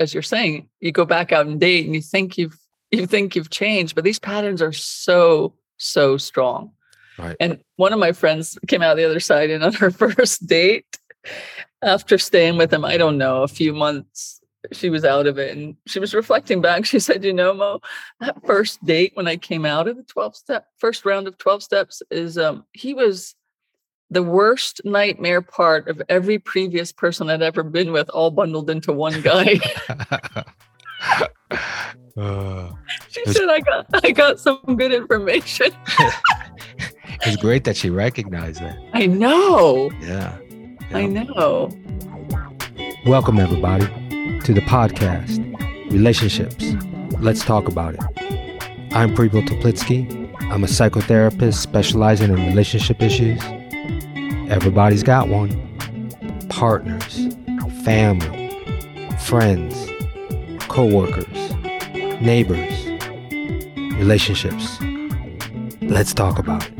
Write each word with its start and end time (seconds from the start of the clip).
as 0.00 0.12
you're 0.12 0.22
saying, 0.22 0.68
you 0.80 0.92
go 0.92 1.04
back 1.04 1.32
out 1.32 1.46
and 1.46 1.60
date 1.60 1.86
and 1.86 1.94
you 1.94 2.02
think 2.02 2.38
you've 2.38 2.58
you 2.94 3.06
think 3.06 3.34
you've 3.34 3.50
changed, 3.50 3.94
but 3.94 4.04
these 4.04 4.18
patterns 4.18 4.62
are 4.62 4.72
so, 4.72 5.54
so 5.76 6.16
strong. 6.16 6.70
Right. 7.18 7.36
And 7.40 7.60
one 7.76 7.92
of 7.92 7.98
my 7.98 8.12
friends 8.12 8.58
came 8.66 8.82
out 8.82 8.96
the 8.96 9.04
other 9.04 9.20
side 9.20 9.50
and 9.50 9.64
on 9.64 9.72
her 9.74 9.90
first 9.90 10.46
date, 10.46 10.98
after 11.82 12.18
staying 12.18 12.56
with 12.56 12.72
him, 12.72 12.84
I 12.84 12.96
don't 12.96 13.18
know, 13.18 13.42
a 13.42 13.48
few 13.48 13.72
months, 13.72 14.40
she 14.72 14.90
was 14.90 15.04
out 15.04 15.26
of 15.26 15.38
it. 15.38 15.56
And 15.56 15.76
she 15.86 15.98
was 15.98 16.14
reflecting 16.14 16.60
back. 16.60 16.84
She 16.94 16.98
said, 16.98 17.24
You 17.24 17.32
know, 17.32 17.52
Mo, 17.52 17.80
that 18.20 18.44
first 18.46 18.84
date 18.84 19.12
when 19.14 19.28
I 19.28 19.36
came 19.36 19.66
out 19.66 19.88
of 19.88 19.96
the 19.96 20.02
12 20.02 20.36
step, 20.36 20.66
first 20.78 21.04
round 21.04 21.28
of 21.28 21.38
12 21.38 21.62
steps 21.62 22.02
is 22.10 22.38
um, 22.38 22.64
he 22.72 22.94
was 22.94 23.34
the 24.14 24.22
worst 24.22 24.80
nightmare 24.84 25.42
part 25.42 25.88
of 25.88 26.00
every 26.08 26.38
previous 26.38 26.92
person 26.92 27.28
I'd 27.28 27.42
ever 27.42 27.64
been 27.64 27.92
with, 27.92 28.08
all 28.10 28.30
bundled 28.30 28.70
into 28.70 28.92
one 28.92 29.20
guy. 29.20 29.58
uh, 32.16 32.70
she 33.08 33.24
said, 33.26 33.48
"I 33.50 33.60
got, 33.60 33.86
I 34.04 34.12
got 34.12 34.38
some 34.38 34.60
good 34.76 34.92
information." 34.92 35.72
it's 37.22 37.36
great 37.36 37.64
that 37.64 37.76
she 37.76 37.90
recognized 37.90 38.60
that. 38.60 38.78
I 38.94 39.06
know. 39.06 39.90
Yeah, 40.00 40.38
yeah. 40.90 40.96
I 40.96 41.06
know. 41.06 41.70
Welcome 43.06 43.40
everybody 43.40 43.86
to 44.44 44.54
the 44.54 44.62
podcast, 44.62 45.40
relationships. 45.90 46.72
Let's 47.20 47.44
talk 47.44 47.66
about 47.66 47.94
it. 47.94 48.94
I'm 48.94 49.12
Preble 49.12 49.42
Toplitsky. 49.42 50.22
I'm 50.52 50.62
a 50.62 50.68
psychotherapist 50.68 51.54
specializing 51.54 52.30
in 52.30 52.46
relationship 52.46 53.02
issues 53.02 53.42
Everybody's 54.50 55.02
got 55.02 55.28
one. 55.28 55.50
Partners, 56.50 57.34
family, 57.82 58.50
friends, 59.20 59.88
co 60.68 60.84
workers, 60.84 61.54
neighbors, 62.20 62.86
relationships. 63.96 64.78
Let's 65.80 66.12
talk 66.12 66.38
about 66.38 66.68
it. 66.68 66.74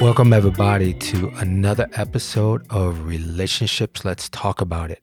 Welcome, 0.00 0.32
everybody, 0.32 0.94
to 0.94 1.28
another 1.36 1.88
episode 1.92 2.66
of 2.70 3.06
Relationships. 3.06 4.04
Let's 4.04 4.28
talk 4.28 4.60
about 4.60 4.90
it. 4.90 5.02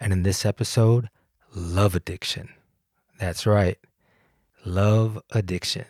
And 0.00 0.12
in 0.12 0.22
this 0.22 0.44
episode, 0.44 1.08
love 1.54 1.94
addiction. 1.94 2.48
That's 3.18 3.46
right, 3.46 3.78
love 4.64 5.22
addiction. 5.30 5.86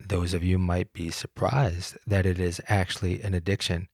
Those 0.00 0.34
of 0.34 0.42
you 0.42 0.58
might 0.58 0.92
be 0.92 1.10
surprised 1.10 1.96
that 2.06 2.26
it 2.26 2.38
is 2.38 2.60
actually 2.68 3.22
an 3.22 3.34
addiction, 3.34 3.88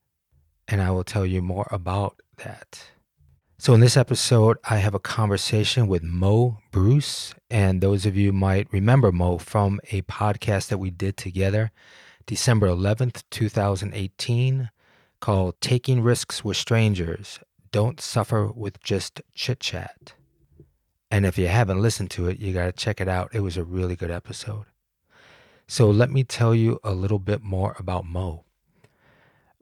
and 0.67 0.81
I 0.81 0.91
will 0.91 1.05
tell 1.05 1.27
you 1.27 1.43
more 1.43 1.69
about 1.71 2.21
that. 2.39 2.85
So, 3.59 3.75
in 3.75 3.81
this 3.81 3.97
episode, 3.97 4.57
I 4.69 4.79
have 4.79 4.95
a 4.95 4.99
conversation 4.99 5.87
with 5.87 6.03
Mo 6.03 6.59
Bruce, 6.73 7.35
and 7.51 7.81
those 7.81 8.07
of 8.07 8.17
you 8.17 8.33
might 8.33 8.73
remember 8.73 9.13
Mo 9.13 9.39
from 9.39 9.79
a 9.91 10.03
podcast 10.03 10.69
that 10.69 10.79
we 10.79 10.91
did 10.91 11.17
together 11.17 11.71
December 12.27 12.67
11th, 12.69 13.23
2018, 13.31 14.71
called 15.21 15.61
Taking 15.61 16.03
Risks 16.03 16.45
with 16.45 16.57
Strangers 16.57 17.41
Don't 17.71 18.01
Suffer 18.01 18.49
with 18.49 18.83
Just 18.83 19.21
Chit 19.35 19.61
Chat. 19.61 20.15
And 21.13 21.27
if 21.27 21.37
you 21.37 21.47
haven't 21.49 21.83
listened 21.83 22.11
to 22.13 22.27
it, 22.29 22.41
you 22.41 22.55
got 22.55 22.65
to 22.65 22.73
check 22.73 22.99
it 22.99 23.07
out. 23.07 23.35
It 23.35 23.41
was 23.41 23.59
a 23.59 23.65
really 23.65 23.97
good 23.97 24.11
episode. 24.11 24.65
So 25.69 25.91
let 25.91 26.11
me 26.11 26.25
tell 26.25 26.55
you 26.55 26.81
a 26.83 26.93
little 26.93 27.19
bit 27.19 27.43
more 27.43 27.77
about 27.79 28.07
Mo. 28.07 28.45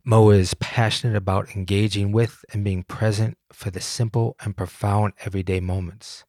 Mo 0.04 0.30
is 0.30 0.54
passionate 0.54 1.16
about 1.16 1.56
engaging 1.56 2.12
with 2.12 2.44
and 2.52 2.62
being 2.62 2.84
present 2.84 3.36
for 3.52 3.72
the 3.72 3.80
simple 3.80 4.36
and 4.44 4.56
profound 4.56 5.12
everyday 5.24 5.58
moments. 5.58 6.24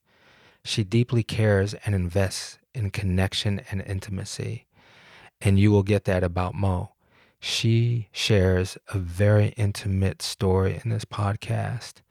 She 0.64 0.84
deeply 0.84 1.22
cares 1.22 1.76
and 1.86 1.94
invests 1.94 2.58
in 2.74 2.90
connection 2.90 3.62
and 3.70 3.84
intimacy. 3.84 4.66
And 5.40 5.60
you 5.60 5.70
will 5.70 5.84
get 5.84 6.06
that 6.06 6.24
about 6.24 6.56
Mo. 6.56 6.94
She 7.40 8.08
shares 8.12 8.76
a 8.92 8.98
very 8.98 9.50
intimate 9.50 10.24
story 10.24 10.82
in 10.84 10.90
this 10.90 11.06
podcast 11.06 12.02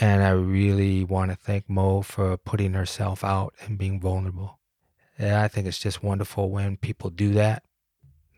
and 0.00 0.22
I 0.22 0.30
really 0.30 1.02
want 1.02 1.32
to 1.32 1.36
thank 1.36 1.68
Mo 1.68 2.02
for 2.02 2.36
putting 2.36 2.72
herself 2.74 3.24
out 3.24 3.54
and 3.60 3.76
being 3.76 4.00
vulnerable. 4.00 4.60
And 5.18 5.34
I 5.34 5.48
think 5.48 5.66
it's 5.66 5.80
just 5.80 6.02
wonderful 6.02 6.50
when 6.50 6.76
people 6.76 7.10
do 7.10 7.32
that. 7.34 7.64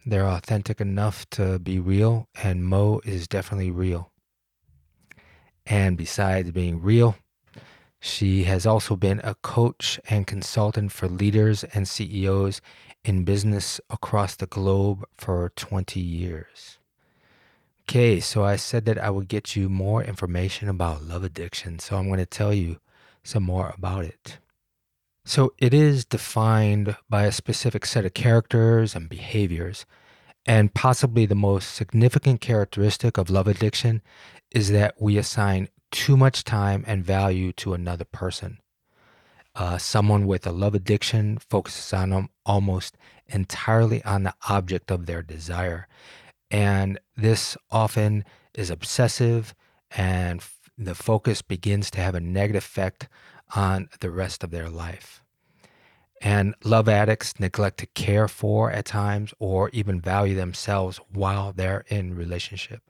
They're 0.07 0.27
authentic 0.27 0.81
enough 0.81 1.29
to 1.31 1.59
be 1.59 1.79
real, 1.79 2.29
and 2.43 2.65
Mo 2.65 3.03
is 3.05 3.29
definitely 3.29 3.71
real. 3.71 4.11
And 5.67 5.99
besides 5.99 6.51
being 6.53 6.81
real, 6.81 7.17
she 8.01 8.45
has 8.45 8.65
also 8.65 8.97
been 8.97 9.21
a 9.23 9.35
coach 9.35 10.01
and 10.09 10.27
consultant 10.27 10.93
for 10.93 11.07
leaders 11.09 11.65
and 11.65 11.87
CEOs 11.87 12.63
in 13.05 13.25
business 13.25 13.81
across 13.91 14.35
the 14.35 14.47
globe 14.47 15.05
for 15.19 15.53
20 15.57 16.01
years. 16.01 16.80
Okay, 17.91 18.21
so 18.21 18.45
I 18.45 18.55
said 18.55 18.85
that 18.85 19.03
I 19.03 19.11
would 19.11 19.27
get 19.27 19.57
you 19.57 19.69
more 19.69 20.01
information 20.01 20.69
about 20.69 21.03
love 21.03 21.25
addiction. 21.25 21.81
So 21.81 21.97
I'm 21.97 22.07
going 22.07 22.21
to 22.21 22.25
tell 22.25 22.55
you 22.55 22.79
some 23.25 23.43
more 23.43 23.75
about 23.77 24.05
it. 24.05 24.39
So 25.25 25.55
it 25.59 25.75
is 25.75 26.05
defined 26.05 26.97
by 27.09 27.25
a 27.25 27.33
specific 27.33 27.85
set 27.85 28.05
of 28.05 28.15
characters 28.15 28.95
and 28.95 29.09
behaviors. 29.09 29.87
And 30.47 30.73
possibly 30.73 31.27
the 31.27 31.35
most 31.35 31.75
significant 31.75 32.41
characteristic 32.41 33.19
of 33.19 33.29
love 33.29 33.49
addiction 33.49 34.03
is 34.53 34.71
that 34.71 34.95
we 35.01 35.19
assign 35.19 35.69
too 35.91 36.17
much 36.17 36.45
time 36.45 36.85
and 36.87 37.05
value 37.05 37.51
to 37.55 37.75
another 37.75 38.05
person. 38.05 38.59
Uh, 39.57 39.79
someone 39.79 40.29
with 40.29 40.47
a 40.47 40.53
love 40.53 40.77
addiction 40.77 41.39
focuses 41.39 41.93
on 41.93 42.11
them 42.11 42.29
almost 42.47 42.97
entirely 43.27 44.01
on 44.05 44.23
the 44.23 44.35
object 44.49 44.93
of 44.93 45.07
their 45.07 45.23
desire 45.23 45.89
and 46.51 46.99
this 47.17 47.57
often 47.71 48.25
is 48.55 48.71
obsessive, 48.71 49.55
and 49.91 50.41
f- 50.41 50.71
the 50.77 50.95
focus 50.95 51.43
begins 51.43 51.91
to 51.93 52.01
have 52.01 52.15
a 52.15 52.21
negative 52.21 52.65
effect 52.65 53.09
on 53.55 53.89
the 54.01 54.11
rest 54.11 54.43
of 54.43 54.51
their 54.51 54.69
life. 54.69 55.23
And 56.21 56.55
love 56.65 56.89
addicts 56.89 57.41
neglect 57.41 57.79
to 57.79 57.87
care 57.87 58.29
for 58.29 58.71
at 58.71 58.85
times 58.85 59.33
or 59.39 59.71
even 59.71 60.01
value 60.01 60.35
themselves 60.35 61.01
while 61.11 61.53
they're 61.53 61.85
in 61.89 62.15
relationship. 62.15 62.83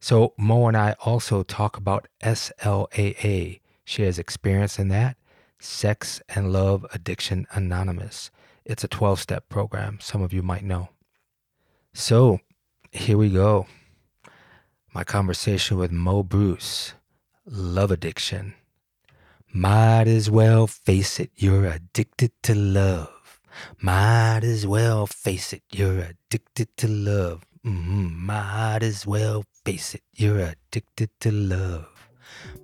So 0.00 0.34
Mo 0.36 0.66
and 0.66 0.76
I 0.76 0.96
also 1.00 1.42
talk 1.42 1.76
about 1.76 2.08
SLAA. 2.22 3.60
She 3.84 4.02
has 4.02 4.18
experience 4.18 4.78
in 4.78 4.88
that. 4.88 5.16
Sex 5.60 6.22
and 6.28 6.52
Love 6.52 6.86
Addiction 6.92 7.46
Anonymous. 7.52 8.30
It's 8.64 8.82
a 8.82 8.88
12 8.88 9.20
step 9.20 9.48
program, 9.48 9.98
some 10.00 10.22
of 10.22 10.32
you 10.32 10.42
might 10.42 10.64
know. 10.64 10.88
So 11.92 12.40
here 12.92 13.18
we 13.18 13.30
go. 13.30 13.66
My 14.94 15.04
conversation 15.04 15.76
with 15.76 15.90
Mo 15.92 16.22
Bruce, 16.22 16.94
love 17.46 17.90
addiction. 17.90 18.54
Might 19.52 20.06
as 20.06 20.30
well 20.30 20.66
face 20.66 21.18
it, 21.18 21.30
you're 21.36 21.66
addicted 21.66 22.32
to 22.44 22.54
love. 22.54 23.40
Might 23.80 24.40
as 24.44 24.66
well 24.66 25.06
face 25.06 25.52
it, 25.52 25.62
you're 25.72 25.98
addicted 26.00 26.76
to 26.78 26.88
love. 26.88 27.44
Mm-hmm. 27.66 28.26
Might 28.26 28.82
as 28.82 29.06
well 29.06 29.44
face 29.64 29.94
it, 29.94 30.02
you're 30.14 30.38
addicted 30.38 31.10
to 31.20 31.32
love. 31.32 31.88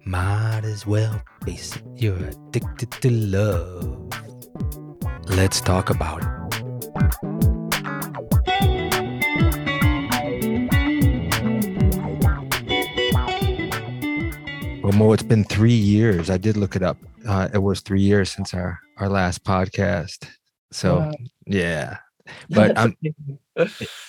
Might 0.04 0.62
as 0.64 0.86
well 0.86 1.20
face 1.44 1.76
it, 1.76 1.82
you're 1.96 2.16
addicted 2.16 2.92
to 2.92 3.10
love. 3.10 4.12
Let's 5.28 5.60
talk 5.60 5.90
about 5.90 6.22
it. 6.22 7.35
Well, 14.86 14.96
Mo, 14.96 15.12
it's 15.12 15.24
been 15.24 15.42
three 15.42 15.74
years. 15.74 16.30
I 16.30 16.36
did 16.36 16.56
look 16.56 16.76
it 16.76 16.82
up. 16.84 16.96
Uh, 17.26 17.48
it 17.52 17.58
was 17.58 17.80
three 17.80 18.00
years 18.00 18.30
since 18.30 18.54
our 18.54 18.78
our 18.98 19.08
last 19.08 19.42
podcast. 19.42 20.28
So 20.70 20.98
wow. 20.98 21.12
yeah, 21.44 21.96
but 22.50 22.78
I'm. 22.78 22.96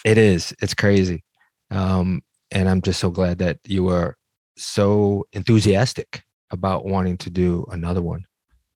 it 0.05 0.19
is. 0.19 0.53
It's 0.61 0.75
crazy, 0.75 1.23
um, 1.71 2.21
and 2.51 2.69
I'm 2.69 2.83
just 2.83 2.99
so 2.99 3.09
glad 3.09 3.39
that 3.39 3.57
you 3.65 3.85
were 3.85 4.17
so 4.55 5.25
enthusiastic 5.33 6.21
about 6.51 6.85
wanting 6.85 7.17
to 7.17 7.31
do 7.31 7.65
another 7.71 8.03
one. 8.03 8.23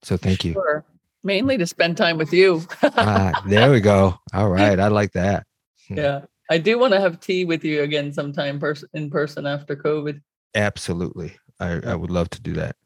So 0.02 0.16
thank 0.16 0.44
you. 0.44 0.54
Sure. 0.54 0.84
Mainly 1.22 1.56
to 1.56 1.68
spend 1.68 1.96
time 1.96 2.18
with 2.18 2.32
you. 2.32 2.62
ah, 2.82 3.44
there 3.46 3.70
we 3.70 3.78
go. 3.78 4.18
All 4.34 4.48
right, 4.60 4.80
I 4.80 4.88
like 4.88 5.12
that. 5.12 5.46
Hmm. 5.86 5.98
Yeah, 5.98 6.20
I 6.50 6.58
do 6.58 6.80
want 6.80 6.94
to 6.94 7.00
have 7.00 7.20
tea 7.20 7.44
with 7.44 7.62
you 7.62 7.82
again 7.82 8.12
sometime 8.12 8.58
pers- 8.58 8.84
in 8.92 9.08
person 9.08 9.46
after 9.46 9.76
COVID. 9.76 10.20
Absolutely. 10.56 11.36
I, 11.62 11.92
I 11.92 11.94
would 11.94 12.10
love 12.10 12.28
to 12.30 12.42
do 12.42 12.52
that. 12.54 12.76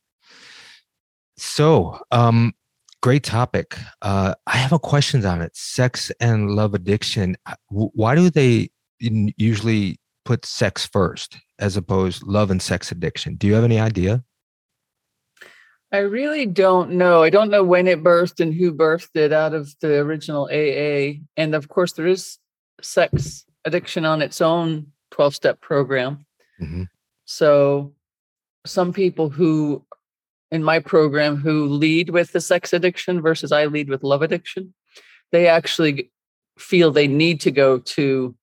So, 1.39 1.99
um, 2.11 2.55
great 3.03 3.23
topic. 3.23 3.77
Uh, 4.03 4.35
I 4.47 4.57
have 4.57 4.73
a 4.73 4.79
questions 4.79 5.25
on 5.25 5.43
it. 5.43 5.57
Sex 5.57 6.11
and 6.21 6.51
love 6.51 6.75
addiction. 6.75 7.37
Uh, 7.47 7.55
why 7.69 8.15
do 8.15 8.31
they 8.31 8.71
usually 9.01 10.01
put 10.25 10.45
sex 10.45 10.87
first 10.87 11.39
as 11.59 11.77
opposed 11.77 12.23
love 12.27 12.51
and 12.51 12.61
sex 12.61 12.91
addiction? 12.91 13.37
Do 13.37 13.47
you 13.47 13.55
have 13.55 13.65
any 13.65 13.79
idea? 13.79 14.25
I 15.93 15.99
really 15.99 16.47
don't 16.47 16.93
know. 16.93 17.23
I 17.23 17.31
don't 17.31 17.51
know 17.51 17.63
when 17.63 17.87
it 17.87 18.03
birthed 18.03 18.41
and 18.41 18.53
who 18.53 18.73
birthed 18.73 19.15
it 19.15 19.33
out 19.33 19.55
of 19.55 19.75
the 19.81 19.99
original 19.99 20.45
AA. 20.51 21.21
And 21.37 21.55
of 21.55 21.69
course, 21.69 21.93
there 21.93 22.07
is 22.07 22.39
sex 22.83 23.45
addiction 23.65 24.05
on 24.05 24.21
its 24.21 24.41
own 24.41 24.89
12 25.13 25.35
step 25.35 25.61
program. 25.61 26.27
Mm-hmm. 26.61 26.85
So, 27.25 27.95
some 28.67 28.93
people 28.93 29.31
who 29.31 29.85
in 30.51 30.63
my 30.63 30.79
program 30.79 31.37
who 31.37 31.67
lead 31.67 32.11
with 32.11 32.33
the 32.33 32.41
sex 32.41 32.73
addiction 32.73 33.21
versus 33.21 33.53
I 33.53 33.67
lead 33.67 33.89
with 33.89 34.05
love 34.05 34.23
addiction, 34.23 34.75
they 35.33 35.49
actually 35.49 36.11
feel 36.59 36.91
they 36.91 37.09
need 37.09 37.41
to 37.43 37.51
go 37.51 37.79
to 37.79 38.35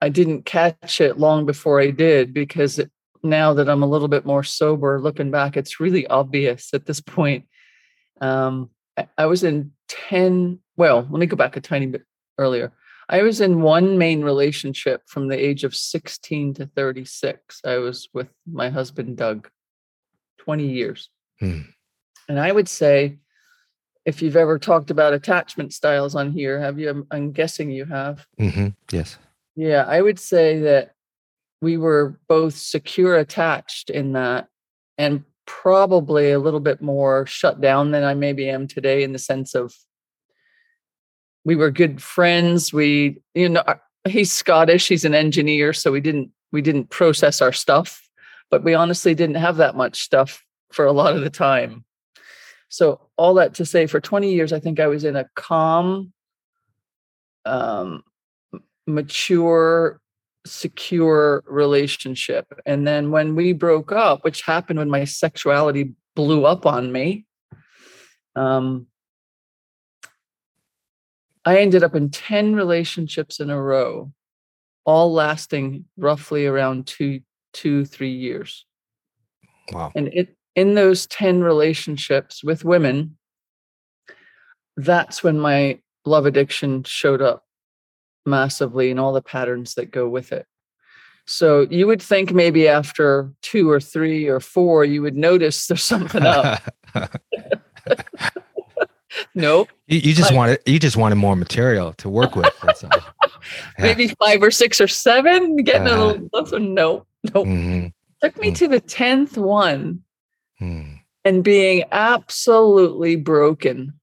i 0.00 0.08
didn't 0.08 0.46
catch 0.46 1.00
it 1.00 1.18
long 1.18 1.44
before 1.44 1.80
i 1.80 1.90
did 1.90 2.32
because 2.32 2.78
it, 2.78 2.90
now 3.28 3.54
that 3.54 3.68
i'm 3.68 3.82
a 3.82 3.88
little 3.88 4.08
bit 4.08 4.24
more 4.24 4.42
sober 4.42 5.00
looking 5.00 5.30
back 5.30 5.56
it's 5.56 5.80
really 5.80 6.06
obvious 6.06 6.70
at 6.72 6.86
this 6.86 7.00
point 7.00 7.44
um, 8.20 8.70
I, 8.96 9.06
I 9.18 9.26
was 9.26 9.44
in 9.44 9.72
10 9.88 10.58
well 10.76 11.06
let 11.10 11.20
me 11.20 11.26
go 11.26 11.36
back 11.36 11.56
a 11.56 11.60
tiny 11.60 11.86
bit 11.86 12.02
earlier. 12.38 12.72
I 13.08 13.22
was 13.22 13.40
in 13.40 13.62
one 13.62 13.98
main 13.98 14.22
relationship 14.22 15.02
from 15.06 15.28
the 15.28 15.38
age 15.38 15.64
of 15.64 15.74
16 15.74 16.54
to 16.54 16.66
36. 16.66 17.60
I 17.64 17.76
was 17.76 18.08
with 18.12 18.28
my 18.50 18.68
husband, 18.68 19.16
Doug, 19.16 19.48
20 20.38 20.66
years. 20.66 21.08
Hmm. 21.38 21.60
And 22.28 22.40
I 22.40 22.50
would 22.50 22.68
say, 22.68 23.18
if 24.04 24.22
you've 24.22 24.36
ever 24.36 24.58
talked 24.58 24.90
about 24.90 25.12
attachment 25.12 25.72
styles 25.72 26.14
on 26.14 26.32
here, 26.32 26.60
have 26.60 26.78
you? 26.78 27.06
I'm 27.10 27.32
guessing 27.32 27.70
you 27.70 27.84
have. 27.84 28.26
Mm-hmm. 28.40 28.68
Yes. 28.90 29.18
Yeah, 29.54 29.84
I 29.84 30.00
would 30.00 30.18
say 30.18 30.60
that 30.60 30.92
we 31.60 31.76
were 31.76 32.18
both 32.28 32.56
secure 32.56 33.16
attached 33.16 33.90
in 33.90 34.12
that 34.12 34.48
and 34.98 35.24
probably 35.46 36.32
a 36.32 36.38
little 36.38 36.60
bit 36.60 36.82
more 36.82 37.26
shut 37.26 37.60
down 37.60 37.92
than 37.92 38.04
I 38.04 38.14
maybe 38.14 38.48
am 38.48 38.66
today 38.66 39.02
in 39.02 39.12
the 39.12 39.18
sense 39.18 39.54
of 39.54 39.74
we 41.44 41.54
were 41.54 41.70
good 41.70 42.02
friends. 42.02 42.72
We, 42.72 43.22
you 43.34 43.48
know, 43.48 43.62
he's 44.08 44.32
Scottish. 44.32 44.88
He's 44.88 45.04
an 45.04 45.14
engineer, 45.14 45.72
so 45.72 45.92
we 45.92 46.00
didn't 46.00 46.30
we 46.52 46.60
didn't 46.60 46.90
process 46.90 47.40
our 47.40 47.52
stuff, 47.52 48.08
but 48.50 48.64
we 48.64 48.74
honestly 48.74 49.14
didn't 49.14 49.36
have 49.36 49.56
that 49.56 49.76
much 49.76 50.02
stuff 50.02 50.44
for 50.72 50.86
a 50.86 50.92
lot 50.92 51.14
of 51.14 51.22
the 51.22 51.30
time. 51.30 51.84
So 52.68 53.00
all 53.16 53.34
that 53.34 53.54
to 53.54 53.64
say, 53.64 53.86
for 53.86 54.00
20 54.00 54.32
years, 54.32 54.52
I 54.52 54.60
think 54.60 54.80
I 54.80 54.86
was 54.86 55.04
in 55.04 55.16
a 55.16 55.28
calm, 55.36 56.12
um, 57.44 58.02
mature, 58.86 60.00
secure 60.46 61.44
relationship. 61.46 62.46
And 62.64 62.86
then 62.86 63.10
when 63.10 63.34
we 63.34 63.52
broke 63.52 63.92
up, 63.92 64.24
which 64.24 64.42
happened 64.42 64.78
when 64.78 64.90
my 64.90 65.04
sexuality 65.04 65.92
blew 66.14 66.44
up 66.44 66.66
on 66.66 66.92
me, 66.92 67.26
um, 68.34 68.86
I 71.44 71.58
ended 71.58 71.84
up 71.84 71.94
in 71.94 72.10
10 72.10 72.56
relationships 72.56 73.38
in 73.38 73.50
a 73.50 73.60
row, 73.60 74.12
all 74.84 75.12
lasting 75.12 75.84
roughly 75.96 76.46
around 76.46 76.86
two, 76.86 77.20
two, 77.52 77.84
three 77.84 78.12
years. 78.12 78.66
Wow. 79.72 79.92
And 79.94 80.08
it 80.08 80.36
in 80.54 80.74
those 80.74 81.06
10 81.06 81.42
relationships 81.42 82.42
with 82.42 82.64
women, 82.64 83.18
that's 84.76 85.22
when 85.22 85.38
my 85.38 85.80
love 86.04 86.26
addiction 86.26 86.82
showed 86.84 87.20
up 87.20 87.45
massively 88.26 88.90
and 88.90 89.00
all 89.00 89.12
the 89.12 89.22
patterns 89.22 89.74
that 89.74 89.90
go 89.90 90.08
with 90.08 90.32
it. 90.32 90.46
So 91.26 91.66
you 91.70 91.86
would 91.88 92.00
think 92.00 92.32
maybe 92.32 92.68
after 92.68 93.32
two 93.42 93.68
or 93.68 93.80
three 93.80 94.28
or 94.28 94.38
four, 94.38 94.84
you 94.84 95.02
would 95.02 95.16
notice 95.16 95.66
there's 95.66 95.82
something 95.82 96.22
up. 96.22 96.62
nope. 99.34 99.68
You, 99.88 99.98
you 99.98 100.14
just 100.14 100.32
wanted 100.32 100.60
you 100.66 100.78
just 100.78 100.96
wanted 100.96 101.16
more 101.16 101.34
material 101.34 101.92
to 101.94 102.08
work 102.08 102.36
with. 102.36 102.52
Yeah. 103.78 103.84
Maybe 103.84 104.08
five 104.08 104.42
or 104.42 104.50
six 104.50 104.80
or 104.80 104.88
seven, 104.88 105.58
getting 105.58 105.86
uh, 105.86 105.96
a 105.96 105.98
little 106.04 106.28
closer. 106.30 106.58
No, 106.58 107.06
nope. 107.32 107.46
Mm-hmm. 107.46 107.86
Took 108.20 108.38
me 108.40 108.48
mm-hmm. 108.48 108.54
to 108.54 108.68
the 108.68 108.80
tenth 108.80 109.38
one, 109.38 110.02
mm. 110.60 110.98
and 111.24 111.44
being 111.44 111.84
absolutely 111.92 113.14
broken, 113.14 114.00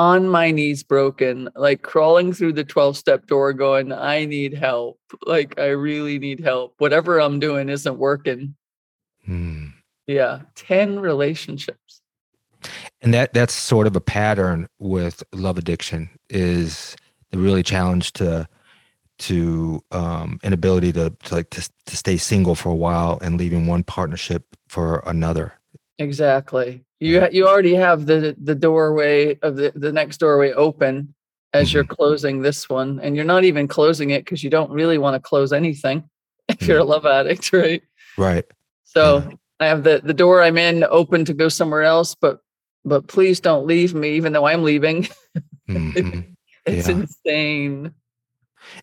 on 0.00 0.28
my 0.28 0.50
knees, 0.50 0.82
broken, 0.82 1.48
like 1.54 1.82
crawling 1.82 2.32
through 2.32 2.54
the 2.54 2.64
twelve 2.64 2.96
step 2.96 3.26
door, 3.26 3.52
going, 3.52 3.92
"I 3.92 4.24
need 4.24 4.54
help. 4.54 4.98
Like 5.26 5.58
I 5.58 5.68
really 5.68 6.18
need 6.18 6.40
help. 6.40 6.74
Whatever 6.78 7.20
I'm 7.20 7.38
doing 7.38 7.68
isn't 7.68 7.98
working." 7.98 8.54
Mm. 9.28 9.72
Yeah, 10.06 10.40
ten 10.54 10.98
relationships 10.98 12.00
and 13.02 13.14
that 13.14 13.32
that's 13.32 13.54
sort 13.54 13.86
of 13.86 13.96
a 13.96 14.00
pattern 14.00 14.68
with 14.78 15.22
love 15.32 15.58
addiction 15.58 16.10
is 16.28 16.96
the 17.30 17.38
really 17.38 17.62
challenge 17.62 18.12
to 18.12 18.46
to 19.18 19.82
um 19.90 20.38
inability 20.42 20.92
to, 20.92 21.10
to 21.22 21.34
like 21.34 21.50
to, 21.50 21.68
to 21.86 21.96
stay 21.96 22.16
single 22.16 22.54
for 22.54 22.70
a 22.70 22.74
while 22.74 23.18
and 23.22 23.38
leaving 23.38 23.66
one 23.66 23.82
partnership 23.82 24.44
for 24.68 25.02
another 25.06 25.54
exactly 25.98 26.84
you 27.00 27.26
you 27.32 27.48
already 27.48 27.74
have 27.74 28.06
the 28.06 28.36
the 28.42 28.54
doorway 28.54 29.38
of 29.40 29.56
the 29.56 29.72
the 29.74 29.92
next 29.92 30.18
doorway 30.18 30.52
open 30.52 31.14
as 31.52 31.68
mm-hmm. 31.68 31.76
you're 31.76 31.84
closing 31.84 32.42
this 32.42 32.68
one 32.68 33.00
and 33.02 33.16
you're 33.16 33.24
not 33.24 33.44
even 33.44 33.66
closing 33.66 34.10
it 34.10 34.24
because 34.24 34.44
you 34.44 34.50
don't 34.50 34.70
really 34.70 34.98
want 34.98 35.14
to 35.14 35.20
close 35.20 35.52
anything 35.52 36.08
if 36.48 36.56
mm-hmm. 36.58 36.70
you're 36.70 36.80
a 36.80 36.84
love 36.84 37.06
addict 37.06 37.52
right 37.52 37.82
right 38.16 38.44
so 38.84 39.18
yeah. 39.18 39.36
i 39.60 39.66
have 39.66 39.82
the 39.82 40.00
the 40.04 40.14
door 40.14 40.42
i'm 40.42 40.58
in 40.58 40.84
open 40.90 41.24
to 41.24 41.34
go 41.34 41.48
somewhere 41.48 41.82
else 41.82 42.14
but 42.14 42.40
but 42.84 43.06
please 43.06 43.40
don't 43.40 43.66
leave 43.66 43.94
me, 43.94 44.10
even 44.10 44.32
though 44.32 44.46
I'm 44.46 44.62
leaving. 44.62 45.08
Mm-hmm. 45.68 46.20
it's 46.66 46.88
yeah. 46.88 46.94
insane. 46.94 47.94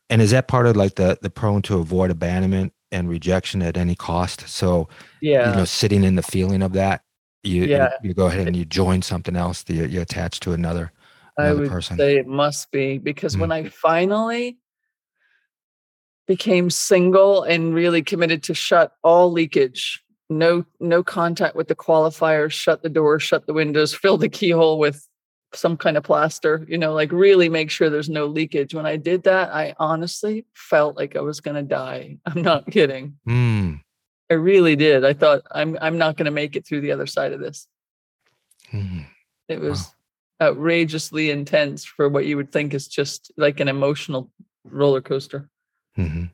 And 0.09 0.21
is 0.21 0.31
that 0.31 0.47
part 0.47 0.65
of 0.65 0.75
like 0.75 0.95
the 0.95 1.17
the 1.21 1.29
prone 1.29 1.61
to 1.63 1.77
avoid 1.79 2.11
abandonment 2.11 2.73
and 2.91 3.09
rejection 3.09 3.61
at 3.61 3.77
any 3.77 3.95
cost? 3.95 4.47
So 4.47 4.89
yeah, 5.21 5.51
you 5.51 5.57
know, 5.57 5.65
sitting 5.65 6.03
in 6.03 6.15
the 6.15 6.23
feeling 6.23 6.61
of 6.61 6.73
that, 6.73 7.01
you 7.43 7.65
yeah. 7.65 7.91
you, 8.03 8.13
go 8.13 8.27
ahead 8.27 8.47
and 8.47 8.55
you 8.55 8.65
join 8.65 9.01
something 9.01 9.35
else 9.35 9.63
that 9.63 9.73
you, 9.73 9.85
you 9.85 10.01
attach 10.01 10.39
to 10.41 10.53
another, 10.53 10.91
another 11.37 11.57
I 11.57 11.61
would 11.61 11.69
person. 11.69 11.97
say 11.97 12.17
it 12.17 12.27
must 12.27 12.71
be 12.71 12.97
because 12.97 13.35
mm 13.35 13.41
when 13.41 13.51
I 13.51 13.69
finally 13.69 14.57
became 16.27 16.69
single 16.69 17.43
and 17.43 17.73
really 17.73 18.03
committed 18.03 18.43
to 18.43 18.53
shut 18.53 18.91
all 19.03 19.31
leakage 19.31 20.03
no 20.29 20.65
no 20.79 21.03
contact 21.03 21.55
with 21.55 21.67
the 21.67 21.75
qualifiers 21.75 22.51
shut 22.51 22.83
the 22.83 22.89
door 22.89 23.19
shut 23.19 23.47
the 23.47 23.53
windows 23.53 23.93
fill 24.01 24.17
the 24.17 24.29
keyhole 24.29 24.77
with 24.77 25.07
some 25.53 25.77
kind 25.77 25.95
of 25.95 26.03
plaster 26.03 26.65
you 26.67 26.77
know 26.77 26.93
like 26.93 27.11
really 27.11 27.47
make 27.47 27.71
sure 27.71 27.89
there's 27.89 28.09
no 28.09 28.25
leakage 28.25 28.73
when 28.73 28.85
i 28.85 28.97
did 28.97 29.23
that 29.23 29.49
i 29.53 29.73
honestly 29.79 30.45
felt 30.53 30.97
like 30.97 31.15
i 31.15 31.21
was 31.21 31.39
going 31.39 31.55
to 31.55 31.63
die 31.63 32.17
i'm 32.25 32.41
not 32.41 32.69
kidding 32.69 33.15
mm. 33.27 33.79
I 34.29 34.33
really 34.33 34.75
did 34.75 35.05
i 35.05 35.13
thought 35.13 35.41
i'm 35.51 35.77
i'm 35.81 35.97
not 35.97 36.17
going 36.17 36.25
to 36.25 36.31
make 36.31 36.55
it 36.55 36.65
through 36.65 36.81
the 36.81 36.91
other 36.91 37.07
side 37.07 37.33
of 37.33 37.39
this 37.39 37.67
mm. 38.71 39.05
it 39.47 39.59
was 39.59 39.93
wow. 40.39 40.47
outrageously 40.47 41.29
intense 41.29 41.85
for 41.85 42.09
what 42.09 42.25
you 42.25 42.37
would 42.37 42.51
think 42.51 42.73
is 42.73 42.87
just 42.87 43.31
like 43.37 43.59
an 43.59 43.67
emotional 43.67 44.31
roller 44.65 45.01
coaster 45.01 45.49
mm-hmm. 45.97 46.25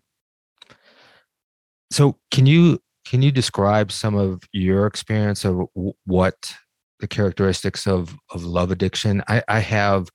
so 1.91 2.17
can 2.31 2.45
you 2.45 2.79
can 3.05 3.21
you 3.21 3.31
describe 3.31 3.91
some 3.91 4.15
of 4.15 4.41
your 4.51 4.88
experience 4.88 5.45
of 5.45 5.67
what 6.05 6.55
the 7.03 7.07
characteristics 7.07 7.85
of 7.85 8.15
of 8.29 8.45
love 8.45 8.71
addiction. 8.71 9.21
I, 9.27 9.43
I 9.50 9.59
have 9.59 10.07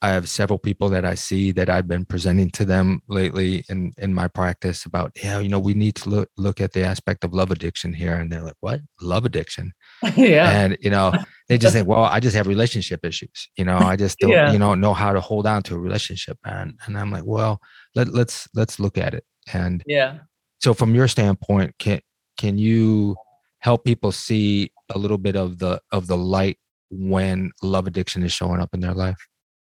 I 0.00 0.10
have 0.10 0.28
several 0.28 0.58
people 0.60 0.88
that 0.90 1.04
I 1.04 1.14
see 1.16 1.50
that 1.52 1.68
I've 1.68 1.88
been 1.88 2.04
presenting 2.04 2.50
to 2.52 2.64
them 2.64 3.00
lately 3.08 3.64
in 3.68 3.92
in 3.98 4.14
my 4.14 4.28
practice 4.28 4.84
about 4.86 5.10
yeah 5.22 5.38
you 5.40 5.48
know 5.48 5.58
we 5.58 5.74
need 5.74 5.96
to 5.96 6.08
look 6.08 6.30
look 6.36 6.60
at 6.60 6.72
the 6.72 6.84
aspect 6.84 7.24
of 7.24 7.34
love 7.34 7.50
addiction 7.50 7.92
here 7.92 8.14
and 8.14 8.30
they're 8.30 8.42
like 8.42 8.56
what? 8.60 8.80
Love 9.00 9.24
addiction? 9.24 9.72
Yeah. 10.16 10.50
And 10.50 10.78
you 10.80 10.90
know 10.90 11.12
they 11.48 11.58
just 11.58 11.72
say 11.74 11.82
well 11.82 12.04
I 12.04 12.20
just 12.20 12.36
have 12.36 12.46
relationship 12.46 13.04
issues 13.04 13.48
you 13.56 13.64
know 13.64 13.76
I 13.78 13.96
just 13.96 14.18
don't 14.20 14.30
Yeah. 14.30 14.52
you 14.52 14.58
know 14.58 14.74
know 14.74 14.94
how 14.94 15.12
to 15.12 15.20
hold 15.20 15.46
on 15.46 15.62
to 15.64 15.74
a 15.74 15.78
relationship 15.78 16.38
and 16.44 16.78
and 16.86 16.96
I'm 16.96 17.10
like 17.10 17.24
well 17.26 17.60
let 17.96 18.08
let's 18.08 18.48
let's 18.54 18.78
look 18.78 18.98
at 18.98 19.14
it 19.14 19.24
and 19.52 19.82
yeah. 19.86 20.18
so 20.60 20.74
from 20.74 20.94
your 20.94 21.08
standpoint 21.08 21.74
can 21.78 22.00
can 22.36 22.56
you 22.58 23.16
help 23.60 23.84
people 23.84 24.12
see 24.12 24.70
a 24.94 24.98
little 24.98 25.18
bit 25.18 25.34
of 25.34 25.58
the 25.58 25.80
of 25.90 26.06
the 26.06 26.16
light 26.16 26.58
when 26.90 27.50
love 27.62 27.86
addiction 27.88 28.22
is 28.22 28.32
showing 28.32 28.60
up 28.60 28.70
in 28.72 28.80
their 28.80 28.94
life 28.94 29.18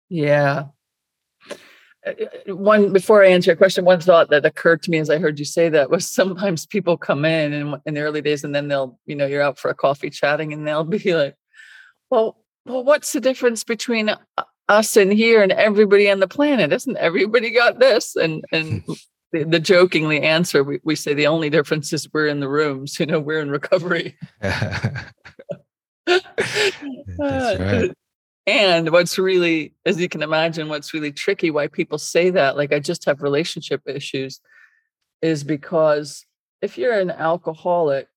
Yeah. 0.08 0.66
Uh, 2.06 2.10
uh, 2.48 2.54
One 2.54 2.92
before 2.92 3.24
I 3.24 3.28
answer 3.28 3.50
your 3.50 3.56
question, 3.56 3.84
one 3.84 4.00
thought 4.00 4.30
that 4.30 4.44
occurred 4.44 4.82
to 4.82 4.90
me 4.90 4.98
as 4.98 5.10
I 5.10 5.18
heard 5.18 5.38
you 5.38 5.44
say 5.44 5.68
that 5.70 5.90
was 5.90 6.08
sometimes 6.10 6.66
people 6.66 6.96
come 6.96 7.24
in 7.24 7.52
and 7.52 7.76
in 7.86 7.94
the 7.94 8.00
early 8.00 8.20
days, 8.20 8.44
and 8.44 8.54
then 8.54 8.68
they'll, 8.68 8.98
you 9.06 9.16
know, 9.16 9.26
you're 9.26 9.42
out 9.42 9.58
for 9.58 9.70
a 9.70 9.74
coffee 9.74 10.10
chatting, 10.10 10.52
and 10.52 10.66
they'll 10.66 10.84
be 10.98 11.14
like, 11.14 11.36
"Well, 12.10 12.36
well, 12.66 12.84
what's 12.84 13.12
the 13.12 13.20
difference 13.20 13.64
between 13.64 14.10
us 14.68 14.96
and 14.96 15.12
here 15.12 15.42
and 15.42 15.52
everybody 15.52 16.10
on 16.10 16.20
the 16.20 16.28
planet? 16.28 16.72
Isn't 16.72 16.96
everybody 16.98 17.50
got 17.50 17.78
this?" 17.78 18.16
And 18.16 18.44
and 18.52 18.82
the, 19.32 19.44
the 19.44 19.60
jokingly 19.60 20.20
answer, 20.20 20.62
we, 20.62 20.80
we 20.84 20.96
say 20.96 21.14
the 21.14 21.26
only 21.26 21.48
difference 21.50 21.92
is 21.92 22.08
we're 22.12 22.26
in 22.28 22.40
the 22.40 22.48
rooms. 22.48 23.00
You 23.00 23.06
know, 23.06 23.20
we're 23.20 23.40
in 23.40 23.50
recovery. 23.50 24.16
That's 24.40 25.04
Uh, 27.18 27.56
right. 27.60 27.90
And 28.46 28.90
what's 28.90 29.18
really, 29.18 29.72
as 29.86 29.98
you 29.98 30.08
can 30.08 30.22
imagine, 30.22 30.68
what's 30.68 30.92
really 30.92 31.12
tricky, 31.12 31.50
why 31.50 31.66
people 31.66 31.98
say 31.98 32.30
that, 32.30 32.56
like 32.56 32.72
I 32.72 32.78
just 32.78 33.04
have 33.06 33.22
relationship 33.22 33.82
issues, 33.86 34.40
is 35.22 35.44
because 35.44 36.26
if 36.60 36.76
you're 36.76 36.98
an 36.98 37.10
alcoholic 37.10 38.08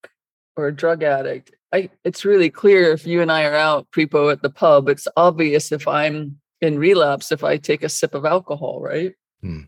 or 0.57 0.67
a 0.67 0.75
drug 0.75 1.03
addict, 1.03 1.51
I 1.73 1.89
it's 2.03 2.25
really 2.25 2.49
clear 2.49 2.91
if 2.91 3.05
you 3.05 3.21
and 3.21 3.31
I 3.31 3.45
are 3.45 3.55
out 3.55 3.87
prepo 3.91 4.31
at 4.31 4.41
the 4.41 4.49
pub, 4.49 4.89
it's 4.89 5.07
obvious 5.15 5.71
if 5.71 5.87
I'm 5.87 6.39
in 6.59 6.79
relapse 6.79 7.31
if 7.31 7.43
I 7.43 7.57
take 7.57 7.83
a 7.83 7.89
sip 7.89 8.13
of 8.13 8.25
alcohol, 8.25 8.81
right? 8.81 9.13
Hmm. 9.41 9.61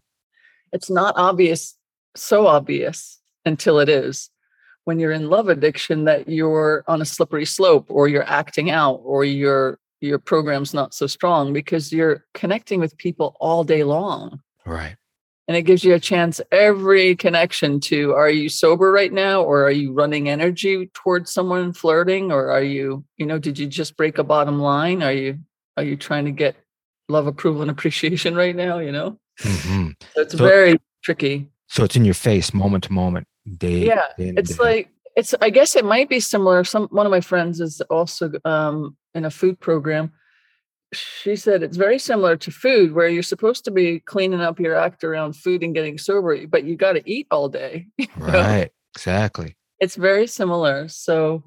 It's 0.74 0.89
not 0.89 1.16
obvious, 1.18 1.75
so 2.16 2.48
obvious 2.48 3.20
until 3.46 3.80
it 3.80 3.89
is 3.89 4.30
when 4.86 5.00
you're 5.00 5.12
in 5.12 5.30
love 5.30 5.50
addiction 5.50 6.06
that 6.06 6.28
you're 6.28 6.84
on 6.88 7.01
a 7.01 7.06
slippery 7.06 7.46
slope 7.46 7.86
or 7.89 8.08
you're 8.08 8.28
acting 8.28 8.70
out 8.70 9.01
or 9.04 9.24
your 9.24 9.78
your 10.01 10.20
program's 10.20 10.74
not 10.74 10.94
so 10.94 11.08
strong 11.08 11.53
because 11.53 11.91
you're 11.91 12.25
connecting 12.34 12.79
with 12.79 12.98
people 12.98 13.36
all 13.39 13.63
day 13.63 13.84
long 13.84 14.39
Right. 14.65 14.96
and 15.48 15.58
it 15.58 15.63
gives 15.63 15.84
you 15.84 15.94
a 15.94 16.00
chance 16.00 16.39
every 16.51 17.15
connection 17.15 17.79
to 17.82 18.13
are 18.13 18.29
you 18.29 18.50
sober 18.50 18.91
right 18.91 19.12
now 19.12 19.41
or 19.44 19.63
are 19.65 19.72
you 19.72 19.91
running 19.94 20.29
energy 20.29 20.89
towards 20.94 21.32
someone 21.32 21.74
flirting 21.74 22.32
or 22.32 22.51
are 22.51 22.63
you 22.63 23.03
you 23.18 23.25
know 23.25 23.39
did 23.39 23.58
you 23.60 23.68
just 23.68 23.98
break 23.98 24.18
a 24.18 24.24
bottom 24.24 24.60
line 24.60 25.03
are 25.03 25.13
you 25.13 25.38
are 25.77 25.84
you 25.84 25.96
trying 25.98 26.25
to 26.25 26.32
get 26.32 26.56
love 27.10 27.27
approval 27.27 27.62
and 27.62 27.72
appreciation 27.72 28.36
right 28.36 28.56
now 28.56 28.79
you 28.79 28.91
know 28.91 29.18
Mhm. 29.41 29.94
so 30.13 30.22
it's 30.22 30.34
So- 30.38 30.44
very 30.46 30.77
tricky 31.03 31.50
So 31.68 31.84
it's 31.84 31.96
in 31.96 32.03
your 32.03 32.15
face, 32.15 32.51
moment 32.53 32.84
to 32.86 32.91
moment, 32.94 33.27
day. 33.58 33.86
yeah 33.86 34.08
day 34.18 34.34
it's 34.38 34.58
day 34.58 34.63
like 34.63 34.89
it's 35.16 35.34
i 35.42 35.50
guess 35.50 35.75
it 35.75 35.86
might 35.86 36.10
be 36.10 36.20
similar 36.20 36.63
some 36.63 36.88
one 36.92 37.06
of 37.06 37.12
my 37.12 37.22
friends 37.22 37.60
is 37.60 37.82
also 37.89 38.32
um 38.46 38.96
in 39.13 39.25
a 39.25 39.32
food 39.32 39.60
program 39.60 40.12
she 40.94 41.36
said 41.36 41.62
it's 41.62 41.78
very 41.78 42.00
similar 42.00 42.36
to 42.36 42.50
food 42.51 42.94
where 42.94 43.08
you're 43.08 43.22
supposed 43.24 43.63
to 43.66 43.72
be 43.72 44.00
cleaning 44.00 44.42
up 44.42 44.60
your 44.60 44.75
act 44.75 45.04
around 45.04 45.34
food 45.36 45.62
and 45.63 45.75
getting 45.75 45.98
sober 45.98 46.48
but 46.48 46.63
you 46.63 46.75
got 46.75 46.94
to 46.94 47.04
eat 47.10 47.28
all 47.32 47.48
day 47.50 47.88
right. 48.18 48.70
Exactly. 48.96 49.56
it's 49.80 49.96
very 49.96 50.25
similar 50.28 50.88
so 50.88 51.44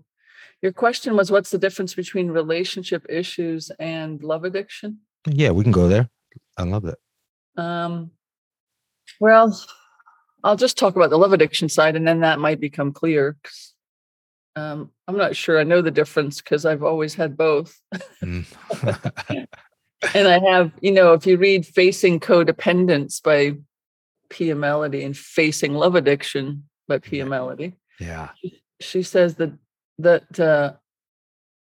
your 0.62 0.72
question 0.72 1.16
was 1.16 1.30
what's 1.30 1.50
the 1.50 1.58
difference 1.58 1.92
between 1.94 2.30
relationship 2.30 3.04
issues 3.08 3.70
and 3.80 4.22
love 4.22 4.44
addiction 4.44 4.98
Yeah, 5.26 5.50
we 5.50 5.64
can 5.64 5.72
go 5.72 5.88
there. 5.88 6.08
I 6.56 6.62
love 6.62 6.84
that. 6.84 6.98
um 7.56 8.12
well 9.20 9.48
i'll 10.44 10.56
just 10.56 10.78
talk 10.78 10.96
about 10.96 11.10
the 11.10 11.18
love 11.18 11.32
addiction 11.32 11.68
side 11.68 11.96
and 11.96 12.06
then 12.06 12.20
that 12.20 12.38
might 12.38 12.60
become 12.60 12.92
clear. 12.92 13.36
um, 14.56 14.90
i'm 15.08 15.16
not 15.16 15.36
sure 15.36 15.58
i 15.58 15.64
know 15.64 15.82
the 15.82 15.90
difference 15.90 16.40
because 16.40 16.64
i've 16.64 16.82
always 16.82 17.14
had 17.14 17.36
both 17.36 17.80
Mm. 18.22 18.44
and 20.14 20.28
I 20.28 20.38
have, 20.50 20.72
you 20.80 20.90
know, 20.90 21.12
if 21.12 21.26
you 21.26 21.36
read 21.36 21.66
Facing 21.66 22.20
Codependence 22.20 23.22
by 23.22 23.52
Pia 24.30 24.54
Mellody 24.54 25.04
and 25.04 25.16
Facing 25.16 25.74
Love 25.74 25.94
Addiction 25.94 26.64
by 26.88 26.98
Pia. 26.98 27.24
Mellody, 27.24 27.74
yeah. 28.00 28.30
she 28.80 29.02
says 29.02 29.36
that 29.36 29.52
that 29.98 30.40
uh, 30.40 30.72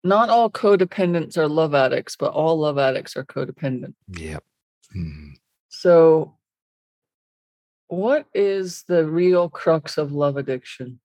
not 0.03 0.29
all 0.29 0.49
codependents 0.49 1.37
are 1.37 1.47
love 1.47 1.75
addicts, 1.75 2.15
but 2.15 2.31
all 2.33 2.59
love 2.59 2.77
addicts 2.77 3.15
are 3.15 3.25
codependent. 3.25 3.93
Yep. 4.09 4.43
Mm. 4.95 5.33
So, 5.69 6.35
what 7.93 8.25
is 8.33 8.83
the 8.87 9.05
real 9.05 9.49
crux 9.49 9.97
of 9.97 10.11
love 10.11 10.37
addiction? 10.37 10.99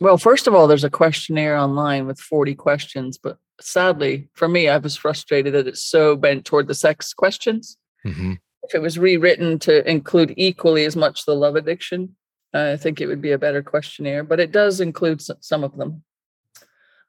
Well, 0.00 0.16
first 0.18 0.46
of 0.46 0.54
all, 0.54 0.66
there's 0.66 0.84
a 0.84 0.90
questionnaire 0.90 1.56
online 1.56 2.06
with 2.06 2.18
40 2.20 2.54
questions, 2.54 3.18
but 3.18 3.36
sadly 3.60 4.28
for 4.34 4.48
me, 4.48 4.68
I 4.68 4.78
was 4.78 4.96
frustrated 4.96 5.52
that 5.54 5.66
it's 5.68 5.84
so 5.84 6.16
bent 6.16 6.44
toward 6.44 6.66
the 6.68 6.74
sex 6.74 7.12
questions. 7.14 7.76
hmm 8.04 8.34
if 8.62 8.74
it 8.74 8.82
was 8.82 8.98
rewritten 8.98 9.58
to 9.58 9.90
include 9.90 10.34
equally 10.36 10.84
as 10.84 10.94
much 10.94 11.24
the 11.24 11.34
love 11.34 11.56
addiction, 11.56 12.14
I 12.52 12.76
think 12.76 13.00
it 13.00 13.06
would 13.06 13.22
be 13.22 13.32
a 13.32 13.38
better 13.38 13.62
questionnaire, 13.62 14.22
but 14.22 14.38
it 14.38 14.52
does 14.52 14.80
include 14.82 15.22
some 15.40 15.64
of 15.64 15.76
them. 15.78 16.04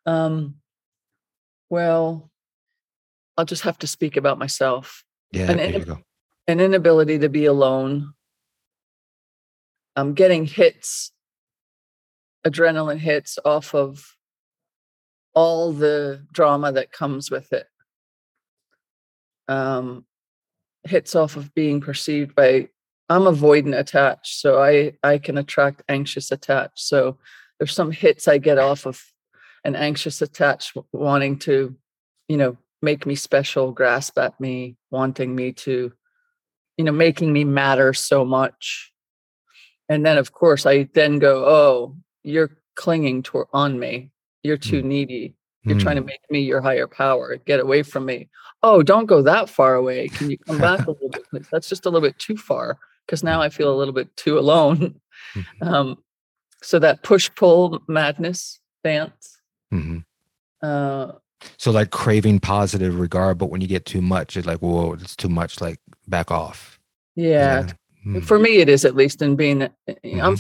Um, 0.06 0.56
well, 1.70 2.32
I'll 3.38 3.46
just 3.46 3.64
have 3.64 3.78
to 3.80 3.88
speak 3.88 4.16
about 4.18 4.40
myself 4.40 5.04
Yeah. 5.34 5.52
You 5.68 5.84
go. 5.86 6.00
an 6.48 6.62
inability 6.62 7.20
to 7.20 7.30
be 7.30 7.46
alone. 7.46 8.14
I'm 9.96 10.14
getting 10.14 10.46
hits, 10.46 11.12
adrenaline 12.46 13.00
hits 13.00 13.38
off 13.44 13.76
of 13.76 14.16
all 15.34 15.72
the 15.72 16.26
drama 16.32 16.72
that 16.72 16.92
comes 16.92 17.30
with 17.32 17.52
it. 17.54 17.68
Um, 19.48 20.06
hits 20.84 21.16
off 21.16 21.36
of 21.36 21.54
being 21.54 21.82
perceived 21.82 22.36
by 22.36 22.70
I'm 23.10 23.24
avoidant 23.24 23.78
attached, 23.78 24.40
so 24.40 24.62
I 24.62 24.94
I 25.04 25.18
can 25.18 25.38
attract 25.38 25.84
anxious 25.90 26.32
attached. 26.32 26.80
So 26.80 27.18
there's 27.60 27.76
some 27.76 27.92
hits 27.92 28.28
I 28.28 28.38
get 28.38 28.58
off 28.58 28.86
of 28.86 29.04
an 29.66 29.76
anxious 29.76 30.22
attached 30.22 30.76
wanting 30.94 31.38
to, 31.40 31.76
you 32.28 32.38
know, 32.38 32.58
make 32.82 33.06
me 33.06 33.16
special, 33.16 33.72
grasp 33.72 34.18
at 34.18 34.40
me, 34.40 34.78
wanting 34.90 35.36
me 35.36 35.52
to, 35.52 35.92
you 36.78 36.86
know, 36.86 36.92
making 36.92 37.32
me 37.34 37.44
matter 37.44 37.94
so 37.94 38.26
much. 38.26 38.91
And 39.92 40.06
then 40.06 40.18
of 40.18 40.32
course 40.32 40.66
I 40.66 40.88
then 40.94 41.20
go, 41.20 41.34
oh, 41.46 41.96
you're 42.24 42.52
clinging 42.76 43.24
to 43.24 43.46
on 43.54 43.78
me. 43.78 44.12
You're 44.44 44.58
too 44.70 44.82
needy. 44.82 45.36
You're 45.64 45.80
trying 45.80 45.98
to 45.98 46.02
Mm. 46.02 46.06
make 46.14 46.22
me 46.32 46.40
your 46.52 46.62
higher 46.62 46.88
power. 46.88 47.36
Get 47.50 47.60
away 47.60 47.84
from 47.84 48.06
me. 48.06 48.30
Oh, 48.64 48.82
don't 48.82 49.06
go 49.06 49.22
that 49.22 49.50
far 49.50 49.76
away. 49.76 50.08
Can 50.08 50.32
you 50.32 50.38
come 50.40 50.58
back 50.60 50.88
a 50.88 50.92
little 50.92 51.10
bit? 51.10 51.24
please? 51.30 51.48
That's 51.52 51.70
just 51.70 51.86
a 51.86 51.90
little 51.90 52.08
bit 52.08 52.18
too 52.18 52.38
far 52.38 52.80
because 53.06 53.22
now 53.24 53.42
I 53.42 53.50
feel 53.50 53.72
a 53.72 53.78
little 53.82 53.94
bit 53.94 54.10
too 54.16 54.40
alone. 54.40 54.78
Mhm. 55.36 55.46
Um, 55.62 55.98
so 56.64 56.80
that 56.80 57.04
push 57.04 57.30
pull 57.36 57.84
madness 57.88 58.60
dance. 58.84 59.38
Mhm. 59.74 60.04
Uh, 60.64 61.12
So 61.58 61.70
like 61.72 61.90
craving 61.92 62.40
positive 62.40 63.00
regard, 63.00 63.38
but 63.38 63.50
when 63.52 63.62
you 63.62 63.68
get 63.68 63.86
too 63.86 64.02
much, 64.02 64.38
it's 64.38 64.48
like, 64.48 64.60
whoa, 64.60 64.94
it's 64.94 65.16
too 65.16 65.30
much. 65.30 65.60
Like 65.62 65.80
back 66.08 66.32
off. 66.32 66.80
Is 67.18 67.26
yeah, 67.26 67.68
that- 68.06 68.22
Mm. 68.24 68.26
for 68.26 68.40
me 68.40 68.58
it 68.58 68.70
is 68.70 68.86
at 68.86 68.96
least 68.96 69.22
in 69.22 69.36
being. 69.36 69.64
uh, 69.64 69.70
I'm, 70.06 70.38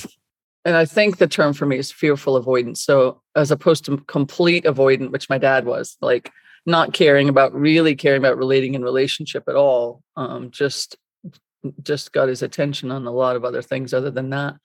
and 0.65 0.75
I 0.75 0.85
think 0.85 1.17
the 1.17 1.27
term 1.27 1.53
for 1.53 1.65
me 1.65 1.77
is 1.77 1.91
fearful 1.91 2.35
avoidance. 2.35 2.83
So 2.83 3.21
as 3.35 3.49
opposed 3.51 3.85
to 3.85 3.97
complete 4.07 4.63
avoidant, 4.65 5.11
which 5.11 5.29
my 5.29 5.37
dad 5.37 5.65
was, 5.65 5.97
like 6.01 6.31
not 6.65 6.93
caring 6.93 7.27
about 7.29 7.53
really 7.53 7.95
caring 7.95 8.19
about 8.19 8.37
relating 8.37 8.75
in 8.75 8.83
relationship 8.83 9.43
at 9.47 9.55
all. 9.55 10.03
Um, 10.15 10.51
just 10.51 10.95
just 11.83 12.11
got 12.11 12.27
his 12.27 12.41
attention 12.41 12.91
on 12.91 13.05
a 13.05 13.11
lot 13.11 13.35
of 13.35 13.45
other 13.45 13.61
things 13.61 13.93
other 13.93 14.09
than 14.11 14.31
that. 14.31 14.55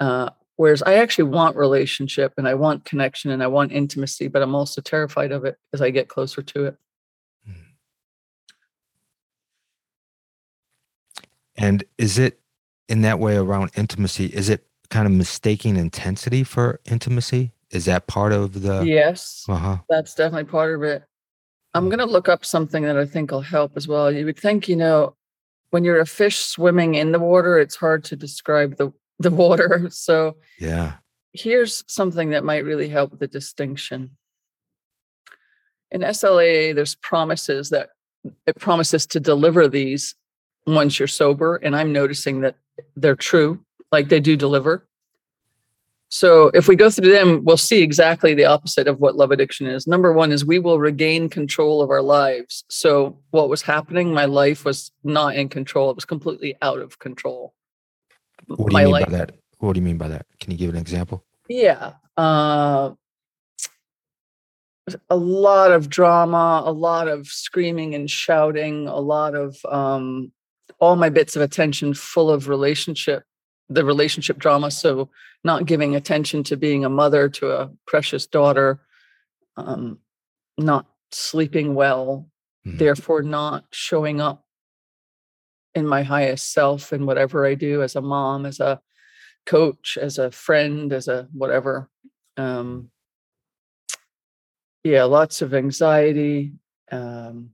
Uh, 0.00 0.30
whereas 0.56 0.82
I 0.82 0.94
actually 0.94 1.24
want 1.30 1.56
relationship 1.56 2.34
and 2.36 2.46
I 2.48 2.54
want 2.54 2.84
connection 2.84 3.30
and 3.32 3.42
I 3.42 3.48
want 3.48 3.72
intimacy, 3.72 4.28
but 4.28 4.42
I'm 4.42 4.54
also 4.54 4.80
terrified 4.80 5.32
of 5.32 5.44
it 5.44 5.56
as 5.72 5.80
I 5.82 5.90
get 5.90 6.08
closer 6.08 6.40
to 6.42 6.66
it. 6.66 6.76
And 11.58 11.84
is 11.98 12.18
it 12.18 12.40
in 12.88 13.02
that 13.02 13.18
way 13.18 13.36
around 13.36 13.70
intimacy? 13.76 14.26
Is 14.26 14.48
it 14.48 14.66
kind 14.90 15.06
of 15.06 15.12
mistaking 15.12 15.76
intensity 15.76 16.44
for 16.44 16.80
intimacy? 16.84 17.52
Is 17.70 17.84
that 17.84 18.06
part 18.06 18.32
of 18.32 18.62
the? 18.62 18.84
Yes, 18.86 19.44
Uh-huh. 19.48 19.78
that's 19.88 20.14
definitely 20.14 20.50
part 20.50 20.74
of 20.74 20.82
it. 20.82 21.02
I'm 21.74 21.88
going 21.88 21.98
to 21.98 22.06
look 22.06 22.28
up 22.28 22.44
something 22.44 22.82
that 22.84 22.96
I 22.96 23.04
think 23.04 23.30
will 23.30 23.42
help 23.42 23.72
as 23.76 23.86
well. 23.86 24.10
You 24.10 24.24
would 24.24 24.38
think, 24.38 24.68
you 24.68 24.76
know, 24.76 25.14
when 25.70 25.84
you're 25.84 26.00
a 26.00 26.06
fish 26.06 26.38
swimming 26.38 26.94
in 26.94 27.12
the 27.12 27.18
water, 27.18 27.58
it's 27.58 27.76
hard 27.76 28.04
to 28.04 28.16
describe 28.16 28.76
the, 28.76 28.90
the 29.18 29.30
water. 29.30 29.88
So 29.92 30.36
Yeah. 30.58 30.94
here's 31.32 31.84
something 31.86 32.30
that 32.30 32.42
might 32.44 32.64
really 32.64 32.88
help 32.88 33.18
the 33.18 33.26
distinction. 33.28 34.16
In 35.90 36.00
SLAA, 36.00 36.74
there's 36.74 36.94
promises 36.96 37.68
that 37.70 37.90
it 38.46 38.58
promises 38.58 39.06
to 39.08 39.20
deliver 39.20 39.68
these 39.68 40.14
once 40.74 40.98
you're 40.98 41.08
sober. 41.08 41.56
And 41.56 41.74
I'm 41.74 41.92
noticing 41.92 42.40
that 42.42 42.56
they're 42.96 43.16
true, 43.16 43.60
like 43.90 44.08
they 44.08 44.20
do 44.20 44.36
deliver. 44.36 44.86
So 46.10 46.50
if 46.54 46.68
we 46.68 46.76
go 46.76 46.88
through 46.88 47.12
them, 47.12 47.44
we'll 47.44 47.58
see 47.58 47.82
exactly 47.82 48.32
the 48.34 48.46
opposite 48.46 48.88
of 48.88 48.98
what 48.98 49.16
love 49.16 49.30
addiction 49.30 49.66
is. 49.66 49.86
Number 49.86 50.12
one 50.12 50.32
is 50.32 50.44
we 50.44 50.58
will 50.58 50.78
regain 50.78 51.28
control 51.28 51.82
of 51.82 51.90
our 51.90 52.00
lives. 52.00 52.64
So 52.70 53.18
what 53.30 53.50
was 53.50 53.60
happening, 53.60 54.14
my 54.14 54.24
life 54.24 54.64
was 54.64 54.90
not 55.04 55.34
in 55.36 55.50
control. 55.50 55.90
It 55.90 55.96
was 55.96 56.06
completely 56.06 56.56
out 56.62 56.78
of 56.78 56.98
control. 56.98 57.52
What 58.46 58.70
do 58.70 58.72
my 58.72 58.80
you 58.80 58.86
mean 58.86 58.92
life, 58.92 59.06
by 59.06 59.12
that? 59.12 59.32
What 59.58 59.74
do 59.74 59.80
you 59.80 59.84
mean 59.84 59.98
by 59.98 60.08
that? 60.08 60.24
Can 60.40 60.50
you 60.50 60.56
give 60.56 60.70
an 60.70 60.76
example? 60.76 61.24
yeah. 61.48 61.94
Uh, 62.16 62.92
a 65.10 65.16
lot 65.16 65.70
of 65.72 65.88
drama, 65.88 66.62
a 66.64 66.72
lot 66.72 67.08
of 67.08 67.26
screaming 67.26 67.94
and 67.94 68.10
shouting, 68.10 68.88
a 68.88 68.98
lot 68.98 69.34
of 69.34 69.56
um, 69.68 70.32
all 70.80 70.96
my 70.96 71.08
bits 71.08 71.36
of 71.36 71.42
attention 71.42 71.94
full 71.94 72.30
of 72.30 72.48
relationship, 72.48 73.24
the 73.68 73.84
relationship 73.84 74.38
drama. 74.38 74.70
So 74.70 75.10
not 75.44 75.66
giving 75.66 75.94
attention 75.96 76.42
to 76.44 76.56
being 76.56 76.84
a 76.84 76.88
mother 76.88 77.28
to 77.28 77.50
a 77.50 77.70
precious 77.86 78.26
daughter, 78.26 78.80
um, 79.56 79.98
not 80.56 80.86
sleeping 81.10 81.74
well, 81.74 82.30
Mhm. 82.66 82.78
therefore 82.78 83.22
not 83.22 83.64
showing 83.70 84.20
up 84.20 84.44
in 85.74 85.86
my 85.86 86.02
highest 86.02 86.52
self 86.52 86.92
in 86.92 87.06
whatever 87.06 87.46
I 87.46 87.54
do 87.54 87.82
as 87.82 87.94
a 87.94 88.00
mom, 88.00 88.46
as 88.46 88.58
a 88.60 88.80
coach, 89.46 89.96
as 90.00 90.18
a 90.18 90.30
friend, 90.30 90.92
as 90.92 91.08
a 91.08 91.28
whatever. 91.32 91.88
Um, 92.36 92.90
yeah, 94.84 95.04
lots 95.04 95.42
of 95.42 95.54
anxiety. 95.54 96.52
Um, 96.90 97.50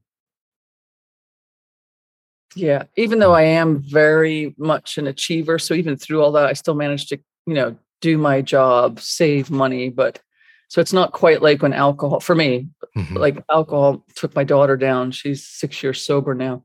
yeah, 2.55 2.85
even 2.97 3.19
though 3.19 3.33
I 3.35 3.43
am 3.43 3.79
very 3.83 4.55
much 4.59 4.99
an 4.99 5.07
achiever, 5.07 5.59
so 5.59 5.75
even 5.75 5.97
through 5.97 6.23
all 6.23 6.33
that, 6.33 6.47
I 6.47 6.53
still 6.53 6.75
managed 6.75 7.09
to, 7.11 7.19
you 7.47 7.55
know, 7.55 7.77
do 8.01 8.19
my 8.19 8.43
job, 8.43 9.01
save 9.01 9.51
money. 9.51 9.89
But 9.89 10.21
so 10.69 10.81
it's 10.81 10.93
not 10.93 11.13
quite 11.13 11.43
like 11.43 11.63
when 11.63 11.73
alcohol, 11.73 12.21
for 12.21 12.35
me, 12.35 12.69
Mhm. 12.97 13.17
like 13.19 13.43
alcohol 13.51 14.05
took 14.15 14.35
my 14.35 14.45
daughter 14.45 14.77
down. 14.77 15.11
She's 15.11 15.47
six 15.47 15.83
years 15.83 16.05
sober 16.05 16.35
now, 16.35 16.65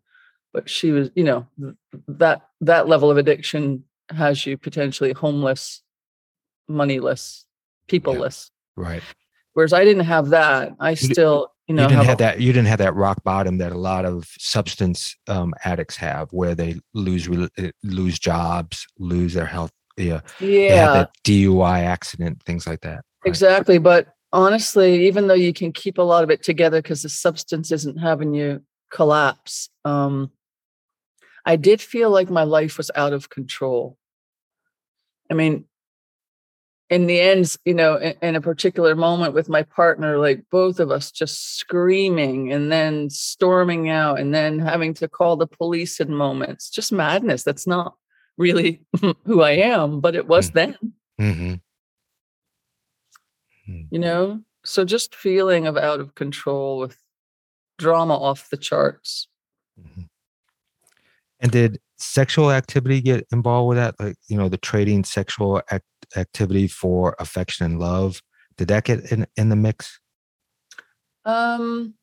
but 0.53 0.69
she 0.69 0.91
was, 0.91 1.09
you 1.15 1.23
know, 1.23 1.47
th- 1.59 1.75
that 2.07 2.47
that 2.61 2.87
level 2.87 3.09
of 3.09 3.17
addiction 3.17 3.83
has 4.09 4.45
you 4.45 4.57
potentially 4.57 5.11
homeless, 5.13 5.81
moneyless, 6.67 7.45
peopleless. 7.87 8.49
Right. 8.75 9.03
Whereas 9.53 9.73
I 9.73 9.83
didn't 9.83 10.05
have 10.05 10.29
that. 10.29 10.73
I 10.79 10.93
still, 10.93 11.51
you 11.69 11.75
know, 11.75 11.83
you 11.83 11.87
didn't 11.89 11.99
have 11.99 12.07
have 12.07 12.19
a- 12.19 12.23
that. 12.23 12.41
You 12.41 12.51
didn't 12.51 12.67
have 12.67 12.79
that 12.79 12.95
rock 12.95 13.23
bottom 13.23 13.59
that 13.59 13.71
a 13.71 13.77
lot 13.77 14.03
of 14.03 14.27
substance 14.39 15.15
um, 15.27 15.53
addicts 15.63 15.95
have, 15.97 16.27
where 16.31 16.55
they 16.55 16.79
lose 16.95 17.29
uh, 17.29 17.69
lose 17.83 18.17
jobs, 18.17 18.87
lose 18.97 19.35
their 19.35 19.45
health. 19.45 19.71
Yeah, 19.95 20.21
they 20.39 20.75
have 20.75 20.93
yeah, 20.93 20.93
that 20.93 21.11
DUI 21.23 21.81
accident, 21.81 22.41
things 22.43 22.65
like 22.65 22.81
that. 22.81 22.95
Right. 22.95 23.03
exactly. 23.25 23.77
But 23.77 24.07
honestly, 24.33 25.05
even 25.05 25.27
though 25.27 25.35
you 25.35 25.53
can 25.53 25.71
keep 25.71 25.99
a 25.99 26.01
lot 26.01 26.23
of 26.23 26.31
it 26.31 26.41
together 26.41 26.81
because 26.81 27.03
the 27.03 27.09
substance 27.09 27.71
isn't 27.71 27.97
having 27.97 28.33
you 28.33 28.63
collapse, 28.91 29.69
um, 29.85 30.31
I 31.45 31.55
did 31.55 31.81
feel 31.81 32.09
like 32.09 32.31
my 32.31 32.43
life 32.43 32.79
was 32.79 32.89
out 32.95 33.13
of 33.13 33.29
control. 33.29 33.95
I 35.29 35.35
mean, 35.35 35.65
in 36.89 37.05
the 37.05 37.19
end, 37.19 37.55
you 37.65 37.73
know, 37.73 37.97
in, 37.97 38.15
in 38.21 38.35
a 38.35 38.41
particular 38.41 38.95
moment 38.95 39.33
with 39.33 39.47
my 39.49 39.63
partner, 39.63 40.17
like 40.17 40.43
both 40.51 40.79
of 40.79 40.89
us 40.89 41.11
just 41.11 41.57
screaming 41.57 42.51
and 42.51 42.71
then 42.71 43.09
storming 43.09 43.89
out 43.89 44.19
and 44.19 44.33
then 44.33 44.59
having 44.59 44.93
to 44.95 45.07
call 45.07 45.35
the 45.35 45.47
police 45.47 45.99
in 45.99 46.13
moments, 46.13 46.69
just 46.69 46.91
madness. 46.91 47.43
That's 47.43 47.67
not 47.67 47.95
really 48.37 48.81
who 49.25 49.41
I 49.41 49.51
am, 49.51 49.99
but 50.01 50.15
it 50.15 50.27
was 50.27 50.51
Mm. 50.51 50.53
then, 50.53 50.75
hmm 51.17 51.53
you 53.91 53.99
know? 53.99 54.41
So 54.65 54.83
just 54.83 55.13
feeling 55.15 55.67
of 55.67 55.77
out 55.77 55.99
of 55.99 56.15
control 56.15 56.79
with 56.79 56.97
drama 57.77 58.15
off 58.15 58.49
the 58.49 58.57
charts. 58.57 59.27
Mm-hmm. 59.79 60.01
And 61.39 61.51
did 61.51 61.79
sexual 61.97 62.51
activity 62.51 62.99
get 62.99 63.27
involved 63.31 63.69
with 63.69 63.77
that? 63.77 63.95
Like, 63.99 64.15
you 64.27 64.37
know, 64.37 64.49
the 64.49 64.57
trading 64.57 65.03
sexual 65.03 65.61
act- 65.69 65.85
activity 66.15 66.67
for 66.67 67.15
affection 67.19 67.65
and 67.65 67.79
love. 67.79 68.21
Did 68.57 68.69
that 68.69 68.83
get 68.83 69.11
in, 69.11 69.25
in 69.37 69.49
the 69.49 69.55
mix? 69.55 69.99
Um, 71.25 71.93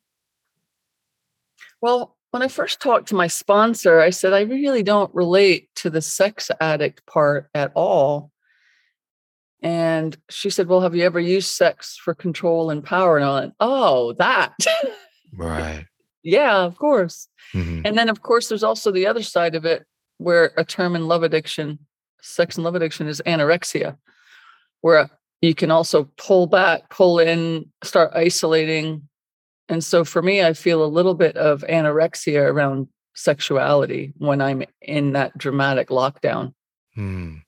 well, 1.81 2.17
when 2.31 2.41
I 2.41 2.47
first 2.47 2.81
talked 2.81 3.07
to 3.09 3.15
my 3.15 3.27
sponsor, 3.27 3.99
I 3.99 4.09
said, 4.09 4.33
I 4.33 4.41
really 4.41 4.83
don't 4.83 5.13
relate 5.13 5.69
to 5.75 5.89
the 5.89 6.01
sex 6.01 6.51
addict 6.59 7.05
part 7.05 7.49
at 7.53 7.71
all. 7.75 8.31
And 9.61 10.15
she 10.29 10.49
said, 10.49 10.67
Well, 10.67 10.81
have 10.81 10.95
you 10.95 11.03
ever 11.03 11.19
used 11.19 11.49
sex 11.49 11.97
for 11.97 12.13
control 12.13 12.69
and 12.69 12.83
power? 12.83 13.17
And 13.17 13.25
I 13.25 13.39
went, 13.39 13.53
Oh, 13.59 14.13
that. 14.13 14.53
Right. 15.35 15.85
yeah, 16.23 16.57
of 16.59 16.77
course. 16.77 17.27
hmm 17.53 17.81
And 17.83 17.97
then, 17.97 18.09
of 18.09 18.21
course, 18.21 18.49
there's 18.49 18.63
also 18.63 18.91
the 18.91 19.07
other 19.07 19.23
side 19.23 19.55
of 19.55 19.65
it 19.65 19.85
where 20.19 20.51
a 20.57 20.63
term 20.63 20.95
in 20.95 21.07
love 21.07 21.23
addiction, 21.23 21.79
sex 22.27 22.55
and 22.55 22.63
love 22.63 22.75
addiction 22.75 23.07
is 23.07 23.21
anorexia, 23.25 23.97
where 24.81 25.09
you 25.41 25.53
can 25.53 25.71
also 25.71 26.09
pull 26.17 26.47
back, 26.47 26.89
pull 26.89 27.19
in, 27.19 27.71
start 27.83 28.11
isolating. 28.15 29.07
And 29.69 29.83
so 29.83 30.03
for 30.03 30.21
me, 30.21 30.43
I 30.43 30.53
feel 30.53 30.83
a 30.83 30.87
little 30.87 31.13
bit 31.13 31.37
of 31.37 31.63
anorexia 31.69 32.41
around 32.41 32.87
sexuality 33.15 34.13
when 34.17 34.41
I'm 34.41 34.63
in 34.81 35.13
that 35.13 35.37
dramatic 35.37 35.89
lockdown. 35.89 36.53
Mm. 36.97 37.41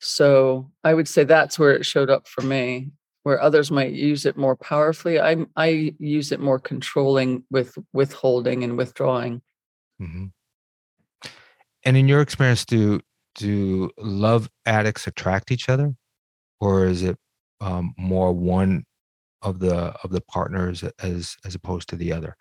So 0.00 0.70
I 0.82 0.94
would 0.94 1.08
say 1.08 1.24
that's 1.24 1.58
where 1.58 1.72
it 1.72 1.86
showed 1.86 2.10
up 2.10 2.26
for 2.26 2.42
me, 2.42 2.90
where 3.22 3.40
others 3.40 3.70
might 3.70 3.92
use 3.92 4.26
it 4.26 4.36
more 4.36 4.56
powerfully. 4.56 5.20
I 5.20 5.46
I 5.54 5.94
use 5.98 6.32
it 6.32 6.40
more 6.40 6.58
controlling 6.58 7.44
with 7.50 7.78
withholding 7.92 8.64
and 8.64 8.76
withdrawing. 8.76 9.42
hmm 9.98 10.26
And 11.84 11.96
in 11.96 12.08
your 12.08 12.20
experience, 12.20 12.64
do 12.64 13.00
do 13.34 13.90
love 13.98 14.50
addicts 14.66 15.06
attract 15.06 15.50
each 15.50 15.68
other, 15.68 15.94
or 16.60 16.86
is 16.86 17.02
it 17.02 17.16
um, 17.60 17.94
more 17.96 18.32
one 18.32 18.84
of 19.42 19.58
the 19.58 19.94
of 20.04 20.10
the 20.10 20.20
partners 20.20 20.84
as 21.00 21.36
as 21.44 21.54
opposed 21.54 21.88
to 21.90 21.96
the 21.96 22.12
other? 22.12 22.36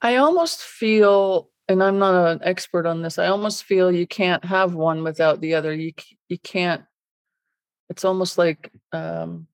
I 0.00 0.16
almost 0.16 0.60
feel, 0.60 1.50
and 1.68 1.82
I'm 1.82 1.98
not 1.98 2.32
an 2.32 2.40
expert 2.42 2.86
on 2.86 3.02
this. 3.02 3.18
I 3.18 3.26
almost 3.26 3.64
feel 3.64 3.90
you 3.90 4.06
can't 4.06 4.44
have 4.44 4.74
one 4.74 5.02
without 5.02 5.40
the 5.40 5.54
other. 5.54 5.72
You 5.72 5.92
you 6.28 6.38
can't. 6.38 6.82
It's 7.90 8.04
almost 8.04 8.38
like 8.38 8.70
um, 8.92 9.46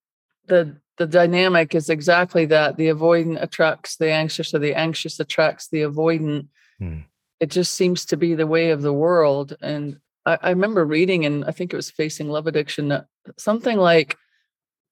the 0.47 0.77
the 0.97 1.07
dynamic 1.07 1.75
is 1.75 1.91
exactly 1.91 2.47
that. 2.47 2.77
The 2.77 2.89
avoidant 2.89 3.43
attracts 3.43 3.97
the 3.97 4.11
anxious, 4.11 4.55
or 4.55 4.59
the 4.59 4.75
anxious 4.75 5.19
attracts 5.19 5.69
the 5.69 5.83
avoidant. 5.83 6.49
Hmm. 6.79 7.01
It 7.41 7.51
just 7.51 7.75
seems 7.75 8.05
to 8.07 8.17
be 8.17 8.35
the 8.35 8.47
way 8.47 8.71
of 8.71 8.83
the 8.83 8.93
world. 8.93 9.57
And 9.61 9.99
I, 10.27 10.39
I 10.43 10.51
remember 10.51 10.85
reading, 10.85 11.25
and 11.27 11.45
I 11.45 11.51
think 11.51 11.73
it 11.73 11.77
was 11.77 11.91
Facing 11.91 12.29
Love 12.29 12.47
Addiction, 12.47 12.89
that 12.89 13.07
something 13.39 13.79
like 13.79 14.17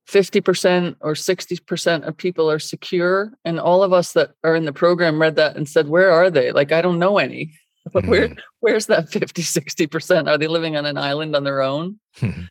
50% 0.08 0.96
or 1.00 1.14
60% 1.14 2.02
of 2.06 2.16
people 2.16 2.50
are 2.50 2.58
secure. 2.58 3.32
And 3.44 3.60
all 3.60 3.82
of 3.82 3.92
us 3.92 4.12
that 4.14 4.32
are 4.42 4.56
in 4.56 4.64
the 4.64 4.72
program 4.72 5.20
read 5.20 5.36
that 5.36 5.56
and 5.56 5.68
said, 5.68 5.88
Where 5.88 6.10
are 6.10 6.30
they? 6.30 6.52
Like, 6.52 6.72
I 6.72 6.82
don't 6.82 6.98
know 6.98 7.18
any. 7.18 7.52
But 7.92 8.06
where 8.06 8.28
Mhm. 8.28 8.38
where's 8.60 8.86
that 8.86 9.08
50, 9.08 9.42
60%? 9.42 10.28
Are 10.28 10.38
they 10.38 10.46
living 10.46 10.76
on 10.76 10.86
an 10.86 10.96
island 10.96 11.34
on 11.34 11.42
their 11.42 11.62
own? 11.62 11.98
Mhm. 12.20 12.46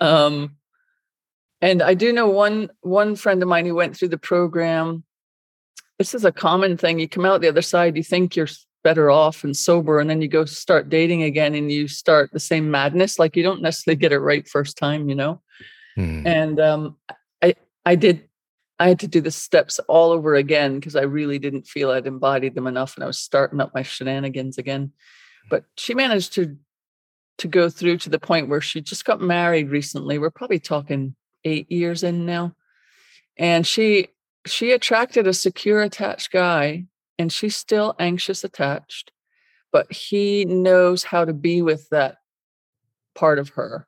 Um, 0.00 0.56
and 1.60 1.82
I 1.82 1.94
do 1.94 2.12
know 2.12 2.28
one 2.28 2.70
one 2.82 3.16
friend 3.16 3.42
of 3.42 3.48
mine 3.48 3.66
who 3.66 3.74
went 3.74 3.96
through 3.96 4.10
the 4.10 4.18
program. 4.18 5.02
This 5.98 6.14
is 6.14 6.24
a 6.24 6.30
common 6.30 6.76
thing. 6.76 7.00
You 7.00 7.08
come 7.08 7.24
out 7.24 7.40
the 7.40 7.48
other 7.48 7.62
side, 7.62 7.96
you 7.96 8.04
think 8.04 8.36
you're 8.36 8.46
better 8.86 9.10
off 9.10 9.42
and 9.42 9.56
sober, 9.56 9.98
and 9.98 10.08
then 10.08 10.22
you 10.22 10.28
go 10.28 10.44
start 10.44 10.88
dating 10.88 11.24
again 11.24 11.56
and 11.56 11.72
you 11.72 11.88
start 11.88 12.30
the 12.32 12.38
same 12.38 12.70
madness. 12.70 13.18
Like 13.18 13.34
you 13.34 13.42
don't 13.42 13.60
necessarily 13.60 13.96
get 13.96 14.12
it 14.12 14.20
right 14.20 14.46
first 14.48 14.78
time, 14.78 15.08
you 15.08 15.16
know? 15.16 15.42
Mhm. 15.98 16.26
and 16.26 16.60
um, 16.60 16.96
I 17.42 17.56
I 17.84 17.96
did 17.96 18.28
I 18.78 18.88
had 18.88 19.00
to 19.00 19.08
do 19.08 19.20
the 19.20 19.30
steps 19.30 19.80
all 19.88 20.12
over 20.12 20.34
again 20.36 20.78
because 20.78 20.94
I 20.94 21.02
really 21.02 21.38
didn't 21.40 21.66
feel 21.66 21.90
I'd 21.90 22.06
embodied 22.06 22.54
them 22.54 22.68
enough, 22.68 22.94
and 22.94 23.02
I 23.02 23.08
was 23.08 23.18
starting 23.18 23.60
up 23.60 23.72
my 23.74 23.82
shenanigans 23.82 24.56
again. 24.58 24.92
But 25.50 25.64
she 25.76 25.92
managed 25.94 26.34
to 26.34 26.56
to 27.38 27.48
go 27.48 27.68
through 27.68 27.98
to 27.98 28.10
the 28.10 28.20
point 28.20 28.48
where 28.48 28.60
she 28.60 28.80
just 28.80 29.04
got 29.04 29.20
married 29.20 29.68
recently. 29.70 30.18
We're 30.18 30.38
probably 30.38 30.60
talking 30.60 31.16
eight 31.44 31.68
years 31.72 32.04
in 32.04 32.24
now, 32.24 32.54
and 33.36 33.66
she 33.66 34.08
she 34.46 34.70
attracted 34.70 35.26
a 35.26 35.32
secure 35.32 35.82
attached 35.82 36.30
guy 36.30 36.86
and 37.18 37.32
she's 37.32 37.56
still 37.56 37.94
anxious 37.98 38.44
attached 38.44 39.12
but 39.76 39.92
he 39.92 40.46
knows 40.46 41.04
how 41.04 41.22
to 41.22 41.34
be 41.34 41.60
with 41.60 41.86
that 41.90 42.16
part 43.14 43.38
of 43.38 43.50
her. 43.50 43.86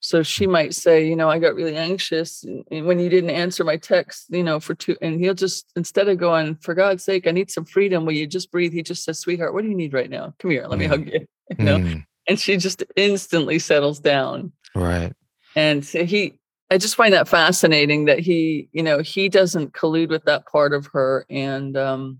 So 0.00 0.22
she 0.22 0.46
might 0.46 0.74
say 0.74 1.06
you 1.06 1.16
know 1.16 1.28
i 1.28 1.38
got 1.38 1.54
really 1.54 1.76
anxious 1.76 2.44
when 2.68 2.98
you 2.98 3.08
didn't 3.08 3.30
answer 3.30 3.64
my 3.64 3.76
text 3.76 4.26
you 4.28 4.42
know 4.42 4.60
for 4.60 4.74
two 4.74 4.96
and 5.02 5.18
he'll 5.18 5.34
just 5.34 5.72
instead 5.74 6.06
of 6.08 6.18
going 6.18 6.54
for 6.56 6.74
god's 6.74 7.02
sake 7.02 7.26
i 7.26 7.32
need 7.32 7.50
some 7.50 7.64
freedom 7.64 8.04
will 8.04 8.12
you 8.12 8.26
just 8.26 8.52
breathe? 8.52 8.72
he 8.72 8.82
just 8.82 9.02
says 9.02 9.18
sweetheart 9.18 9.52
what 9.52 9.62
do 9.62 9.68
you 9.68 9.74
need 9.74 9.92
right 9.92 10.10
now? 10.10 10.32
Come 10.38 10.52
here 10.52 10.66
let 10.68 10.78
me 10.78 10.86
hug 10.86 11.06
you 11.06 11.26
you 11.58 11.64
know? 11.64 11.78
Mm. 11.78 12.04
and 12.28 12.38
she 12.38 12.56
just 12.56 12.84
instantly 12.94 13.58
settles 13.58 13.98
down. 13.98 14.52
Right. 14.74 15.12
And 15.56 15.84
he 15.84 16.38
I 16.70 16.78
just 16.78 16.96
find 16.96 17.14
that 17.14 17.28
fascinating 17.28 18.06
that 18.06 18.18
he, 18.18 18.68
you 18.72 18.82
know, 18.82 19.00
he 19.00 19.28
doesn't 19.28 19.72
collude 19.72 20.08
with 20.08 20.24
that 20.24 20.46
part 20.46 20.72
of 20.72 20.86
her, 20.86 21.24
and 21.30 21.76
um, 21.76 22.18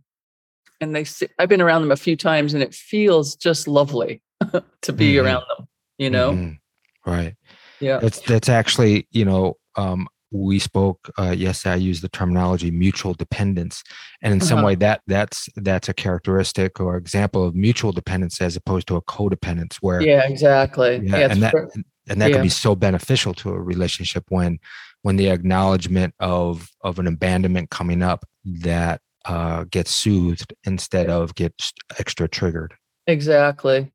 and 0.81 0.95
they. 0.95 1.05
See 1.05 1.29
I've 1.39 1.49
been 1.49 1.61
around 1.61 1.83
them 1.83 1.93
a 1.93 1.97
few 1.97 2.17
times, 2.17 2.55
and 2.55 2.63
it 2.63 2.75
feels 2.75 3.37
just 3.37 3.69
lovely 3.69 4.23
to 4.83 4.93
be 4.93 5.15
mm-hmm. 5.15 5.27
around 5.27 5.45
them. 5.57 5.69
You 5.99 6.11
know, 6.11 6.33
mm-hmm. 6.33 7.11
right? 7.11 7.35
Yeah, 7.81 7.99
that's 7.99 8.21
that's 8.21 8.49
actually, 8.49 9.07
you 9.11 9.25
know, 9.25 9.57
um, 9.77 10.09
we 10.31 10.59
spoke. 10.59 11.11
Uh, 11.19 11.35
yes, 11.37 11.67
I 11.67 11.77
use 11.77 12.01
the 12.01 12.09
terminology 12.09 12.71
mutual 12.71 13.15
dependence, 13.15 13.83
and 14.23 14.33
in 14.33 14.41
uh-huh. 14.41 14.49
some 14.49 14.63
way, 14.63 14.75
that 14.77 15.03
that's 15.07 15.49
that's 15.57 15.89
a 15.89 15.95
characteristic 15.95 16.81
or 16.81 16.97
example 16.97 17.45
of 17.45 17.55
mutual 17.55 17.93
dependence 17.93 18.41
as 18.41 18.57
opposed 18.57 18.89
to 18.89 18.97
a 18.97 19.03
codependence, 19.03 19.77
where 19.81 20.01
yeah, 20.01 20.27
exactly. 20.27 21.01
Yeah, 21.03 21.19
yeah 21.19 21.29
and 21.31 21.43
that 21.43 21.55
and 22.09 22.21
that 22.21 22.31
yeah. 22.31 22.37
can 22.37 22.43
be 22.43 22.49
so 22.49 22.75
beneficial 22.75 23.35
to 23.35 23.51
a 23.51 23.61
relationship 23.61 24.25
when 24.29 24.59
when 25.03 25.17
the 25.17 25.29
acknowledgement 25.29 26.15
of 26.21 26.71
of 26.83 26.99
an 26.99 27.07
abandonment 27.07 27.71
coming 27.71 28.03
up 28.03 28.25
that 28.45 29.01
uh, 29.29 29.65
gets 29.65 29.91
soothed 29.91 30.55
instead 30.65 31.11
of 31.11 31.35
get 31.35 31.53
extra 31.99 32.29
triggered 32.29 32.75
exactly 33.07 33.93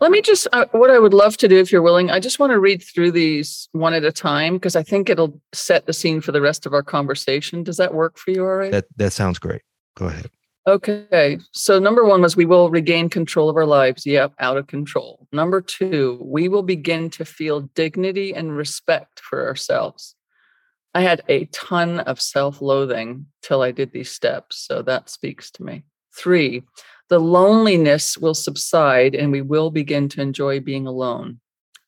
let 0.00 0.10
me 0.10 0.20
just 0.20 0.46
uh, 0.52 0.66
what 0.72 0.90
i 0.90 0.98
would 0.98 1.14
love 1.14 1.36
to 1.36 1.48
do 1.48 1.58
if 1.58 1.72
you're 1.72 1.82
willing 1.82 2.10
i 2.10 2.20
just 2.20 2.38
want 2.38 2.50
to 2.52 2.58
read 2.58 2.82
through 2.82 3.10
these 3.10 3.68
one 3.72 3.94
at 3.94 4.04
a 4.04 4.12
time 4.12 4.54
because 4.54 4.76
i 4.76 4.82
think 4.82 5.08
it'll 5.08 5.40
set 5.52 5.86
the 5.86 5.92
scene 5.92 6.20
for 6.20 6.32
the 6.32 6.40
rest 6.40 6.66
of 6.66 6.74
our 6.74 6.82
conversation 6.82 7.62
does 7.62 7.78
that 7.78 7.94
work 7.94 8.18
for 8.18 8.30
you 8.32 8.42
all 8.42 8.54
right 8.54 8.72
that 8.72 8.84
that 8.96 9.12
sounds 9.12 9.38
great 9.38 9.62
go 9.96 10.06
ahead 10.06 10.30
Okay. 10.66 11.38
So 11.52 11.78
number 11.78 12.04
one 12.04 12.22
was 12.22 12.36
we 12.36 12.44
will 12.44 12.70
regain 12.70 13.08
control 13.08 13.48
of 13.48 13.56
our 13.56 13.66
lives. 13.66 14.06
Yep, 14.06 14.34
out 14.38 14.56
of 14.56 14.68
control. 14.68 15.26
Number 15.32 15.60
two, 15.60 16.18
we 16.22 16.48
will 16.48 16.62
begin 16.62 17.10
to 17.10 17.24
feel 17.24 17.62
dignity 17.74 18.32
and 18.32 18.56
respect 18.56 19.20
for 19.20 19.46
ourselves. 19.46 20.14
I 20.94 21.00
had 21.00 21.22
a 21.28 21.46
ton 21.46 22.00
of 22.00 22.20
self 22.20 22.60
loathing 22.60 23.26
till 23.42 23.62
I 23.62 23.70
did 23.70 23.92
these 23.92 24.10
steps. 24.10 24.58
So 24.66 24.82
that 24.82 25.08
speaks 25.08 25.50
to 25.52 25.62
me. 25.62 25.84
Three, 26.14 26.62
the 27.08 27.18
loneliness 27.18 28.18
will 28.18 28.34
subside 28.34 29.14
and 29.14 29.32
we 29.32 29.42
will 29.42 29.70
begin 29.70 30.08
to 30.10 30.20
enjoy 30.20 30.60
being 30.60 30.86
alone. 30.86 31.40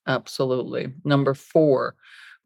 Absolutely. 0.06 0.92
Number 1.04 1.34
four, 1.34 1.94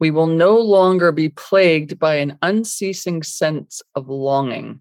we 0.00 0.10
will 0.10 0.26
no 0.26 0.56
longer 0.58 1.10
be 1.12 1.28
plagued 1.28 1.98
by 1.98 2.16
an 2.16 2.38
unceasing 2.42 3.22
sense 3.22 3.82
of 3.94 4.08
longing. 4.08 4.80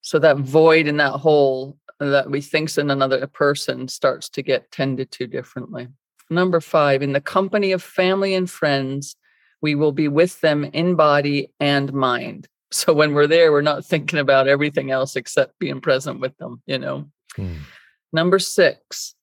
So 0.00 0.18
that 0.20 0.38
void 0.38 0.86
in 0.86 0.98
that 0.98 1.14
hole 1.14 1.76
that 1.98 2.30
we 2.30 2.40
think's 2.40 2.78
in 2.78 2.90
another 2.90 3.26
person 3.26 3.88
starts 3.88 4.28
to 4.30 4.42
get 4.42 4.70
tended 4.70 5.10
to 5.12 5.26
differently. 5.26 5.88
Number 6.30 6.60
five, 6.60 7.02
in 7.02 7.12
the 7.12 7.20
company 7.20 7.72
of 7.72 7.82
family 7.82 8.34
and 8.34 8.48
friends, 8.48 9.16
we 9.60 9.74
will 9.74 9.92
be 9.92 10.08
with 10.08 10.40
them 10.40 10.64
in 10.64 10.94
body 10.94 11.50
and 11.60 11.92
mind. 11.92 12.48
So 12.70 12.92
when 12.92 13.14
we're 13.14 13.26
there, 13.26 13.50
we're 13.50 13.62
not 13.62 13.84
thinking 13.84 14.18
about 14.18 14.46
everything 14.46 14.90
else 14.90 15.16
except 15.16 15.58
being 15.58 15.80
present 15.80 16.20
with 16.20 16.36
them, 16.36 16.62
you 16.66 16.78
know. 16.78 17.08
Hmm. 17.34 17.54
Number 18.12 18.38
six, 18.38 19.14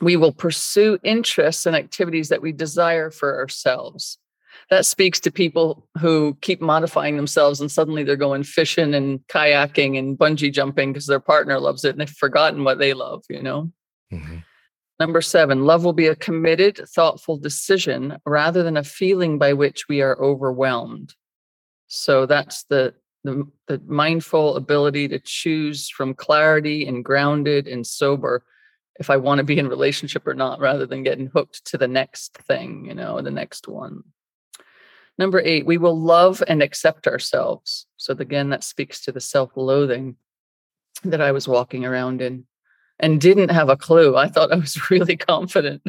we 0.00 0.16
will 0.16 0.32
pursue 0.32 0.98
interests 1.02 1.66
and 1.66 1.76
activities 1.76 2.30
that 2.30 2.40
we 2.40 2.52
desire 2.52 3.10
for 3.10 3.38
ourselves 3.38 4.18
that 4.70 4.86
speaks 4.86 5.20
to 5.20 5.30
people 5.30 5.86
who 5.98 6.36
keep 6.40 6.60
modifying 6.60 7.16
themselves 7.16 7.60
and 7.60 7.70
suddenly 7.70 8.02
they're 8.02 8.16
going 8.16 8.42
fishing 8.42 8.94
and 8.94 9.20
kayaking 9.28 9.98
and 9.98 10.18
bungee 10.18 10.52
jumping 10.52 10.92
because 10.92 11.06
their 11.06 11.20
partner 11.20 11.58
loves 11.58 11.84
it 11.84 11.90
and 11.90 12.00
they've 12.00 12.10
forgotten 12.10 12.64
what 12.64 12.78
they 12.78 12.94
love, 12.94 13.24
you 13.28 13.42
know? 13.42 13.70
Mm-hmm. 14.12 14.38
Number 15.00 15.20
seven, 15.20 15.64
love 15.64 15.84
will 15.84 15.92
be 15.92 16.08
a 16.08 16.16
committed, 16.16 16.80
thoughtful 16.88 17.36
decision 17.36 18.18
rather 18.26 18.64
than 18.64 18.76
a 18.76 18.82
feeling 18.82 19.38
by 19.38 19.52
which 19.52 19.88
we 19.88 20.02
are 20.02 20.20
overwhelmed. 20.20 21.14
So 21.86 22.26
that's 22.26 22.64
the, 22.64 22.94
the, 23.22 23.46
the 23.68 23.80
mindful 23.86 24.56
ability 24.56 25.06
to 25.08 25.20
choose 25.20 25.88
from 25.88 26.14
clarity 26.14 26.86
and 26.86 27.04
grounded 27.04 27.68
and 27.68 27.86
sober 27.86 28.44
if 28.98 29.08
I 29.08 29.16
want 29.16 29.38
to 29.38 29.44
be 29.44 29.60
in 29.60 29.68
relationship 29.68 30.26
or 30.26 30.34
not, 30.34 30.58
rather 30.58 30.84
than 30.84 31.04
getting 31.04 31.28
hooked 31.28 31.64
to 31.66 31.78
the 31.78 31.86
next 31.86 32.36
thing, 32.38 32.86
you 32.86 32.94
know, 32.94 33.20
the 33.20 33.30
next 33.30 33.68
one. 33.68 34.02
Number 35.16 35.40
eight, 35.40 35.64
we 35.64 35.78
will 35.78 35.96
love 35.96 36.42
and 36.48 36.60
accept 36.60 37.06
ourselves. 37.06 37.86
So 37.96 38.12
again, 38.18 38.50
that 38.50 38.64
speaks 38.64 39.00
to 39.02 39.12
the 39.12 39.20
self-loathing 39.20 40.16
that 41.04 41.20
I 41.20 41.30
was 41.30 41.46
walking 41.46 41.84
around 41.84 42.20
in 42.20 42.47
and 43.00 43.20
didn't 43.20 43.50
have 43.50 43.68
a 43.68 43.76
clue. 43.76 44.16
I 44.16 44.28
thought 44.28 44.52
I 44.52 44.56
was 44.56 44.78
really 44.90 45.16
confident. 45.16 45.82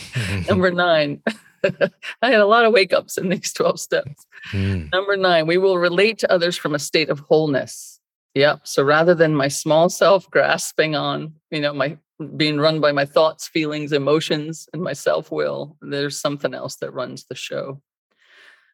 Number 0.48 0.70
nine, 0.70 1.22
I 1.64 2.30
had 2.30 2.40
a 2.40 2.46
lot 2.46 2.64
of 2.64 2.72
wake 2.72 2.92
ups 2.92 3.18
in 3.18 3.28
these 3.28 3.52
12 3.52 3.80
steps. 3.80 4.26
Mm. 4.52 4.90
Number 4.92 5.16
nine, 5.16 5.46
we 5.46 5.58
will 5.58 5.78
relate 5.78 6.18
to 6.18 6.32
others 6.32 6.56
from 6.56 6.74
a 6.74 6.78
state 6.78 7.08
of 7.08 7.20
wholeness. 7.20 8.00
Yep. 8.34 8.66
So 8.66 8.82
rather 8.82 9.14
than 9.14 9.34
my 9.34 9.48
small 9.48 9.88
self 9.88 10.30
grasping 10.30 10.94
on, 10.94 11.34
you 11.50 11.60
know, 11.60 11.72
my 11.72 11.96
being 12.36 12.58
run 12.58 12.80
by 12.80 12.92
my 12.92 13.04
thoughts, 13.04 13.46
feelings, 13.46 13.92
emotions, 13.92 14.68
and 14.72 14.82
my 14.82 14.92
self 14.92 15.30
will, 15.30 15.76
there's 15.80 16.18
something 16.18 16.54
else 16.54 16.76
that 16.76 16.92
runs 16.92 17.24
the 17.28 17.34
show. 17.34 17.80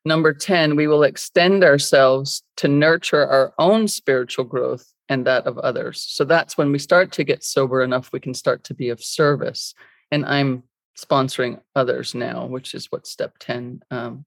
Number 0.04 0.32
10, 0.32 0.74
we 0.74 0.86
will 0.86 1.04
extend 1.04 1.62
ourselves 1.62 2.42
to 2.56 2.68
nurture 2.68 3.26
our 3.26 3.54
own 3.58 3.86
spiritual 3.86 4.44
growth 4.44 4.92
and 5.08 5.26
that 5.26 5.46
of 5.46 5.58
others. 5.58 6.04
So 6.08 6.24
that's 6.24 6.58
when 6.58 6.72
we 6.72 6.78
start 6.78 7.12
to 7.12 7.24
get 7.24 7.44
sober 7.44 7.82
enough, 7.82 8.12
we 8.12 8.20
can 8.20 8.34
start 8.34 8.64
to 8.64 8.74
be 8.74 8.88
of 8.88 9.02
service. 9.02 9.74
And 10.10 10.24
I'm 10.24 10.64
sponsoring 10.98 11.60
others 11.76 12.14
now, 12.14 12.46
which 12.46 12.74
is 12.74 12.86
what 12.90 13.06
step 13.06 13.38
10 13.38 13.82
um, 13.90 14.24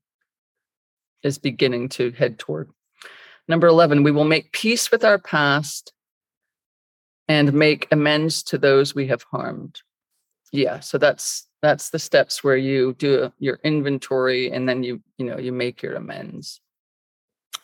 is 1.23 1.37
beginning 1.37 1.89
to 1.89 2.11
head 2.11 2.39
toward. 2.39 2.69
Number 3.47 3.67
11, 3.67 4.03
we 4.03 4.11
will 4.11 4.25
make 4.25 4.51
peace 4.51 4.91
with 4.91 5.03
our 5.03 5.19
past 5.19 5.93
and 7.27 7.53
make 7.53 7.87
amends 7.91 8.43
to 8.43 8.57
those 8.57 8.95
we 8.95 9.07
have 9.07 9.23
harmed. 9.23 9.81
Yeah, 10.51 10.79
so 10.79 10.97
that's 10.97 11.47
that's 11.65 11.89
the 11.89 11.99
steps 11.99 12.43
where 12.43 12.57
you 12.57 12.93
do 12.93 13.31
your 13.39 13.59
inventory 13.63 14.51
and 14.51 14.69
then 14.69 14.83
you 14.83 15.01
you 15.17 15.25
know 15.25 15.37
you 15.37 15.51
make 15.51 15.81
your 15.81 15.95
amends. 15.95 16.61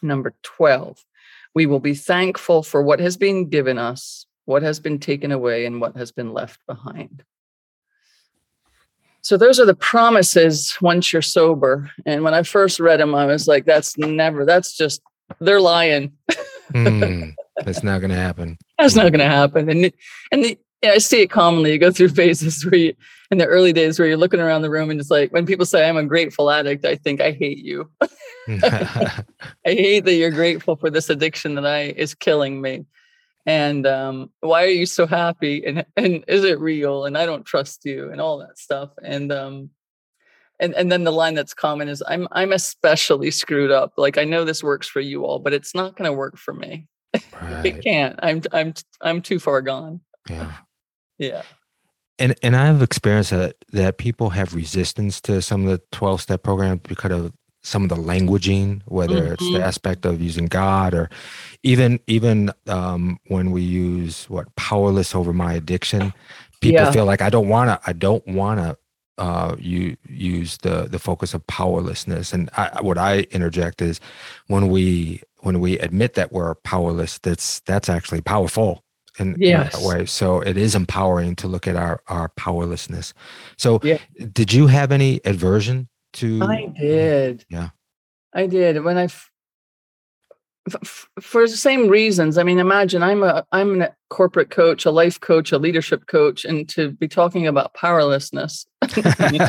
Number 0.01 0.33
12 0.41 1.05
we 1.53 1.65
will 1.65 1.79
be 1.79 1.93
thankful 1.93 2.63
for 2.63 2.81
what 2.81 2.99
has 2.99 3.17
been 3.17 3.49
given 3.49 3.77
us 3.77 4.25
what 4.45 4.63
has 4.63 4.79
been 4.79 4.99
taken 4.99 5.31
away 5.31 5.65
and 5.65 5.79
what 5.79 5.95
has 5.95 6.11
been 6.11 6.33
left 6.33 6.59
behind. 6.65 7.23
So 9.21 9.37
those 9.37 9.59
are 9.59 9.65
the 9.65 9.75
promises 9.75 10.75
once 10.81 11.13
you're 11.13 11.21
sober 11.21 11.91
and 12.05 12.23
when 12.23 12.33
i 12.33 12.41
first 12.41 12.79
read 12.79 12.99
them 12.99 13.13
i 13.13 13.25
was 13.25 13.47
like 13.47 13.65
that's 13.65 13.97
never 13.97 14.45
that's 14.45 14.75
just 14.75 15.01
they're 15.39 15.61
lying. 15.61 16.11
Mm, 16.73 17.35
that's 17.65 17.83
not 17.83 17.99
going 18.01 18.09
to 18.09 18.17
happen. 18.17 18.57
That's 18.77 18.95
not 18.95 19.11
going 19.11 19.19
to 19.19 19.25
happen 19.25 19.69
and 19.69 19.93
and 20.31 20.43
the, 20.43 20.57
yeah, 20.81 20.91
I 20.91 20.97
see 20.97 21.21
it 21.21 21.29
commonly. 21.29 21.73
You 21.73 21.79
go 21.79 21.91
through 21.91 22.09
phases 22.21 22.65
where 22.65 22.75
you, 22.75 22.93
in 23.31 23.37
the 23.37 23.45
early 23.45 23.73
days, 23.73 23.97
where 23.97 24.07
you're 24.07 24.17
looking 24.17 24.39
around 24.39 24.61
the 24.61 24.69
room 24.69 24.89
and 24.89 24.99
it's 24.99 25.09
like 25.09 25.31
when 25.31 25.45
people 25.45 25.65
say, 25.65 25.87
I'm 25.87 25.97
a 25.97 26.03
grateful 26.03 26.51
addict, 26.51 26.85
I 26.85 26.95
think 26.95 27.21
I 27.21 27.31
hate 27.31 27.59
you. 27.59 27.89
I 28.63 29.23
hate 29.65 30.05
that 30.05 30.13
you're 30.13 30.31
grateful 30.31 30.75
for 30.75 30.89
this 30.89 31.09
addiction 31.09 31.55
that 31.55 31.65
I 31.65 31.93
is 31.95 32.13
killing 32.13 32.61
me. 32.61 32.85
And 33.45 33.87
um, 33.87 34.29
why 34.41 34.63
are 34.63 34.67
you 34.67 34.85
so 34.85 35.07
happy? 35.07 35.65
And 35.65 35.85
and 35.95 36.23
is 36.27 36.43
it 36.43 36.59
real? 36.59 37.05
And 37.05 37.17
I 37.17 37.25
don't 37.25 37.45
trust 37.45 37.85
you 37.85 38.11
and 38.11 38.21
all 38.21 38.37
that 38.39 38.57
stuff. 38.57 38.91
And 39.03 39.31
um, 39.31 39.69
and 40.59 40.75
and 40.75 40.91
then 40.91 41.03
the 41.03 41.11
line 41.11 41.33
that's 41.33 41.53
common 41.53 41.89
is 41.89 42.03
I'm 42.07 42.27
I'm 42.31 42.51
especially 42.53 43.31
screwed 43.31 43.71
up. 43.71 43.93
Like 43.97 44.17
I 44.17 44.25
know 44.25 44.45
this 44.45 44.63
works 44.63 44.87
for 44.87 44.99
you 44.99 45.25
all, 45.25 45.39
but 45.39 45.53
it's 45.53 45.73
not 45.73 45.95
going 45.95 46.09
to 46.09 46.13
work 46.13 46.37
for 46.37 46.53
me. 46.53 46.87
Right. 47.41 47.65
it 47.65 47.83
can't. 47.83 48.17
I'm 48.21 48.41
I'm 48.53 48.73
I'm 49.01 49.21
too 49.21 49.39
far 49.39 49.61
gone. 49.61 50.01
Yeah. 50.29 50.53
Yeah. 51.17 51.41
And 52.21 52.35
and 52.43 52.55
I've 52.55 52.83
experienced 52.83 53.31
that 53.31 53.55
that 53.71 53.97
people 53.97 54.29
have 54.29 54.53
resistance 54.53 55.19
to 55.21 55.41
some 55.41 55.65
of 55.65 55.71
the 55.71 55.81
12 55.91 56.21
step 56.21 56.43
programs 56.43 56.81
because 56.83 57.11
of 57.11 57.33
some 57.63 57.83
of 57.83 57.89
the 57.89 57.95
languaging, 57.95 58.81
whether 58.85 59.21
mm-hmm. 59.21 59.33
it's 59.33 59.43
the 59.43 59.53
mm-hmm. 59.53 59.63
aspect 59.63 60.05
of 60.05 60.21
using 60.21 60.45
God 60.45 60.93
or 60.93 61.09
even 61.63 61.99
even 62.05 62.51
um, 62.67 63.19
when 63.27 63.51
we 63.51 63.63
use 63.63 64.25
what 64.29 64.55
powerless 64.55 65.15
over 65.15 65.33
my 65.33 65.53
addiction, 65.53 66.13
people 66.61 66.83
yeah. 66.83 66.91
feel 66.91 67.05
like 67.05 67.21
I 67.21 67.31
don't 67.31 67.49
wanna 67.49 67.79
I 67.87 67.93
don't 67.93 68.25
wanna 68.27 68.77
uh, 69.17 69.55
you 69.57 69.97
use 70.07 70.57
the 70.57 70.87
the 70.87 70.99
focus 70.99 71.33
of 71.33 71.45
powerlessness, 71.47 72.33
and 72.33 72.51
I, 72.55 72.81
what 72.81 72.99
I 72.99 73.21
interject 73.31 73.81
is 73.81 73.99
when 74.45 74.69
we 74.69 75.23
when 75.39 75.59
we 75.59 75.79
admit 75.79 76.13
that 76.13 76.31
we're 76.31 76.53
powerless, 76.53 77.17
that's 77.17 77.61
that's 77.61 77.89
actually 77.89 78.21
powerful 78.21 78.83
in, 79.19 79.35
yes. 79.37 79.75
in 79.75 79.81
that 79.81 79.87
way. 79.87 80.05
So 80.05 80.39
it 80.41 80.57
is 80.57 80.75
empowering 80.75 81.35
to 81.37 81.47
look 81.47 81.67
at 81.67 81.75
our 81.75 82.01
our 82.07 82.29
powerlessness. 82.29 83.13
So, 83.57 83.79
yeah. 83.83 83.99
did 84.33 84.53
you 84.53 84.67
have 84.67 84.91
any 84.91 85.21
aversion 85.25 85.89
to? 86.13 86.41
I 86.43 86.73
did. 86.79 87.45
Yeah, 87.49 87.69
I 88.33 88.47
did 88.47 88.83
when 88.83 88.97
I 88.97 89.07
for 91.19 91.47
the 91.47 91.57
same 91.57 91.87
reasons 91.87 92.37
i 92.37 92.43
mean 92.43 92.59
imagine 92.59 93.01
i'm 93.01 93.23
a 93.23 93.43
i'm 93.51 93.81
a 93.81 93.89
corporate 94.09 94.51
coach 94.51 94.85
a 94.85 94.91
life 94.91 95.19
coach 95.19 95.51
a 95.51 95.57
leadership 95.57 96.05
coach 96.05 96.45
and 96.45 96.69
to 96.69 96.91
be 96.91 97.07
talking 97.07 97.47
about 97.47 97.73
powerlessness 97.73 98.67
yeah, 98.95 99.47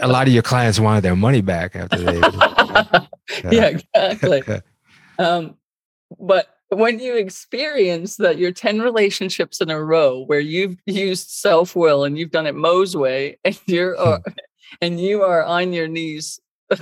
a 0.00 0.06
lot 0.06 0.28
of 0.28 0.32
your 0.32 0.44
clients 0.44 0.78
wanted 0.78 1.02
their 1.02 1.16
money 1.16 1.40
back 1.40 1.74
after 1.74 1.98
they 1.98 2.18
yeah, 3.42 3.50
yeah 3.50 3.66
exactly 3.66 4.42
um, 5.18 5.56
but 6.20 6.53
when 6.78 6.98
you 6.98 7.16
experience 7.16 8.16
that 8.16 8.38
you're 8.38 8.52
10 8.52 8.80
relationships 8.80 9.60
in 9.60 9.70
a 9.70 9.82
row 9.82 10.24
where 10.24 10.40
you've 10.40 10.76
used 10.86 11.30
self-will 11.30 12.04
and 12.04 12.18
you've 12.18 12.30
done 12.30 12.46
it 12.46 12.54
mo's 12.54 12.96
way 12.96 13.38
and 13.44 13.58
you're 13.66 13.98
uh, 13.98 14.18
and 14.80 15.00
you 15.00 15.22
are 15.22 15.44
on 15.44 15.72
your 15.72 15.88
knees 15.88 16.40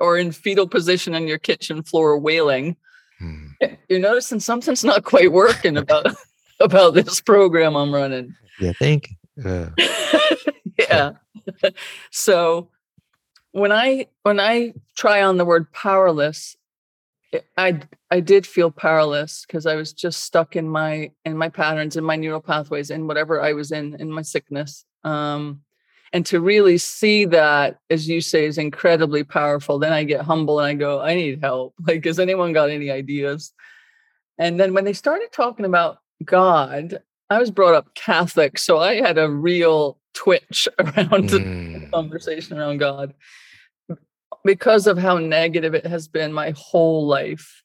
or 0.00 0.18
in 0.18 0.32
fetal 0.32 0.66
position 0.66 1.14
on 1.14 1.26
your 1.26 1.38
kitchen 1.38 1.82
floor 1.82 2.18
wailing, 2.18 2.76
hmm. 3.18 3.48
you're 3.88 3.98
noticing 3.98 4.40
something's 4.40 4.84
not 4.84 5.04
quite 5.04 5.32
working 5.32 5.76
about 5.76 6.06
about 6.60 6.94
this 6.94 7.20
program 7.20 7.76
I'm 7.76 7.92
running. 7.92 8.34
Yeah, 8.60 8.72
think. 8.72 9.10
Uh. 9.44 9.70
yeah. 10.78 11.12
so 12.10 12.68
when 13.52 13.72
I 13.72 14.06
when 14.22 14.40
I 14.40 14.74
try 14.96 15.22
on 15.22 15.36
the 15.36 15.44
word 15.44 15.72
powerless, 15.72 16.56
I 17.56 17.80
I 18.10 18.20
did 18.20 18.46
feel 18.46 18.70
powerless 18.70 19.44
because 19.46 19.66
I 19.66 19.74
was 19.74 19.92
just 19.92 20.24
stuck 20.24 20.56
in 20.56 20.68
my 20.68 21.10
in 21.24 21.36
my 21.36 21.48
patterns 21.48 21.96
in 21.96 22.04
my 22.04 22.16
neural 22.16 22.40
pathways 22.40 22.90
in 22.90 23.06
whatever 23.06 23.40
I 23.40 23.52
was 23.52 23.72
in 23.72 23.94
in 24.00 24.10
my 24.10 24.22
sickness. 24.22 24.84
Um, 25.04 25.62
and 26.12 26.24
to 26.26 26.40
really 26.40 26.78
see 26.78 27.24
that 27.26 27.78
as 27.90 28.08
you 28.08 28.20
say 28.20 28.46
is 28.46 28.58
incredibly 28.58 29.22
powerful 29.24 29.78
then 29.78 29.92
i 29.92 30.04
get 30.04 30.22
humble 30.22 30.58
and 30.58 30.68
i 30.68 30.74
go 30.74 31.00
i 31.00 31.14
need 31.14 31.40
help 31.40 31.74
like 31.86 32.04
has 32.04 32.18
anyone 32.18 32.52
got 32.52 32.70
any 32.70 32.90
ideas 32.90 33.52
and 34.38 34.58
then 34.58 34.74
when 34.74 34.84
they 34.84 34.92
started 34.92 35.28
talking 35.32 35.64
about 35.64 35.98
god 36.24 37.02
i 37.30 37.38
was 37.38 37.50
brought 37.50 37.74
up 37.74 37.94
catholic 37.94 38.58
so 38.58 38.78
i 38.78 38.94
had 38.94 39.18
a 39.18 39.30
real 39.30 39.98
twitch 40.14 40.68
around 40.78 41.28
mm. 41.28 41.80
the 41.80 41.88
conversation 41.90 42.58
around 42.58 42.78
god 42.78 43.14
because 44.44 44.86
of 44.86 44.98
how 44.98 45.18
negative 45.18 45.74
it 45.74 45.86
has 45.86 46.08
been 46.08 46.32
my 46.32 46.52
whole 46.56 47.06
life 47.06 47.62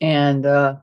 and 0.00 0.46
uh 0.46 0.76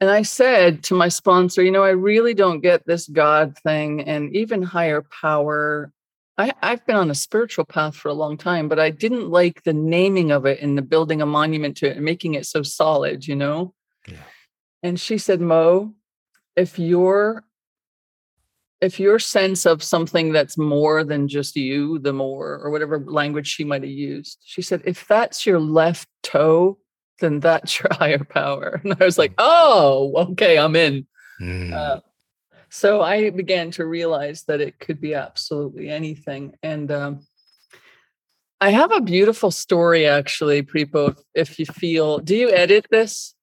and 0.00 0.08
I 0.08 0.22
said 0.22 0.82
to 0.84 0.94
my 0.94 1.08
sponsor, 1.08 1.62
you 1.62 1.70
know, 1.70 1.82
I 1.82 1.90
really 1.90 2.32
don't 2.32 2.60
get 2.60 2.86
this 2.86 3.06
God 3.06 3.56
thing 3.58 4.00
and 4.00 4.34
even 4.34 4.62
higher 4.62 5.02
power. 5.02 5.92
I, 6.38 6.54
I've 6.62 6.86
been 6.86 6.96
on 6.96 7.10
a 7.10 7.14
spiritual 7.14 7.66
path 7.66 7.94
for 7.94 8.08
a 8.08 8.14
long 8.14 8.38
time, 8.38 8.66
but 8.66 8.80
I 8.80 8.88
didn't 8.88 9.28
like 9.28 9.62
the 9.62 9.74
naming 9.74 10.32
of 10.32 10.46
it 10.46 10.60
and 10.60 10.76
the 10.76 10.82
building 10.82 11.20
a 11.20 11.26
monument 11.26 11.76
to 11.78 11.90
it 11.90 11.96
and 11.96 12.04
making 12.04 12.32
it 12.32 12.46
so 12.46 12.62
solid, 12.62 13.26
you 13.26 13.36
know? 13.36 13.74
Yeah. 14.08 14.22
And 14.82 14.98
she 14.98 15.18
said, 15.18 15.42
Mo, 15.42 15.92
if 16.56 16.78
your 16.78 17.44
if 18.80 18.98
your 18.98 19.18
sense 19.18 19.66
of 19.66 19.82
something 19.82 20.32
that's 20.32 20.56
more 20.56 21.04
than 21.04 21.28
just 21.28 21.54
you, 21.54 21.98
the 21.98 22.12
more, 22.12 22.58
or 22.62 22.70
whatever 22.70 22.98
language 22.98 23.46
she 23.46 23.64
might 23.64 23.82
have 23.82 23.90
used, 23.90 24.38
she 24.44 24.62
said, 24.62 24.82
if 24.84 25.06
that's 25.06 25.44
your 25.44 25.60
left 25.60 26.08
toe, 26.22 26.78
then 27.20 27.40
that's 27.40 27.78
your 27.80 27.88
higher 27.92 28.24
power. 28.24 28.80
And 28.84 28.96
I 28.98 29.04
was 29.04 29.18
like, 29.18 29.32
mm. 29.32 29.36
oh, 29.38 30.14
okay, 30.30 30.58
I'm 30.58 30.76
in. 30.76 31.06
Mm. 31.40 31.72
Uh, 31.72 32.00
so 32.70 33.02
I 33.02 33.30
began 33.30 33.70
to 33.72 33.84
realize 33.84 34.44
that 34.44 34.60
it 34.60 34.78
could 34.78 35.00
be 35.00 35.14
absolutely 35.14 35.88
anything. 35.90 36.54
And 36.62 36.90
um, 36.90 37.26
I 38.60 38.70
have 38.70 38.92
a 38.92 39.00
beautiful 39.00 39.50
story 39.50 40.06
actually, 40.06 40.62
Prepo. 40.62 41.16
If 41.34 41.58
you 41.58 41.66
feel, 41.66 42.18
do 42.18 42.36
you 42.36 42.50
edit 42.50 42.86
this? 42.90 43.34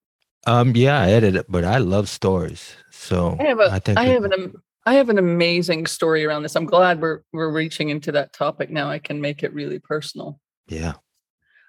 Um, 0.46 0.76
yeah, 0.76 1.00
I 1.00 1.12
edit 1.12 1.36
it, 1.36 1.46
but 1.50 1.66
I 1.66 1.78
love 1.80 2.08
stories. 2.08 2.74
So 2.90 3.36
I 3.40 3.44
have 3.44 3.60
a, 3.60 3.82
I, 3.86 3.94
I 3.98 4.06
have 4.06 4.24
an, 4.24 4.54
I 4.88 4.94
have 4.94 5.10
an 5.10 5.18
amazing 5.18 5.86
story 5.86 6.24
around 6.24 6.44
this. 6.44 6.56
I'm 6.56 6.66
glad 6.66 7.02
we're 7.02 7.20
we're 7.34 7.52
reaching 7.52 7.90
into 7.90 8.14
that 8.14 8.32
topic 8.32 8.70
now. 8.70 8.90
I 8.90 9.00
can 9.00 9.20
make 9.20 9.44
it 9.44 9.54
really 9.54 9.80
personal. 9.80 10.40
Yeah. 10.70 10.94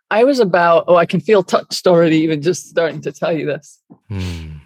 I 0.09 0.23
was 0.23 0.39
about, 0.39 0.85
oh, 0.87 0.95
I 0.95 1.05
can 1.05 1.19
feel 1.19 1.43
touched 1.43 1.89
already, 1.89 2.19
even 2.19 2.43
just 2.43 2.69
starting 2.69 3.01
to 3.01 3.11
tell 3.11 3.33
you 3.33 3.45
this. 3.45 3.83
Hmm. 4.09 4.59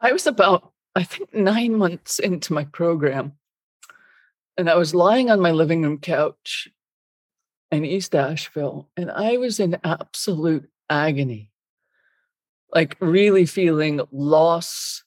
I 0.00 0.10
was 0.10 0.26
about, 0.26 0.72
I 0.96 1.04
think, 1.04 1.32
nine 1.32 1.76
months 1.76 2.18
into 2.18 2.52
my 2.52 2.64
program. 2.64 3.34
And 4.58 4.68
I 4.68 4.74
was 4.74 4.96
lying 4.96 5.30
on 5.30 5.38
my 5.38 5.52
living 5.52 5.82
room 5.82 5.98
couch 5.98 6.68
in 7.70 7.84
East 7.84 8.16
Asheville, 8.16 8.90
and 8.96 9.12
I 9.12 9.36
was 9.36 9.60
in 9.60 9.78
absolute 9.84 10.68
agony, 10.90 11.52
like 12.74 12.96
really 12.98 13.46
feeling 13.46 14.00
loss, 14.10 15.04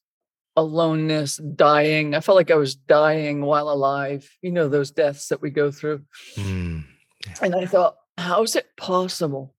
aloneness, 0.56 1.38
dying. 1.38 2.16
I 2.16 2.20
felt 2.20 2.36
like 2.36 2.52
I 2.52 2.56
was 2.56 2.76
dying 2.76 3.42
while 3.42 3.70
alive. 3.70 4.30
You 4.42 4.52
know, 4.52 4.68
those 4.68 4.92
deaths 4.92 5.28
that 5.28 5.42
we 5.42 5.50
go 5.50 5.72
through. 5.72 6.04
Mm. 6.36 6.86
And 7.42 7.56
I 7.56 7.66
thought, 7.66 7.96
how 8.18 8.44
is 8.44 8.56
it 8.56 8.68
possible 8.78 9.56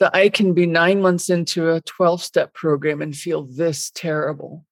that 0.00 0.14
I 0.14 0.28
can 0.28 0.54
be 0.54 0.66
nine 0.66 1.00
months 1.00 1.30
into 1.30 1.70
a 1.70 1.80
12 1.82 2.22
step 2.22 2.54
program 2.54 3.02
and 3.02 3.14
feel 3.14 3.44
this 3.44 3.90
terrible? 3.94 4.64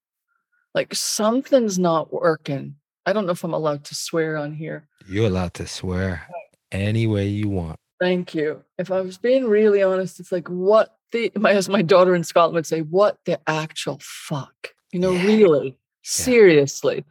Like 0.74 0.94
something's 0.94 1.78
not 1.78 2.12
working. 2.12 2.76
I 3.04 3.12
don't 3.12 3.26
know 3.26 3.32
if 3.32 3.44
I'm 3.44 3.54
allowed 3.54 3.84
to 3.84 3.94
swear 3.94 4.36
on 4.36 4.54
here. 4.54 4.88
You're 5.08 5.26
allowed 5.26 5.54
to 5.54 5.66
swear 5.66 6.26
any 6.70 7.06
way 7.06 7.26
you 7.26 7.48
want. 7.48 7.78
Thank 8.00 8.34
you. 8.34 8.64
If 8.78 8.90
I 8.90 9.00
was 9.00 9.18
being 9.18 9.46
really 9.46 9.82
honest, 9.82 10.18
it's 10.18 10.32
like 10.32 10.48
what 10.48 10.96
the 11.12 11.30
my 11.36 11.52
as 11.52 11.68
my 11.68 11.82
daughter 11.82 12.14
in 12.14 12.24
Scotland 12.24 12.54
would 12.54 12.66
say, 12.66 12.80
what 12.80 13.18
the 13.26 13.38
actual 13.46 13.98
fuck? 14.02 14.71
You 14.92 15.00
know, 15.00 15.12
yeah. 15.12 15.26
really, 15.26 15.68
yeah. 15.68 15.74
seriously 16.02 17.04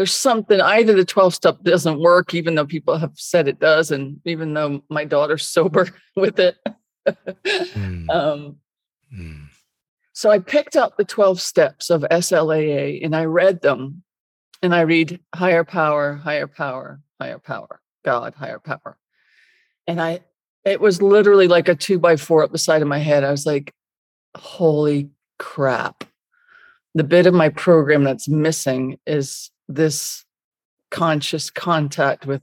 there's 0.00 0.14
something 0.14 0.62
either 0.62 0.94
the 0.94 1.04
12 1.04 1.34
step 1.34 1.62
doesn't 1.62 2.00
work 2.00 2.32
even 2.32 2.54
though 2.54 2.64
people 2.64 2.96
have 2.96 3.12
said 3.16 3.46
it 3.46 3.60
does 3.60 3.90
and 3.90 4.18
even 4.24 4.54
though 4.54 4.82
my 4.88 5.04
daughter's 5.04 5.46
sober 5.56 5.90
with 6.16 6.38
it 6.38 6.56
mm. 7.06 8.08
Um, 8.08 8.56
mm. 9.14 9.46
so 10.14 10.30
i 10.30 10.38
picked 10.38 10.74
up 10.74 10.96
the 10.96 11.04
12 11.04 11.38
steps 11.38 11.90
of 11.90 12.00
slaa 12.00 13.04
and 13.04 13.14
i 13.14 13.26
read 13.26 13.60
them 13.60 14.02
and 14.62 14.74
i 14.74 14.80
read 14.80 15.20
higher 15.34 15.64
power 15.64 16.14
higher 16.14 16.46
power 16.46 17.02
higher 17.20 17.38
power 17.38 17.82
god 18.02 18.34
higher 18.34 18.58
power 18.58 18.96
and 19.86 20.00
i 20.00 20.20
it 20.64 20.80
was 20.80 21.02
literally 21.02 21.46
like 21.46 21.68
a 21.68 21.74
two 21.74 21.98
by 21.98 22.16
four 22.16 22.42
up 22.42 22.52
the 22.52 22.58
side 22.58 22.80
of 22.80 22.88
my 22.88 23.00
head 23.00 23.22
i 23.22 23.30
was 23.30 23.44
like 23.44 23.74
holy 24.34 25.10
crap 25.38 26.04
the 26.94 27.04
bit 27.04 27.26
of 27.26 27.34
my 27.34 27.48
program 27.48 28.04
that's 28.04 28.28
missing 28.28 28.98
is 29.06 29.50
this 29.68 30.24
conscious 30.90 31.50
contact 31.50 32.26
with 32.26 32.42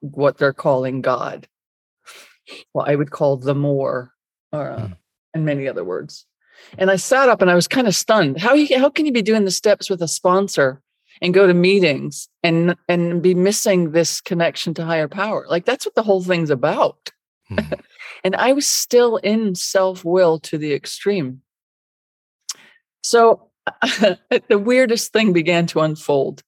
what 0.00 0.38
they're 0.38 0.52
calling 0.52 1.02
God. 1.02 1.46
Well, 2.72 2.86
I 2.86 2.94
would 2.94 3.10
call 3.10 3.36
the 3.36 3.54
more, 3.54 4.12
uh, 4.52 4.58
mm. 4.58 4.96
and 5.32 5.44
many 5.44 5.68
other 5.68 5.84
words. 5.84 6.26
And 6.78 6.90
I 6.90 6.96
sat 6.96 7.28
up 7.28 7.42
and 7.42 7.50
I 7.50 7.54
was 7.54 7.68
kind 7.68 7.86
of 7.86 7.94
stunned. 7.94 8.38
How 8.38 8.54
you, 8.54 8.78
how 8.78 8.90
can 8.90 9.06
you 9.06 9.12
be 9.12 9.22
doing 9.22 9.44
the 9.44 9.50
steps 9.50 9.90
with 9.90 10.02
a 10.02 10.08
sponsor 10.08 10.80
and 11.20 11.34
go 11.34 11.46
to 11.46 11.54
meetings 11.54 12.28
and 12.42 12.76
and 12.88 13.22
be 13.22 13.34
missing 13.34 13.92
this 13.92 14.20
connection 14.20 14.74
to 14.74 14.84
higher 14.84 15.08
power? 15.08 15.46
Like 15.48 15.64
that's 15.64 15.84
what 15.84 15.94
the 15.94 16.02
whole 16.02 16.22
thing's 16.22 16.50
about. 16.50 17.10
Mm. 17.50 17.80
and 18.24 18.36
I 18.36 18.52
was 18.52 18.66
still 18.66 19.16
in 19.18 19.54
self 19.54 20.04
will 20.04 20.38
to 20.40 20.58
the 20.58 20.72
extreme. 20.72 21.42
So 23.02 23.50
the 24.48 24.58
weirdest 24.58 25.12
thing 25.12 25.32
began 25.32 25.66
to 25.66 25.80
unfold. 25.80 26.42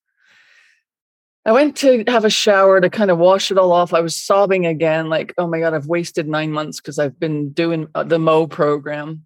I 1.45 1.53
went 1.53 1.77
to 1.77 2.03
have 2.09 2.25
a 2.25 2.31
shower 2.31 2.81
to 2.81 2.91
kind 2.91 3.11
of 3.11 3.19
wash 3.19 3.53
it 3.53 3.59
all 3.59 3.73
off. 3.73 3.95
I 3.95 4.01
was 4.01 4.21
sobbing 4.21 4.67
again, 4.67 5.09
like, 5.09 5.33
oh 5.39 5.47
my 5.47 5.61
God, 5.61 5.75
I've 5.75 5.87
wasted 5.87 6.27
nine 6.27 6.51
months 6.51 6.81
because 6.81 6.99
I've 6.99 7.21
been 7.21 7.51
doing 7.51 7.87
uh, 7.95 8.03
the 8.03 8.19
Mo 8.19 8.49
program. 8.49 9.25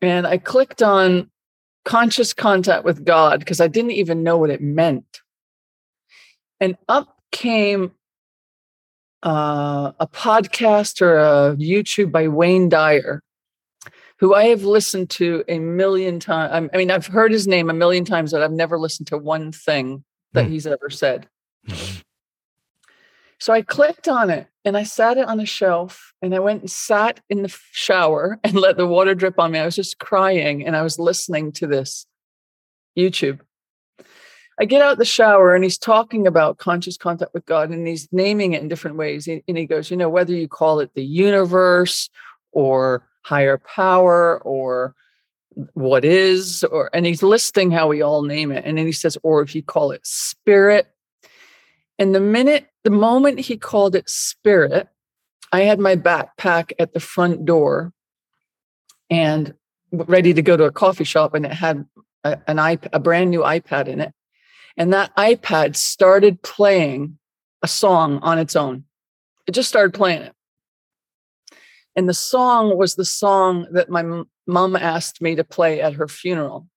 And 0.00 0.26
I 0.26 0.38
clicked 0.38 0.82
on 0.82 1.30
conscious 1.84 2.32
contact 2.32 2.84
with 2.84 3.04
God 3.04 3.40
because 3.40 3.60
I 3.60 3.68
didn't 3.68 3.90
even 3.92 4.22
know 4.22 4.38
what 4.38 4.48
it 4.48 4.62
meant. 4.62 5.20
And 6.58 6.78
up 6.88 7.18
came 7.32 7.92
uh, 9.22 9.92
a 10.00 10.06
podcast 10.06 11.02
or 11.02 11.18
a 11.18 11.56
YouTube 11.56 12.12
by 12.12 12.28
Wayne 12.28 12.68
Dyer, 12.68 13.22
who 14.22 14.34
I 14.34 14.44
have 14.44 14.62
listened 14.62 15.10
to 15.10 15.42
a 15.48 15.58
million 15.58 16.20
times. 16.20 16.70
I 16.72 16.76
mean, 16.76 16.92
I've 16.92 17.08
heard 17.08 17.32
his 17.32 17.48
name 17.48 17.68
a 17.68 17.74
million 17.74 18.04
times, 18.04 18.30
but 18.30 18.40
I've 18.40 18.52
never 18.52 18.78
listened 18.78 19.08
to 19.08 19.18
one 19.18 19.50
thing 19.50 20.04
that 20.32 20.46
Mm. 20.46 20.50
he's 20.50 20.64
ever 20.64 20.88
said. 20.90 21.28
Mhm. 21.66 22.04
So 23.40 23.52
I 23.52 23.62
clicked 23.62 24.06
on 24.06 24.30
it 24.30 24.46
and 24.64 24.76
I 24.76 24.84
sat 24.84 25.18
it 25.18 25.26
on 25.26 25.40
a 25.40 25.44
shelf 25.44 26.14
and 26.22 26.32
I 26.36 26.38
went 26.38 26.60
and 26.60 26.70
sat 26.70 27.18
in 27.28 27.42
the 27.42 27.52
shower 27.72 28.38
and 28.44 28.54
let 28.54 28.76
the 28.76 28.86
water 28.86 29.16
drip 29.16 29.40
on 29.40 29.50
me. 29.50 29.58
I 29.58 29.64
was 29.64 29.74
just 29.74 29.98
crying 29.98 30.64
and 30.64 30.76
I 30.76 30.82
was 30.82 31.00
listening 31.00 31.50
to 31.54 31.66
this 31.66 32.06
YouTube. 32.96 33.40
I 34.60 34.66
get 34.66 34.82
out 34.82 34.98
the 34.98 35.04
shower 35.04 35.52
and 35.56 35.64
he's 35.64 35.78
talking 35.78 36.28
about 36.28 36.58
conscious 36.58 36.96
contact 36.96 37.34
with 37.34 37.44
God 37.44 37.70
and 37.70 37.88
he's 37.88 38.06
naming 38.12 38.52
it 38.52 38.62
in 38.62 38.68
different 38.68 38.98
ways. 38.98 39.26
And 39.26 39.42
he 39.58 39.66
goes, 39.66 39.90
you 39.90 39.96
know, 39.96 40.08
whether 40.08 40.32
you 40.32 40.46
call 40.46 40.78
it 40.78 40.94
the 40.94 41.04
universe 41.04 42.08
or 42.52 43.08
higher 43.22 43.58
power 43.58 44.40
or 44.42 44.94
what 45.74 46.04
is, 46.04 46.64
or, 46.64 46.90
and 46.94 47.04
he's 47.06 47.22
listing 47.22 47.70
how 47.70 47.88
we 47.88 48.02
all 48.02 48.22
name 48.22 48.50
it. 48.50 48.64
And 48.64 48.78
then 48.78 48.86
he 48.86 48.92
says, 48.92 49.18
or 49.22 49.42
if 49.42 49.54
you 49.54 49.62
call 49.62 49.90
it 49.90 50.06
spirit. 50.06 50.86
And 51.98 52.14
the 52.14 52.20
minute, 52.20 52.68
the 52.84 52.90
moment 52.90 53.38
he 53.38 53.56
called 53.56 53.94
it 53.94 54.08
spirit, 54.08 54.88
I 55.52 55.60
had 55.60 55.78
my 55.78 55.94
backpack 55.96 56.72
at 56.78 56.94
the 56.94 57.00
front 57.00 57.44
door 57.44 57.92
and 59.10 59.54
ready 59.92 60.32
to 60.32 60.40
go 60.40 60.56
to 60.56 60.64
a 60.64 60.72
coffee 60.72 61.04
shop, 61.04 61.34
and 61.34 61.44
it 61.44 61.52
had 61.52 61.84
a, 62.24 62.38
an 62.46 62.58
iP- 62.58 62.88
a 62.92 62.98
brand 62.98 63.30
new 63.30 63.40
iPad 63.40 63.88
in 63.88 64.00
it. 64.00 64.14
And 64.78 64.92
that 64.94 65.14
iPad 65.16 65.76
started 65.76 66.40
playing 66.40 67.18
a 67.62 67.68
song 67.68 68.18
on 68.22 68.38
its 68.38 68.56
own. 68.56 68.84
It 69.46 69.52
just 69.52 69.68
started 69.68 69.92
playing 69.92 70.22
it. 70.22 70.34
And 71.94 72.08
the 72.08 72.14
song 72.14 72.76
was 72.76 72.94
the 72.94 73.04
song 73.04 73.66
that 73.72 73.90
my 73.90 74.24
mom 74.46 74.76
asked 74.76 75.20
me 75.20 75.34
to 75.34 75.44
play 75.44 75.80
at 75.80 75.94
her 75.94 76.08
funeral. 76.08 76.68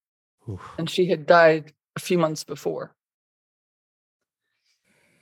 Oof. 0.50 0.62
And 0.78 0.90
she 0.90 1.08
had 1.08 1.26
died 1.26 1.74
a 1.96 2.00
few 2.00 2.18
months 2.18 2.44
before. 2.44 2.94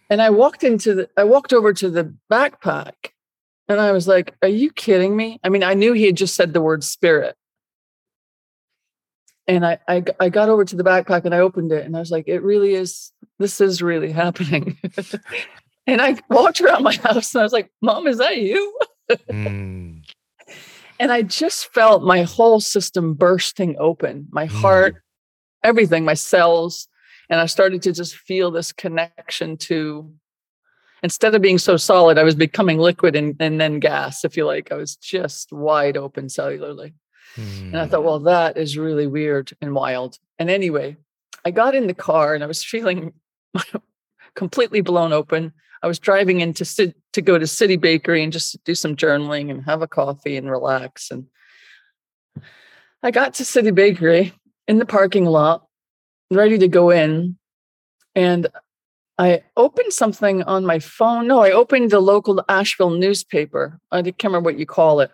And 0.10 0.22
I 0.22 0.30
walked 0.30 0.64
into 0.64 0.94
the, 0.96 1.10
I 1.16 1.24
walked 1.24 1.54
over 1.54 1.74
to 1.74 1.90
the 1.90 2.14
backpack 2.32 2.94
and 3.68 3.80
I 3.80 3.92
was 3.92 4.08
like, 4.08 4.36
Are 4.42 4.50
you 4.50 4.72
kidding 4.72 5.16
me? 5.16 5.40
I 5.44 5.50
mean, 5.50 5.64
I 5.64 5.74
knew 5.74 5.94
he 5.94 6.06
had 6.06 6.18
just 6.18 6.36
said 6.36 6.54
the 6.54 6.62
word 6.62 6.84
spirit. 6.84 7.36
And 9.48 9.66
I, 9.66 9.80
I, 9.88 10.04
I 10.20 10.30
got 10.30 10.50
over 10.50 10.64
to 10.66 10.76
the 10.76 10.84
backpack 10.84 11.26
and 11.26 11.36
I 11.36 11.40
opened 11.40 11.72
it 11.72 11.86
and 11.86 11.96
I 11.96 12.00
was 12.00 12.12
like, 12.12 12.28
It 12.28 12.44
really 12.44 12.74
is, 12.74 13.12
this 13.40 13.62
is 13.62 13.82
really 13.82 14.12
happening. 14.12 14.78
and 15.88 16.02
I 16.02 16.18
walked 16.30 16.62
around 16.62 16.84
my 16.84 16.96
house 16.96 17.34
and 17.34 17.42
I 17.42 17.44
was 17.44 17.54
like, 17.54 17.72
Mom, 17.82 18.08
is 18.08 18.18
that 18.18 18.38
you? 18.38 18.78
Mm. 19.10 20.04
And 21.00 21.12
I 21.12 21.22
just 21.22 21.74
felt 21.74 22.04
my 22.04 22.24
whole 22.24 22.60
system 22.60 23.13
bursting 23.13 23.76
open, 23.80 24.28
my 24.32 24.46
heart, 24.46 24.96
everything, 25.63 26.06
my 26.06 26.13
cells. 26.13 26.88
And 27.30 27.39
I 27.39 27.46
started 27.48 27.82
to 27.84 27.92
just 27.94 28.16
feel 28.16 28.52
this 28.52 28.72
connection 28.72 29.58
to, 29.58 30.13
instead 31.02 31.36
of 31.36 31.42
being 31.42 31.58
so 31.58 31.78
solid, 31.78 32.18
I 32.18 32.24
was 32.24 32.36
becoming 32.36 32.78
liquid 32.78 33.16
and, 33.16 33.36
and 33.39 33.60
then 33.60 33.80
gas, 33.80 34.24
if 34.24 34.38
you 34.38 34.46
like. 34.46 34.72
I 34.72 34.76
was 34.76 34.96
just 34.96 35.52
wide 35.52 35.98
open 35.98 36.28
cellularly. 36.28 36.94
And 37.36 37.78
I 37.78 37.86
Mm. 37.88 37.89
thought, 37.89 38.04
well, 38.04 38.20
that 38.20 38.58
is 38.58 38.78
really 38.78 39.08
weird 39.08 39.52
and 39.62 39.74
wild. 39.74 40.20
And 40.38 40.50
anyway, 40.50 40.98
I 41.44 41.52
got 41.52 41.74
in 41.76 41.88
the 41.88 41.94
car 41.96 42.36
and 42.36 42.44
I 42.44 42.48
was 42.48 42.63
feeling 42.74 43.13
completely 44.36 44.82
blown 44.82 45.12
open. 45.12 45.54
I 45.82 45.88
was 45.88 46.00
driving 46.00 46.42
in 46.42 46.54
to, 46.54 46.66
sit, 46.66 46.96
to 47.13 47.21
go 47.21 47.38
to 47.38 47.47
City 47.47 47.78
Bakery 47.78 48.23
and 48.23 48.34
just 48.34 48.62
do 48.63 48.76
some 48.76 48.95
journaling 48.95 49.49
and 49.49 49.63
have 49.65 49.82
a 49.82 49.88
coffee 49.88 50.36
and 50.36 50.49
relax. 50.49 51.10
And 51.12 51.28
I 53.02 53.12
got 53.12 53.36
to 53.36 53.45
City 53.45 53.71
Bakery 53.71 54.34
in 54.67 54.80
the 54.80 54.86
parking 54.86 55.26
lot, 55.26 55.65
ready 56.32 56.58
to 56.58 56.67
go 56.67 56.89
in. 56.89 57.38
And 58.15 58.47
I 59.17 59.43
opened 59.56 59.93
something 59.93 60.43
on 60.43 60.65
my 60.65 60.80
phone. 60.80 61.28
No, 61.28 61.41
I 61.41 61.52
opened 61.52 61.91
the 61.91 61.99
local 61.99 62.43
Asheville 62.49 62.91
newspaper. 62.91 63.80
I 63.91 64.02
can't 64.02 64.23
remember 64.26 64.47
what 64.47 64.60
you 64.60 64.65
call 64.65 64.99
it. 64.99 65.12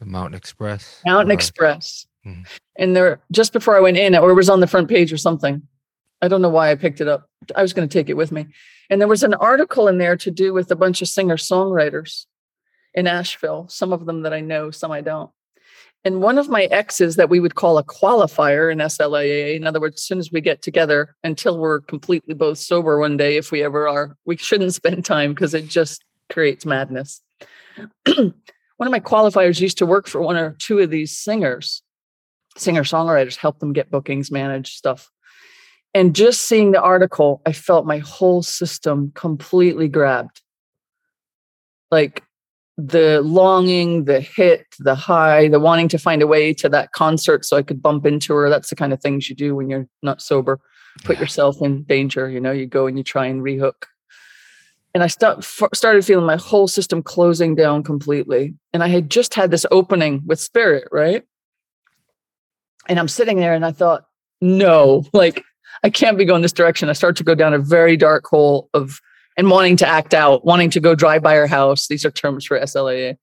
The 0.00 0.06
Mountain 0.06 0.40
Xpress. 0.40 1.00
Mountain 1.04 1.36
Xpress. 1.36 2.06
Mhm. 2.26 2.46
And 2.76 2.96
there, 2.96 3.20
just 3.30 3.52
before 3.52 3.76
I 3.76 3.80
went 3.80 3.96
in, 3.96 4.16
or 4.16 4.30
it 4.30 4.34
was 4.34 4.48
on 4.48 4.60
the 4.60 4.66
front 4.66 4.88
page 4.88 5.12
or 5.12 5.16
something. 5.16 5.66
I 6.22 6.28
don't 6.28 6.42
know 6.42 6.50
why 6.50 6.70
I 6.70 6.74
picked 6.74 7.00
it 7.00 7.08
up. 7.08 7.28
I 7.56 7.62
was 7.62 7.72
going 7.72 7.88
to 7.88 7.92
take 7.92 8.08
it 8.08 8.16
with 8.16 8.32
me. 8.32 8.46
And 8.90 9.00
there 9.00 9.08
was 9.08 9.22
an 9.22 9.34
article 9.34 9.88
in 9.88 9.98
there 9.98 10.16
to 10.16 10.30
do 10.30 10.52
with 10.52 10.70
a 10.70 10.76
bunch 10.76 11.00
of 11.00 11.08
singer 11.08 11.36
songwriters 11.36 12.26
in 12.94 13.06
Asheville, 13.06 13.68
some 13.68 13.92
of 13.92 14.06
them 14.06 14.22
that 14.22 14.32
I 14.32 14.40
know, 14.40 14.70
some 14.70 14.90
I 14.90 15.00
don't. 15.00 15.30
And 16.02 16.22
one 16.22 16.38
of 16.38 16.48
my 16.48 16.64
exes 16.64 17.16
that 17.16 17.28
we 17.28 17.40
would 17.40 17.54
call 17.54 17.76
a 17.76 17.84
qualifier 17.84 18.72
in 18.72 18.78
SLAA, 18.78 19.54
in 19.54 19.66
other 19.66 19.80
words, 19.80 19.96
as 19.96 20.04
soon 20.04 20.18
as 20.18 20.32
we 20.32 20.40
get 20.40 20.62
together 20.62 21.14
until 21.22 21.58
we're 21.58 21.80
completely 21.80 22.34
both 22.34 22.58
sober 22.58 22.98
one 22.98 23.18
day, 23.18 23.36
if 23.36 23.52
we 23.52 23.62
ever 23.62 23.86
are, 23.86 24.16
we 24.24 24.36
shouldn't 24.36 24.74
spend 24.74 25.04
time 25.04 25.34
because 25.34 25.54
it 25.54 25.68
just 25.68 26.02
creates 26.30 26.64
madness. 26.64 27.20
one 28.06 28.32
of 28.80 28.90
my 28.90 29.00
qualifiers 29.00 29.60
used 29.60 29.78
to 29.78 29.86
work 29.86 30.08
for 30.08 30.22
one 30.22 30.36
or 30.36 30.56
two 30.58 30.78
of 30.78 30.90
these 30.90 31.16
singers, 31.16 31.82
singer 32.56 32.82
songwriters, 32.82 33.36
help 33.36 33.58
them 33.58 33.74
get 33.74 33.90
bookings, 33.90 34.30
manage 34.30 34.74
stuff. 34.74 35.10
And 35.92 36.14
just 36.14 36.42
seeing 36.42 36.70
the 36.70 36.80
article, 36.80 37.42
I 37.46 37.52
felt 37.52 37.84
my 37.86 37.98
whole 37.98 38.42
system 38.42 39.12
completely 39.14 39.88
grabbed. 39.88 40.40
Like 41.90 42.22
the 42.76 43.20
longing, 43.22 44.04
the 44.04 44.20
hit, 44.20 44.66
the 44.78 44.94
high, 44.94 45.48
the 45.48 45.58
wanting 45.58 45.88
to 45.88 45.98
find 45.98 46.22
a 46.22 46.26
way 46.26 46.54
to 46.54 46.68
that 46.68 46.92
concert 46.92 47.44
so 47.44 47.56
I 47.56 47.62
could 47.62 47.82
bump 47.82 48.06
into 48.06 48.32
her. 48.34 48.48
That's 48.48 48.70
the 48.70 48.76
kind 48.76 48.92
of 48.92 49.00
things 49.00 49.28
you 49.28 49.34
do 49.34 49.56
when 49.56 49.68
you're 49.68 49.86
not 50.02 50.22
sober. 50.22 50.60
Put 51.04 51.16
Yeah. 51.16 51.22
yourself 51.22 51.60
in 51.60 51.82
danger. 51.82 52.28
You 52.30 52.40
know, 52.40 52.52
you 52.52 52.66
go 52.66 52.86
and 52.86 52.96
you 52.96 53.04
try 53.04 53.26
and 53.26 53.42
rehook. 53.42 53.84
And 54.94 55.02
I 55.02 55.06
f- 55.06 55.62
started 55.74 56.04
feeling 56.04 56.26
my 56.26 56.36
whole 56.36 56.66
system 56.66 57.02
closing 57.02 57.54
down 57.54 57.82
completely. 57.82 58.54
And 58.72 58.82
I 58.82 58.88
had 58.88 59.10
just 59.10 59.34
had 59.34 59.50
this 59.50 59.66
opening 59.70 60.22
with 60.26 60.40
spirit, 60.40 60.88
right? 60.90 61.22
And 62.88 62.98
I'm 62.98 63.08
sitting 63.08 63.38
there 63.38 63.54
and 63.54 63.64
I 63.64 63.72
thought, 63.72 64.04
no, 64.40 65.04
like 65.12 65.44
I 65.82 65.90
can't 65.90 66.18
be 66.18 66.24
going 66.24 66.42
this 66.42 66.52
direction. 66.52 66.88
I 66.88 66.92
start 66.92 67.16
to 67.16 67.24
go 67.24 67.34
down 67.34 67.54
a 67.54 67.58
very 67.58 67.96
dark 67.96 68.26
hole 68.26 68.68
of 68.74 69.00
and 69.36 69.50
wanting 69.50 69.76
to 69.78 69.86
act 69.86 70.12
out, 70.12 70.44
wanting 70.44 70.70
to 70.70 70.80
go 70.80 70.94
drive 70.94 71.22
by 71.22 71.34
her 71.34 71.46
house. 71.46 71.88
These 71.88 72.04
are 72.04 72.10
terms 72.10 72.44
for 72.44 72.58
SLAA. 72.60 73.16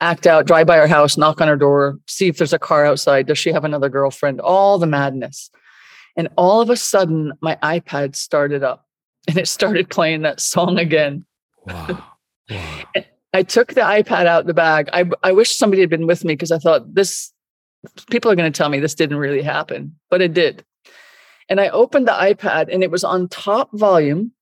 Act 0.00 0.26
out, 0.26 0.46
drive 0.46 0.66
by 0.66 0.76
her 0.76 0.86
house, 0.86 1.16
knock 1.16 1.40
on 1.40 1.48
her 1.48 1.56
door, 1.56 1.98
see 2.06 2.28
if 2.28 2.36
there's 2.36 2.52
a 2.52 2.58
car 2.58 2.84
outside. 2.84 3.26
Does 3.26 3.38
she 3.38 3.52
have 3.52 3.64
another 3.64 3.88
girlfriend? 3.88 4.40
All 4.40 4.78
the 4.78 4.86
madness. 4.86 5.50
And 6.16 6.28
all 6.36 6.60
of 6.60 6.68
a 6.68 6.76
sudden, 6.76 7.32
my 7.40 7.56
iPad 7.62 8.16
started 8.16 8.62
up 8.62 8.86
and 9.28 9.38
it 9.38 9.48
started 9.48 9.88
playing 9.88 10.22
that 10.22 10.40
song 10.40 10.78
again. 10.78 11.24
Wow. 11.66 12.04
wow. 12.50 12.82
I 13.34 13.42
took 13.42 13.68
the 13.68 13.80
iPad 13.80 14.26
out 14.26 14.46
the 14.46 14.52
bag. 14.52 14.90
I, 14.92 15.08
I 15.22 15.32
wish 15.32 15.56
somebody 15.56 15.80
had 15.80 15.88
been 15.88 16.06
with 16.06 16.22
me 16.22 16.34
because 16.34 16.52
I 16.52 16.58
thought 16.58 16.94
this, 16.94 17.32
people 18.10 18.30
are 18.30 18.36
going 18.36 18.52
to 18.52 18.56
tell 18.56 18.68
me 18.68 18.78
this 18.78 18.94
didn't 18.94 19.16
really 19.16 19.40
happen, 19.40 19.98
but 20.10 20.20
it 20.20 20.34
did. 20.34 20.62
And 21.48 21.60
I 21.60 21.68
opened 21.68 22.08
the 22.08 22.12
iPad 22.12 22.72
and 22.72 22.82
it 22.82 22.90
was 22.90 23.04
on 23.04 23.28
top 23.28 23.70
volume. 23.72 24.32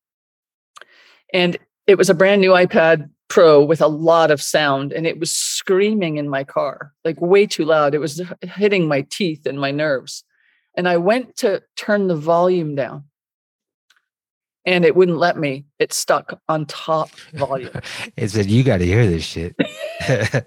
And 1.32 1.56
it 1.86 1.96
was 1.96 2.10
a 2.10 2.14
brand 2.14 2.40
new 2.40 2.50
iPad 2.50 3.10
Pro 3.28 3.64
with 3.64 3.80
a 3.80 3.86
lot 3.86 4.32
of 4.32 4.42
sound 4.42 4.92
and 4.92 5.06
it 5.06 5.20
was 5.20 5.30
screaming 5.30 6.16
in 6.16 6.28
my 6.28 6.42
car, 6.42 6.92
like 7.04 7.20
way 7.20 7.46
too 7.46 7.64
loud. 7.64 7.94
It 7.94 7.98
was 7.98 8.20
hitting 8.42 8.88
my 8.88 9.02
teeth 9.02 9.46
and 9.46 9.60
my 9.60 9.70
nerves. 9.70 10.24
And 10.76 10.88
I 10.88 10.96
went 10.96 11.36
to 11.36 11.62
turn 11.76 12.08
the 12.08 12.16
volume 12.16 12.74
down 12.74 13.04
and 14.66 14.84
it 14.84 14.96
wouldn't 14.96 15.18
let 15.18 15.38
me. 15.38 15.64
It 15.78 15.92
stuck 15.92 16.40
on 16.48 16.66
top 16.66 17.10
volume. 17.34 17.70
it 18.16 18.30
said 18.30 18.46
you 18.46 18.64
got 18.64 18.78
to 18.78 18.84
hear 18.84 19.06
this 19.06 19.24
shit. 19.24 19.54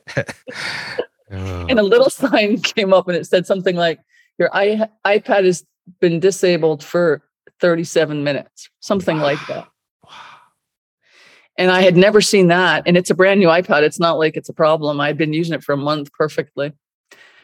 Oh, 1.33 1.65
and 1.67 1.79
a 1.79 1.83
little 1.83 2.11
sign 2.11 2.59
came 2.59 2.93
up 2.93 3.07
and 3.07 3.17
it 3.17 3.25
said 3.25 3.47
something 3.47 3.75
like 3.75 3.99
your 4.37 4.49
ipad 4.49 5.45
has 5.45 5.63
been 5.99 6.19
disabled 6.19 6.83
for 6.83 7.21
37 7.59 8.23
minutes 8.23 8.69
something 8.79 9.17
like 9.17 9.39
that. 9.47 9.67
Wow. 10.03 10.11
and 11.57 11.71
i 11.71 11.81
had 11.81 11.95
never 11.95 12.21
seen 12.21 12.47
that 12.47 12.83
and 12.85 12.97
it's 12.97 13.09
a 13.09 13.15
brand 13.15 13.39
new 13.39 13.47
ipad 13.47 13.83
it's 13.83 13.99
not 13.99 14.17
like 14.17 14.35
it's 14.35 14.49
a 14.49 14.53
problem 14.53 14.99
i'd 14.99 15.17
been 15.17 15.33
using 15.33 15.53
it 15.53 15.63
for 15.63 15.73
a 15.73 15.77
month 15.77 16.11
perfectly. 16.13 16.73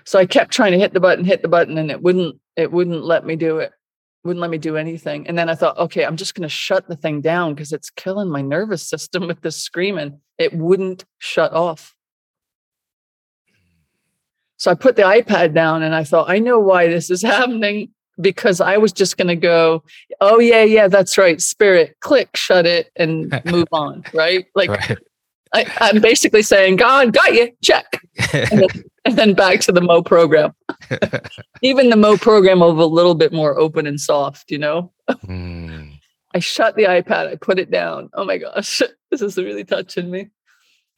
So 0.06 0.20
i 0.20 0.26
kept 0.26 0.52
trying 0.52 0.72
to 0.72 0.80
hit 0.80 0.94
the 0.94 1.00
button 1.00 1.26
hit 1.26 1.42
the 1.42 1.48
button 1.48 1.78
and 1.78 1.92
it 1.92 2.02
wouldn't 2.02 2.40
it 2.56 2.72
wouldn't 2.72 3.04
let 3.04 3.26
me 3.26 3.36
do 3.36 3.60
it 3.60 3.72
wouldn't 4.24 4.42
let 4.42 4.52
me 4.52 4.58
do 4.58 4.76
anything. 4.76 5.28
And 5.28 5.38
then 5.38 5.50
i 5.50 5.56
thought 5.56 5.78
okay 5.78 6.06
i'm 6.06 6.18
just 6.18 6.36
going 6.36 6.48
to 6.48 6.50
shut 6.50 6.88
the 6.88 6.96
thing 6.96 7.22
down 7.22 7.54
because 7.54 7.72
it's 7.72 7.90
killing 7.90 8.30
my 8.30 8.42
nervous 8.42 8.88
system 8.88 9.28
with 9.28 9.42
this 9.42 9.58
screaming. 9.58 10.20
It 10.38 10.54
wouldn't 10.54 11.06
shut 11.20 11.54
off. 11.54 11.96
So 14.58 14.70
I 14.70 14.74
put 14.74 14.98
the 14.98 15.04
iPad 15.04 15.54
down 15.54 15.84
and 15.84 15.96
I 15.96 16.04
thought, 16.04 16.30
I 16.30 16.40
know 16.40 16.60
why 16.60 16.88
this 16.88 17.10
is 17.10 17.22
happening 17.36 17.92
because 18.22 18.62
I 18.62 18.78
was 18.78 18.92
just 18.92 19.18
going 19.18 19.28
to 19.28 19.36
go, 19.36 19.84
oh, 20.22 20.40
yeah, 20.40 20.64
yeah, 20.64 20.88
that's 20.88 21.18
right. 21.18 21.42
Spirit, 21.42 21.96
click, 22.02 22.36
shut 22.36 22.66
it 22.66 22.92
and 22.96 23.42
move 23.46 23.68
on. 23.72 24.04
Right. 24.14 24.46
Like 24.56 24.70
right. 24.70 24.98
I, 25.54 25.66
I'm 25.82 26.02
basically 26.02 26.44
saying, 26.44 26.76
God 26.76 27.14
got 27.14 27.34
you, 27.34 27.52
check. 27.64 28.02
And 28.34 28.62
then, 28.62 28.70
and 29.06 29.18
then 29.18 29.34
back 29.34 29.62
to 29.62 29.72
the 29.72 29.82
Mo 29.82 30.04
program. 30.04 30.54
Even 31.62 31.90
the 31.90 31.96
Mo 31.96 32.18
program 32.18 32.60
was 32.60 32.78
a 32.78 32.86
little 32.86 33.16
bit 33.16 33.34
more 33.34 33.58
open 33.60 33.88
and 33.88 34.00
soft, 34.00 34.52
you 34.52 34.60
know? 34.60 34.92
Mm. 35.10 36.00
I 36.34 36.40
shut 36.40 36.76
the 36.76 36.84
iPad, 36.84 37.28
I 37.28 37.36
put 37.36 37.58
it 37.58 37.72
down. 37.72 38.10
Oh 38.14 38.24
my 38.24 38.38
gosh, 38.38 38.82
this 39.10 39.22
is 39.22 39.38
really 39.38 39.64
touching 39.64 40.12
me. 40.12 40.30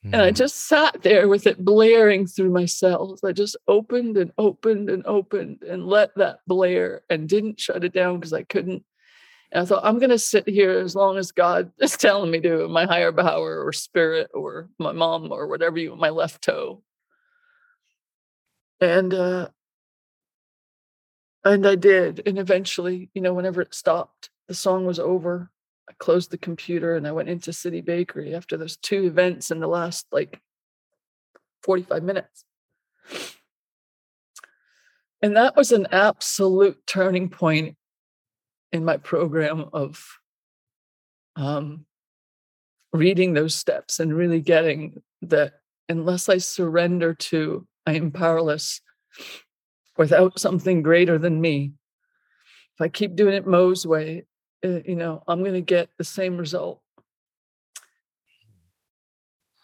Mm. 0.06 0.14
And 0.14 0.22
I 0.22 0.32
mm. 0.32 0.36
just 0.36 0.68
sat 0.68 1.02
there 1.04 1.28
with 1.28 1.45
it 1.45 1.64
blaring 1.64 2.26
through 2.26 2.49
my 2.49 2.66
cells. 2.66 3.24
I 3.24 3.32
just 3.32 3.56
opened 3.68 4.18
and 4.18 4.32
opened 4.38 4.89
and 4.89 5.06
opened 5.06 5.64
and 5.64 5.86
let 5.86 6.16
that 6.16 6.39
blare 6.47 7.02
and 7.10 7.30
didn't 7.30 7.60
shut 7.60 7.84
it 7.84 7.93
down 7.93 8.20
because 8.20 8.34
I 8.34 8.43
couldn't. 8.43 8.84
And 9.52 9.64
I 9.64 9.66
thought, 9.66 9.86
I'm 9.86 9.99
going 9.99 10.10
to 10.10 10.18
sit 10.18 10.47
here 10.47 10.80
as 10.80 10.95
long 10.95 11.18
as 11.18 11.32
God 11.32 11.72
is 11.80 11.97
telling 11.97 12.32
me 12.32 12.39
to, 12.41 12.68
my 12.68 12.86
higher 12.86 13.12
power 13.12 13.64
or 13.64 13.74
spirit 13.74 14.32
or 14.34 14.70
my 14.80 14.91
mom 14.91 15.32
or 15.32 15.47
whatever 15.47 15.78
you, 15.78 15.95
my 15.95 16.10
left 16.10 16.43
toe. 16.43 16.82
And, 18.80 19.14
uh, 19.14 19.49
and 21.43 21.68
I 21.68 21.76
did. 21.76 22.24
And 22.26 22.39
eventually, 22.39 23.10
you 23.14 23.22
know, 23.22 23.34
whenever 23.34 23.62
it 23.62 23.76
stopped, 23.76 24.30
the 24.47 24.56
song 24.56 24.86
was 24.86 24.99
over. 24.99 25.52
I 25.91 25.93
closed 25.99 26.31
the 26.31 26.37
computer 26.37 26.95
and 26.95 27.05
I 27.05 27.11
went 27.11 27.27
into 27.27 27.51
City 27.51 27.81
Bakery 27.81 28.33
after 28.33 28.55
those 28.55 28.77
two 28.77 29.03
events 29.03 29.51
in 29.51 29.59
the 29.59 29.67
last 29.67 30.07
like 30.09 30.39
45 31.63 32.01
minutes. 32.01 32.45
And 35.21 35.35
that 35.35 35.57
was 35.57 35.73
an 35.73 35.87
absolute 35.91 36.77
turning 36.87 37.27
point 37.27 37.75
in 38.71 38.85
my 38.85 38.97
program 38.97 39.65
of 39.73 40.01
um, 41.35 41.85
reading 42.93 43.33
those 43.33 43.53
steps 43.53 43.99
and 43.99 44.15
really 44.15 44.39
getting 44.39 45.01
that 45.23 45.55
unless 45.89 46.29
I 46.29 46.37
surrender 46.37 47.13
to 47.13 47.67
I 47.85 47.95
am 47.95 48.11
powerless 48.11 48.79
without 49.97 50.39
something 50.39 50.83
greater 50.83 51.17
than 51.17 51.41
me. 51.41 51.73
If 52.75 52.81
I 52.81 52.87
keep 52.87 53.17
doing 53.17 53.33
it 53.33 53.45
Mo's 53.45 53.85
way, 53.85 54.23
uh, 54.64 54.80
you 54.86 54.95
know, 54.95 55.24
I'm 55.28 55.39
going 55.41 55.53
to 55.53 55.62
get 55.62 55.89
the 55.97 56.03
same 56.03 56.38
result. 56.38 56.82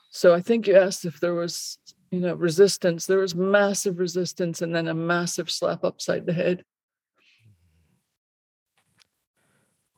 So 0.09 0.33
I 0.33 0.41
think 0.41 0.67
you 0.67 0.75
asked 0.75 1.05
if 1.05 1.19
there 1.19 1.35
was, 1.35 1.77
you 2.09 2.19
know, 2.19 2.33
resistance. 2.33 3.05
There 3.05 3.19
was 3.19 3.35
massive 3.35 3.99
resistance 3.99 4.61
and 4.61 4.73
then 4.73 4.87
a 4.87 4.93
massive 4.93 5.51
slap 5.51 5.83
upside 5.83 6.25
the 6.25 6.33
head. 6.33 6.63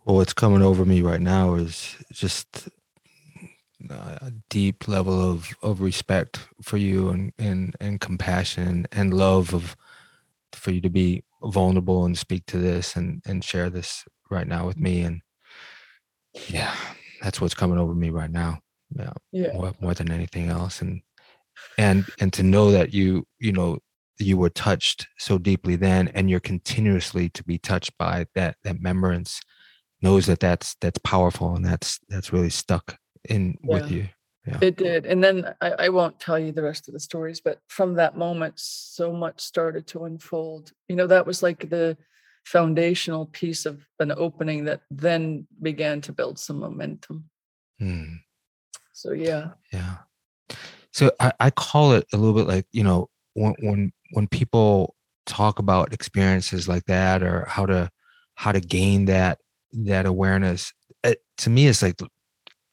Well, 0.03 0.17
what's 0.17 0.33
coming 0.33 0.61
over 0.61 0.85
me 0.85 1.01
right 1.01 1.21
now 1.21 1.53
is 1.53 1.95
just 2.11 2.67
a 3.89 4.33
deep 4.49 4.87
level 4.87 5.31
of, 5.31 5.49
of 5.61 5.81
respect 5.81 6.47
for 6.61 6.77
you 6.77 7.09
and, 7.09 7.31
and, 7.37 7.75
and 7.79 8.01
compassion 8.01 8.87
and 8.91 9.13
love 9.13 9.53
of 9.53 9.77
for 10.51 10.71
you 10.71 10.81
to 10.81 10.89
be 10.89 11.23
vulnerable 11.43 12.05
and 12.05 12.17
speak 12.17 12.45
to 12.47 12.57
this 12.57 12.95
and, 12.95 13.21
and 13.25 13.43
share 13.43 13.69
this 13.69 14.03
right 14.29 14.47
now 14.47 14.65
with 14.67 14.77
me. 14.77 15.01
And 15.01 15.21
yeah, 16.49 16.75
that's 17.21 17.41
what's 17.41 17.53
coming 17.53 17.77
over 17.77 17.93
me 17.93 18.09
right 18.09 18.31
now. 18.31 18.59
Yeah. 18.95 19.13
yeah. 19.31 19.53
More, 19.53 19.73
more 19.79 19.93
than 19.93 20.11
anything 20.11 20.49
else. 20.49 20.81
And, 20.81 21.01
and, 21.77 22.05
and 22.19 22.31
to 22.33 22.43
know 22.43 22.71
that 22.71 22.93
you, 22.93 23.27
you 23.39 23.51
know, 23.51 23.79
you 24.17 24.37
were 24.37 24.49
touched 24.49 25.07
so 25.17 25.37
deeply 25.37 25.75
then, 25.75 26.09
and 26.09 26.29
you're 26.29 26.39
continuously 26.39 27.29
to 27.29 27.43
be 27.43 27.57
touched 27.57 27.97
by 27.97 28.25
that, 28.35 28.57
that 28.63 28.75
remembrance 28.75 29.41
knows 30.01 30.25
that 30.25 30.39
that's, 30.39 30.75
that's 30.81 30.99
powerful 30.99 31.55
and 31.55 31.65
that's, 31.65 31.99
that's 32.09 32.33
really 32.33 32.49
stuck 32.49 32.97
in 33.29 33.57
yeah. 33.63 33.73
with 33.73 33.91
you. 33.91 34.09
Yeah. 34.45 34.57
It 34.61 34.77
did. 34.77 35.05
And 35.05 35.23
then 35.23 35.53
I, 35.61 35.71
I, 35.71 35.89
won't 35.89 36.19
tell 36.19 36.39
you 36.39 36.51
the 36.51 36.63
rest 36.63 36.87
of 36.87 36.93
the 36.93 36.99
stories, 36.99 37.41
but 37.41 37.59
from 37.67 37.95
that 37.95 38.17
moment, 38.17 38.53
so 38.57 39.11
much 39.11 39.41
started 39.41 39.85
to 39.87 40.05
unfold. 40.05 40.71
You 40.87 40.95
know, 40.95 41.07
that 41.07 41.27
was 41.27 41.43
like 41.43 41.69
the 41.69 41.97
foundational 42.51 43.27
piece 43.27 43.67
of 43.67 43.85
an 43.99 44.11
opening 44.11 44.65
that 44.65 44.81
then 44.89 45.45
began 45.61 46.01
to 46.01 46.11
build 46.11 46.39
some 46.39 46.59
momentum. 46.59 47.29
Hmm. 47.77 48.15
So 48.93 49.11
yeah. 49.11 49.49
Yeah. 49.71 49.97
So 50.91 51.11
I, 51.19 51.31
I 51.39 51.49
call 51.51 51.93
it 51.93 52.07
a 52.11 52.17
little 52.17 52.33
bit 52.33 52.47
like, 52.47 52.65
you 52.71 52.83
know, 52.83 53.07
when 53.35 53.53
when 53.59 53.91
when 54.13 54.27
people 54.27 54.95
talk 55.27 55.59
about 55.59 55.93
experiences 55.93 56.67
like 56.67 56.85
that 56.85 57.21
or 57.21 57.45
how 57.47 57.67
to 57.67 57.91
how 58.33 58.51
to 58.51 58.59
gain 58.59 59.05
that 59.05 59.37
that 59.71 60.07
awareness, 60.07 60.73
it, 61.03 61.19
to 61.37 61.51
me 61.51 61.67
it's 61.67 61.83
like 61.83 61.99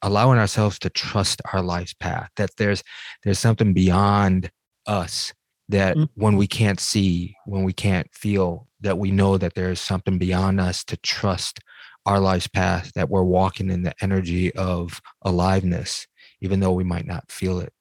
allowing 0.01 0.39
ourselves 0.39 0.79
to 0.79 0.89
trust 0.89 1.39
our 1.53 1.61
life's 1.61 1.93
path 1.93 2.29
that 2.37 2.49
there's 2.57 2.83
there's 3.23 3.39
something 3.39 3.73
beyond 3.73 4.49
us 4.87 5.33
that 5.69 5.95
mm-hmm. 5.95 6.21
when 6.21 6.37
we 6.37 6.47
can't 6.47 6.79
see 6.79 7.35
when 7.45 7.63
we 7.63 7.73
can't 7.73 8.13
feel 8.13 8.67
that 8.81 8.97
we 8.97 9.11
know 9.11 9.37
that 9.37 9.55
there's 9.55 9.81
something 9.81 10.17
beyond 10.17 10.59
us 10.59 10.83
to 10.83 10.97
trust 10.97 11.59
our 12.05 12.19
life's 12.19 12.47
path 12.47 12.91
that 12.95 13.09
we're 13.09 13.23
walking 13.23 13.69
in 13.69 13.83
the 13.83 13.93
energy 14.01 14.53
of 14.55 15.01
aliveness 15.23 16.07
even 16.41 16.59
though 16.59 16.71
we 16.71 16.83
might 16.83 17.05
not 17.05 17.31
feel 17.31 17.59
it 17.59 17.73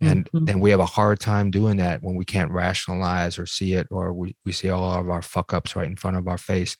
and 0.00 0.30
mm-hmm. 0.30 0.48
and 0.48 0.60
we 0.60 0.70
have 0.70 0.80
a 0.80 0.86
hard 0.86 1.20
time 1.20 1.50
doing 1.50 1.76
that 1.76 2.02
when 2.02 2.14
we 2.14 2.24
can't 2.24 2.50
rationalize 2.50 3.38
or 3.38 3.46
see 3.46 3.74
it 3.74 3.86
or 3.90 4.12
we, 4.12 4.36
we 4.44 4.52
see 4.52 4.68
all 4.68 4.98
of 4.98 5.08
our 5.08 5.22
fuck 5.22 5.52
ups 5.52 5.76
right 5.76 5.88
in 5.88 5.96
front 5.96 6.16
of 6.16 6.28
our 6.28 6.38
face 6.38 6.76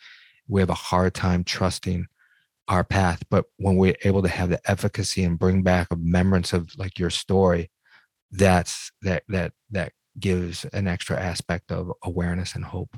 we 0.48 0.60
have 0.60 0.70
a 0.70 0.74
hard 0.74 1.14
time 1.14 1.44
trusting 1.44 2.06
our 2.68 2.84
path 2.84 3.22
but 3.30 3.46
when 3.56 3.76
we're 3.76 3.96
able 4.04 4.22
to 4.22 4.28
have 4.28 4.50
the 4.50 4.60
efficacy 4.70 5.24
and 5.24 5.38
bring 5.38 5.62
back 5.62 5.88
a 5.90 5.96
remembrance 5.96 6.52
of 6.52 6.70
like 6.76 6.98
your 6.98 7.10
story 7.10 7.70
that's 8.30 8.90
that 9.02 9.22
that 9.28 9.52
that 9.70 9.92
gives 10.20 10.64
an 10.72 10.86
extra 10.86 11.18
aspect 11.18 11.70
of 11.70 11.92
awareness 12.02 12.54
and 12.54 12.64
hope 12.64 12.96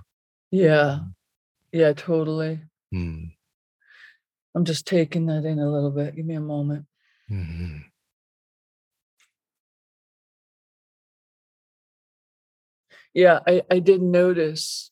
yeah 0.51 0.99
yeah 1.73 1.93
totally 1.93 2.61
mm. 2.95 3.31
i'm 4.55 4.65
just 4.65 4.87
taking 4.87 5.27
that 5.27 5.45
in 5.45 5.59
a 5.59 5.71
little 5.71 5.91
bit 5.91 6.17
give 6.17 6.27
me 6.27 6.35
a 6.35 6.41
moment 6.41 6.87
mm-hmm. 7.31 7.79
yeah 13.15 13.41
i 13.47 13.63
i 13.71 13.79
did 13.79 14.03
notice 14.03 14.91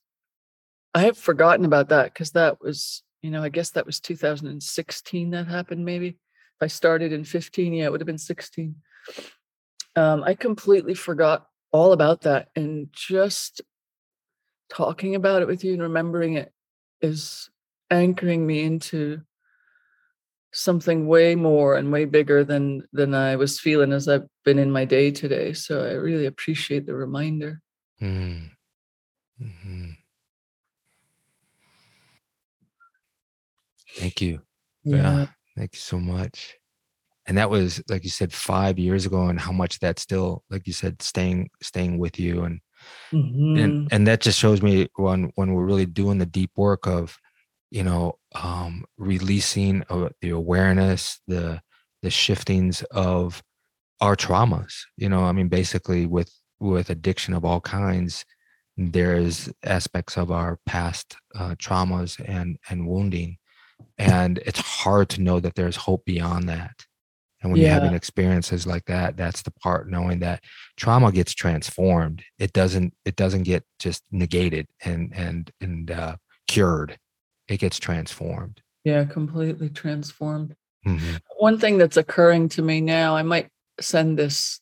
i 0.95 1.03
have 1.03 1.18
forgotten 1.18 1.64
about 1.64 1.89
that 1.89 2.12
because 2.12 2.33
that 2.33 2.61
was 2.61 3.03
you 3.22 3.31
know, 3.31 3.43
I 3.43 3.49
guess 3.49 3.70
that 3.70 3.87
was 3.87 4.01
2016 4.01 5.31
that 5.31 5.47
happened, 5.47 5.85
maybe. 5.85 6.09
If 6.09 6.62
I 6.62 6.66
started 6.66 7.12
in 7.12 7.24
15, 7.24 7.72
yeah, 7.72 7.87
it 7.87 7.93
would 7.93 8.01
have 8.01 8.07
been 8.07 8.18
16. 8.18 8.74
Um, 9.97 10.22
I 10.24 10.35
completely 10.35 10.95
forgot 10.95 11.47
all 11.73 11.93
about 11.93 12.23
that. 12.23 12.49
And 12.57 12.89
just 12.93 13.61
talking 14.69 15.14
about 15.14 15.43
it 15.43 15.49
with 15.49 15.64
you 15.64 15.73
and 15.73 15.83
remembering 15.83 16.35
it 16.35 16.53
is 17.01 17.51
anchoring 17.91 18.47
me 18.47 18.62
into 18.62 19.23
something 20.53 21.07
way 21.07 21.35
more 21.35 21.77
and 21.77 21.93
way 21.93 22.05
bigger 22.05 22.43
than 22.45 22.83
than 22.93 23.14
I 23.14 23.37
was 23.37 23.61
feeling 23.61 23.93
as 23.93 24.09
I've 24.09 24.27
been 24.45 24.59
in 24.59 24.71
my 24.71 24.85
day 24.85 25.11
today. 25.11 25.53
So 25.53 25.85
I 25.85 25.93
really 25.93 26.27
appreciate 26.27 26.87
the 26.87 26.95
reminder. 26.95 27.61
Mm. 28.01 28.51
Mm-hmm. 29.41 29.91
Thank 33.97 34.21
you. 34.21 34.43
Yeah. 34.85 34.97
yeah. 34.97 35.27
Thank 35.57 35.75
you 35.75 35.81
so 35.81 35.99
much. 35.99 36.57
And 37.29 37.37
that 37.37 37.51
was, 37.51 37.83
like 37.89 38.05
you 38.05 38.11
said, 38.11 38.33
five 38.33 38.79
years 38.79 39.05
ago, 39.05 39.26
and 39.26 39.39
how 39.39 39.53
much 39.53 39.79
that 39.81 39.99
still, 39.99 40.45
like 40.49 40.66
you 40.66 40.72
said, 40.72 41.03
staying 41.03 41.51
staying 41.62 41.99
with 41.99 42.18
you, 42.18 42.43
and 42.45 42.61
mm-hmm. 43.12 43.62
and 43.62 43.89
and 43.93 44.07
that 44.07 44.22
just 44.22 44.39
shows 44.39 44.62
me 44.62 44.89
when 44.97 45.31
when 45.35 45.53
we're 45.53 45.66
really 45.66 45.85
doing 45.87 46.16
the 46.16 46.26
deep 46.26 46.51
work 46.57 46.87
of, 46.87 47.18
you 47.70 47.85
know, 47.85 48.14
um, 48.35 48.87
releasing 48.97 49.85
uh, 49.91 50.09
the 50.22 50.31
awareness, 50.31 51.20
the 51.29 51.61
the 52.03 52.11
shiftings 52.11 52.83
of 52.93 53.43
our 54.01 54.16
traumas. 54.16 54.74
You 54.97 55.11
know, 55.11 55.24
I 55.24 55.33
mean, 55.33 55.49
basically 55.49 56.07
with 56.07 56.33
with 56.61 56.89
addiction 56.89 57.35
of 57.35 57.45
all 57.45 57.61
kinds, 57.61 58.24
there's 58.79 59.53
aspects 59.64 60.16
of 60.16 60.31
our 60.31 60.59
past 60.64 61.14
uh, 61.39 61.57
traumas 61.57 62.18
and 62.26 62.57
and 62.70 62.89
wounding 62.89 63.37
and 63.97 64.39
it's 64.39 64.61
hard 64.61 65.09
to 65.11 65.20
know 65.20 65.41
that 65.41 65.55
there's 65.55 65.76
hope 65.76 66.05
beyond 66.05 66.49
that 66.49 66.87
and 67.43 67.53
when 67.53 67.61
yeah. 67.61 67.66
you're 67.68 67.80
having 67.80 67.95
experiences 67.95 68.66
like 68.66 68.84
that 68.86 69.16
that's 69.16 69.43
the 69.43 69.51
part 69.51 69.89
knowing 69.89 70.18
that 70.18 70.43
trauma 70.76 71.12
gets 71.12 71.34
transformed 71.34 72.22
it 72.39 72.53
doesn't 72.53 72.95
it 73.05 73.16
doesn't 73.16 73.43
get 73.45 73.64
just 73.78 74.03
negated 74.11 74.66
and 74.84 75.12
and 75.14 75.51
and 75.61 75.91
uh, 75.91 76.16
cured 76.47 76.99
it 77.49 77.59
gets 77.59 77.78
transformed 77.78 78.61
yeah 78.84 79.05
completely 79.05 79.68
transformed 79.68 80.55
mm-hmm. 80.86 81.16
one 81.39 81.59
thing 81.59 81.78
that's 81.78 81.97
occurring 81.97 82.49
to 82.49 82.62
me 82.62 82.80
now 82.80 83.16
i 83.16 83.22
might 83.22 83.49
send 83.80 84.18
this 84.18 84.61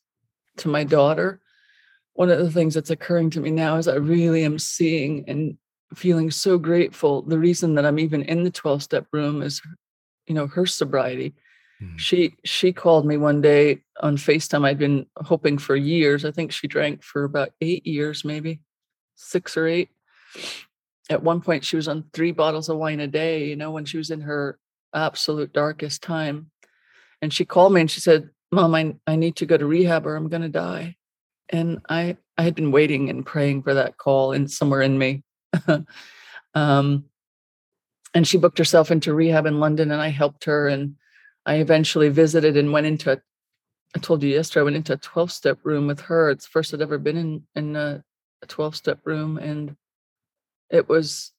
to 0.57 0.69
my 0.69 0.85
daughter 0.85 1.41
one 2.15 2.31
of 2.31 2.39
the 2.39 2.51
things 2.51 2.75
that's 2.75 2.91
occurring 2.91 3.31
to 3.31 3.41
me 3.41 3.51
now 3.51 3.77
is 3.77 3.89
i 3.89 3.95
really 3.95 4.45
am 4.45 4.59
seeing 4.59 5.25
and 5.29 5.57
feeling 5.95 6.31
so 6.31 6.59
grateful. 6.59 7.23
The 7.23 7.39
reason 7.39 7.75
that 7.75 7.87
I'm 7.87 7.99
even 7.99 8.23
in 8.23 8.45
the 8.45 8.51
12 8.51 8.83
step 8.83 9.07
room 9.13 9.43
is, 9.43 9.63
you 10.27 10.35
know, 10.35 10.47
her 10.47 10.67
sobriety. 10.67 11.35
Mm. 11.83 11.99
She 11.99 12.35
she 12.45 12.73
called 12.73 13.07
me 13.07 13.17
one 13.17 13.41
day 13.41 13.83
on 14.01 14.17
FaceTime. 14.17 14.67
I'd 14.67 14.79
been 14.79 15.07
hoping 15.17 15.59
for 15.59 15.77
years. 15.77 16.25
I 16.25 16.31
think 16.31 16.53
she 16.53 16.69
drank 16.69 17.03
for 17.03 17.25
about 17.25 17.51
eight 17.61 17.87
years, 17.87 18.25
maybe 18.25 18.61
six 19.15 19.57
or 19.57 19.67
eight. 19.67 19.91
At 21.11 21.23
one 21.23 21.41
point, 21.41 21.65
she 21.65 21.77
was 21.77 21.89
on 21.89 22.05
three 22.13 22.33
bottles 22.33 22.69
of 22.69 22.79
wine 22.79 23.01
a 23.01 23.07
day. 23.07 23.47
You 23.47 23.57
know, 23.57 23.71
when 23.71 23.85
she 23.85 23.99
was 23.99 24.11
in 24.11 24.23
her 24.23 24.59
absolute 24.95 25.53
darkest 25.53 26.03
time, 26.03 26.51
and 27.21 27.33
she 27.33 27.45
called 27.45 27.73
me 27.73 27.83
and 27.83 27.91
she 27.91 28.01
said, 28.01 28.31
"Mom, 28.51 28.75
I 28.75 28.95
I 29.07 29.17
need 29.17 29.37
to 29.37 29.47
go 29.47 29.57
to 29.57 29.67
rehab 29.67 30.07
or 30.07 30.17
I'm 30.17 30.29
going 30.29 30.43
to 30.43 30.49
die." 30.49 30.97
And 31.51 31.81
I 31.89 32.17
I 32.39 32.43
had 32.43 32.55
been 32.55 32.73
waiting 32.73 33.11
and 33.11 33.25
praying 33.25 33.63
for 33.63 33.75
that 33.75 33.99
call 33.99 34.33
and 34.33 34.51
somewhere 34.51 34.83
in 34.83 34.99
me. 34.99 35.25
um, 36.55 37.05
and 38.15 38.27
she 38.27 38.39
booked 38.39 38.59
herself 38.59 38.91
into 38.91 39.13
rehab 39.13 39.45
in 39.45 39.61
London, 39.61 39.91
and 39.91 40.01
I 40.01 40.09
helped 40.09 40.45
her 40.45 40.69
and 40.69 40.97
I 41.47 41.57
eventually 41.57 42.09
visited 42.09 42.57
and 42.57 42.73
went 42.73 42.87
into, 42.87 43.23
I 43.95 43.99
told 44.01 44.23
you 44.23 44.31
yesterday, 44.31 44.61
I 44.61 44.65
went 44.65 44.77
into 44.77 44.93
a 44.93 44.99
12 44.99 45.33
step 45.33 45.59
room 45.63 45.87
with 45.87 46.01
her. 46.01 46.31
It's 46.31 46.45
the 46.45 46.51
first 46.51 46.75
I'd 46.75 46.83
ever 46.83 46.99
been 46.99 47.17
in, 47.17 47.43
in 47.55 47.77
a 47.77 48.03
12 48.47 48.77
step 48.77 49.01
room. 49.05 49.39
And 49.39 49.77
it 50.71 50.89
was 50.89 51.33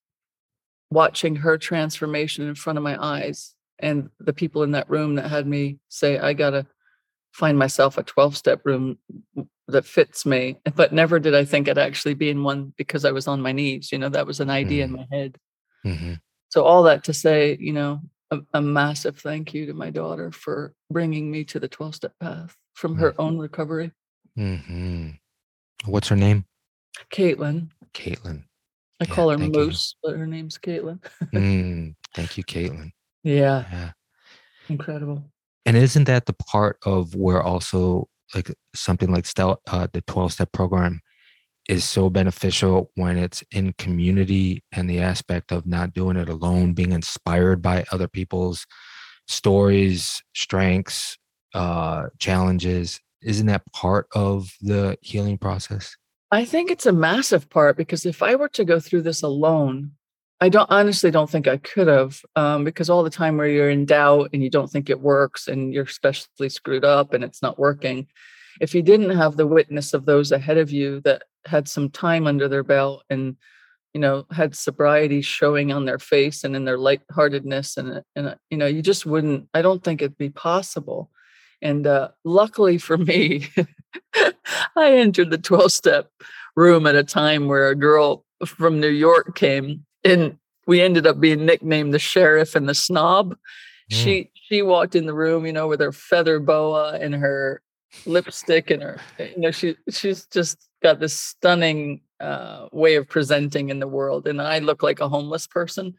watching 0.89 1.35
her 1.35 1.57
transformation 1.57 2.47
in 2.47 2.55
front 2.55 2.77
of 2.77 2.83
my 2.83 2.97
eyes 3.03 3.53
and 3.79 4.09
the 4.19 4.33
people 4.33 4.63
in 4.63 4.71
that 4.71 4.89
room 4.89 5.15
that 5.15 5.29
had 5.29 5.45
me 5.45 5.77
say, 5.89 6.17
I 6.17 6.33
got 6.33 6.51
to 6.51 6.65
find 7.33 7.59
myself 7.59 7.97
a 7.97 8.03
12 8.03 8.37
step 8.37 8.61
room 8.63 8.97
that 9.67 9.85
fits 9.85 10.25
me. 10.25 10.57
But 10.75 10.93
never 10.93 11.19
did 11.19 11.35
I 11.35 11.45
think 11.45 11.67
I'd 11.67 11.77
actually 11.77 12.13
be 12.13 12.29
in 12.29 12.43
one 12.43 12.73
because 12.77 13.05
I 13.05 13.11
was 13.11 13.27
on 13.27 13.41
my 13.41 13.51
knees. 13.51 13.91
You 13.91 13.97
know, 13.97 14.09
that 14.09 14.25
was 14.25 14.39
an 14.39 14.49
idea 14.49 14.85
mm-hmm. 14.85 14.95
in 14.95 15.07
my 15.09 15.17
head. 15.17 15.37
Mm-hmm. 15.85 16.13
So, 16.49 16.63
all 16.63 16.83
that 16.83 17.03
to 17.03 17.13
say, 17.13 17.57
you 17.59 17.73
know, 17.73 18.01
a, 18.31 18.39
a, 18.53 18.61
massive 18.61 19.17
thank 19.17 19.53
you 19.53 19.65
to 19.65 19.73
my 19.73 19.89
daughter 19.89 20.31
for 20.31 20.73
bringing 20.91 21.31
me 21.31 21.43
to 21.45 21.59
the 21.59 21.67
12 21.67 21.95
step 21.95 22.13
path 22.19 22.55
from 22.73 22.95
her 22.95 23.11
mm-hmm. 23.11 23.21
own 23.21 23.37
recovery. 23.37 23.91
Mm-hmm. 24.37 25.09
What's 25.85 26.07
her 26.09 26.15
name? 26.15 26.45
Caitlin. 27.11 27.69
Caitlin. 27.93 28.43
I 28.99 29.05
yeah, 29.05 29.13
call 29.13 29.29
her 29.29 29.37
Moose, 29.37 29.95
you. 30.03 30.09
but 30.09 30.17
her 30.17 30.27
name's 30.27 30.57
Caitlin. 30.57 30.99
mm, 31.33 31.95
thank 32.15 32.37
you, 32.37 32.43
Caitlin. 32.43 32.91
Yeah. 33.23 33.65
yeah. 33.73 33.91
Incredible. 34.69 35.21
And 35.65 35.75
isn't 35.75 36.05
that 36.05 36.27
the 36.27 36.33
part 36.33 36.77
of 36.85 37.13
where 37.13 37.43
also 37.43 38.07
like 38.33 38.53
something 38.73 39.11
like 39.11 39.25
Stel- 39.25 39.61
uh, 39.67 39.87
the 39.91 40.01
12 40.01 40.31
step 40.31 40.51
program 40.53 41.01
is 41.67 41.83
so 41.83 42.09
beneficial 42.09 42.91
when 42.95 43.17
it's 43.17 43.43
in 43.51 43.73
community 43.73 44.63
and 44.71 44.89
the 44.89 44.99
aspect 44.99 45.51
of 45.51 45.65
not 45.65 45.93
doing 45.93 46.17
it 46.17 46.29
alone, 46.29 46.73
being 46.73 46.91
inspired 46.91 47.61
by 47.61 47.83
other 47.91 48.07
people's 48.07 48.65
stories, 49.27 50.21
strengths, 50.33 51.17
uh, 51.53 52.07
challenges. 52.19 52.99
Isn't 53.21 53.47
that 53.47 53.69
part 53.73 54.07
of 54.13 54.51
the 54.61 54.97
healing 55.01 55.37
process? 55.37 55.95
I 56.31 56.45
think 56.45 56.71
it's 56.71 56.85
a 56.85 56.91
massive 56.91 57.49
part 57.49 57.77
because 57.77 58.05
if 58.05 58.21
I 58.21 58.35
were 58.35 58.49
to 58.49 58.65
go 58.65 58.79
through 58.79 59.03
this 59.03 59.23
alone, 59.23 59.91
I 60.39 60.49
don't 60.49 60.69
honestly 60.69 61.09
don't 61.09 61.29
think 61.29 61.47
I 61.47 61.57
could 61.57 61.87
have 61.87 62.21
um, 62.35 62.63
because 62.63 62.89
all 62.89 63.03
the 63.03 63.09
time 63.09 63.37
where 63.37 63.47
you're 63.47 63.69
in 63.69 63.85
doubt 63.85 64.29
and 64.33 64.43
you 64.43 64.49
don't 64.49 64.69
think 64.69 64.89
it 64.89 64.99
works 64.99 65.47
and 65.47 65.73
you're 65.73 65.85
especially 65.85 66.49
screwed 66.49 66.85
up 66.85 67.13
and 67.13 67.23
it's 67.23 67.41
not 67.41 67.57
working, 67.57 68.07
if 68.61 68.75
you 68.75 68.81
didn't 68.81 69.15
have 69.17 69.35
the 69.35 69.47
witness 69.47 69.93
of 69.93 70.05
those 70.05 70.31
ahead 70.31 70.57
of 70.57 70.71
you 70.71 71.01
that 71.01 71.23
had 71.47 71.67
some 71.67 71.89
time 71.89 72.27
under 72.27 72.47
their 72.47 72.63
belt 72.63 73.03
and 73.09 73.35
you 73.93 74.01
know 74.01 74.25
had 74.31 74.55
sobriety 74.55 75.21
showing 75.21 75.71
on 75.71 75.85
their 75.85 75.97
face 75.97 76.43
and 76.43 76.55
in 76.55 76.65
their 76.65 76.77
lightheartedness 76.77 77.77
and 77.77 78.03
and 78.15 78.35
you 78.49 78.57
know 78.57 78.67
you 78.67 78.81
just 78.81 79.05
wouldn't 79.05 79.47
i 79.53 79.61
don't 79.61 79.83
think 79.83 80.01
it'd 80.01 80.17
be 80.17 80.29
possible 80.29 81.09
and 81.61 81.87
uh, 81.87 82.09
luckily 82.23 82.77
for 82.77 82.97
me 82.97 83.47
i 84.75 84.91
entered 84.91 85.31
the 85.31 85.37
12 85.37 85.71
step 85.71 86.11
room 86.55 86.85
at 86.85 86.95
a 86.95 87.03
time 87.03 87.47
where 87.47 87.69
a 87.69 87.75
girl 87.75 88.23
from 88.45 88.79
new 88.79 88.87
york 88.87 89.35
came 89.35 89.83
and 90.03 90.37
we 90.67 90.81
ended 90.81 91.07
up 91.07 91.19
being 91.19 91.45
nicknamed 91.45 91.93
the 91.93 91.99
sheriff 91.99 92.55
and 92.55 92.69
the 92.69 92.75
snob 92.75 93.31
mm. 93.31 93.37
she 93.87 94.29
she 94.35 94.61
walked 94.61 94.95
in 94.95 95.07
the 95.07 95.13
room 95.13 95.45
you 95.45 95.53
know 95.53 95.67
with 95.67 95.79
her 95.79 95.91
feather 95.91 96.39
boa 96.39 96.97
and 96.99 97.15
her 97.15 97.61
lipstick 98.05 98.69
and 98.69 98.83
her 98.83 98.99
you 99.17 99.39
know 99.39 99.51
she 99.51 99.75
she's 99.89 100.27
just 100.27 100.66
got 100.81 100.99
this 100.99 101.17
stunning 101.17 102.01
uh, 102.19 102.67
way 102.71 102.95
of 102.95 103.07
presenting 103.07 103.69
in 103.69 103.79
the 103.79 103.87
world 103.87 104.27
and 104.27 104.41
i 104.41 104.59
look 104.59 104.81
like 104.81 104.99
a 104.99 105.09
homeless 105.09 105.45
person 105.45 105.93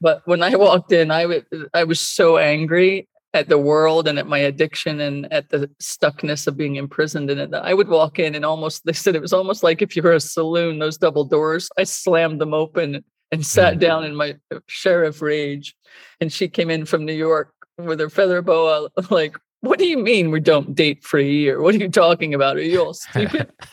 but 0.00 0.20
when 0.26 0.42
i 0.42 0.54
walked 0.66 0.92
in 0.92 1.10
i 1.10 1.24
was 1.24 1.42
i 1.72 1.84
was 1.84 2.00
so 2.00 2.36
angry 2.36 3.08
at 3.32 3.48
the 3.48 3.58
world 3.58 4.06
and 4.06 4.18
at 4.18 4.28
my 4.28 4.38
addiction 4.38 5.00
and 5.00 5.30
at 5.32 5.48
the 5.50 5.68
stuckness 5.82 6.46
of 6.46 6.56
being 6.56 6.76
imprisoned 6.76 7.30
in 7.30 7.38
it 7.38 7.50
that 7.50 7.64
i 7.64 7.72
would 7.72 7.88
walk 7.88 8.18
in 8.18 8.34
and 8.34 8.44
almost 8.44 8.84
they 8.84 8.92
said 8.92 9.16
it 9.16 9.22
was 9.22 9.32
almost 9.32 9.62
like 9.62 9.80
if 9.80 9.96
you 9.96 10.02
were 10.02 10.12
a 10.12 10.20
saloon 10.20 10.78
those 10.78 10.98
double 10.98 11.24
doors 11.24 11.68
i 11.78 11.82
slammed 11.82 12.40
them 12.40 12.54
open 12.54 13.02
and 13.32 13.44
sat 13.44 13.76
mm. 13.76 13.80
down 13.80 14.04
in 14.04 14.14
my 14.14 14.36
sheriff 14.66 15.20
rage 15.22 15.74
and 16.20 16.32
she 16.32 16.46
came 16.46 16.70
in 16.70 16.84
from 16.84 17.04
new 17.04 17.12
york 17.12 17.52
with 17.78 17.98
her 17.98 18.10
feather 18.10 18.42
boa 18.42 18.88
like 19.10 19.36
what 19.64 19.78
do 19.78 19.86
you 19.86 19.96
mean 19.98 20.30
we 20.30 20.40
don't 20.40 20.74
date 20.74 21.02
for 21.02 21.18
a 21.18 21.24
year? 21.24 21.60
What 21.60 21.74
are 21.74 21.78
you 21.78 21.88
talking 21.88 22.34
about? 22.34 22.56
Are 22.56 22.62
you 22.62 22.84
all 22.84 22.94
stupid? 22.94 23.50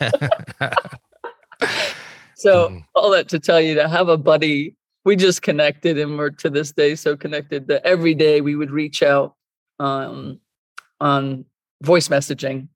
so 2.34 2.70
mm. 2.70 2.84
all 2.94 3.10
that 3.10 3.28
to 3.28 3.38
tell 3.38 3.60
you 3.60 3.74
to 3.74 3.86
have 3.88 4.08
a 4.08 4.16
buddy, 4.16 4.74
we 5.04 5.16
just 5.16 5.42
connected 5.42 5.98
and 5.98 6.16
we're 6.16 6.30
to 6.30 6.48
this 6.48 6.72
day 6.72 6.94
so 6.94 7.16
connected 7.16 7.66
that 7.68 7.84
every 7.84 8.14
day 8.14 8.40
we 8.40 8.56
would 8.56 8.70
reach 8.70 9.02
out 9.02 9.34
um, 9.80 10.40
on 11.00 11.44
voice 11.82 12.08
messaging, 12.08 12.68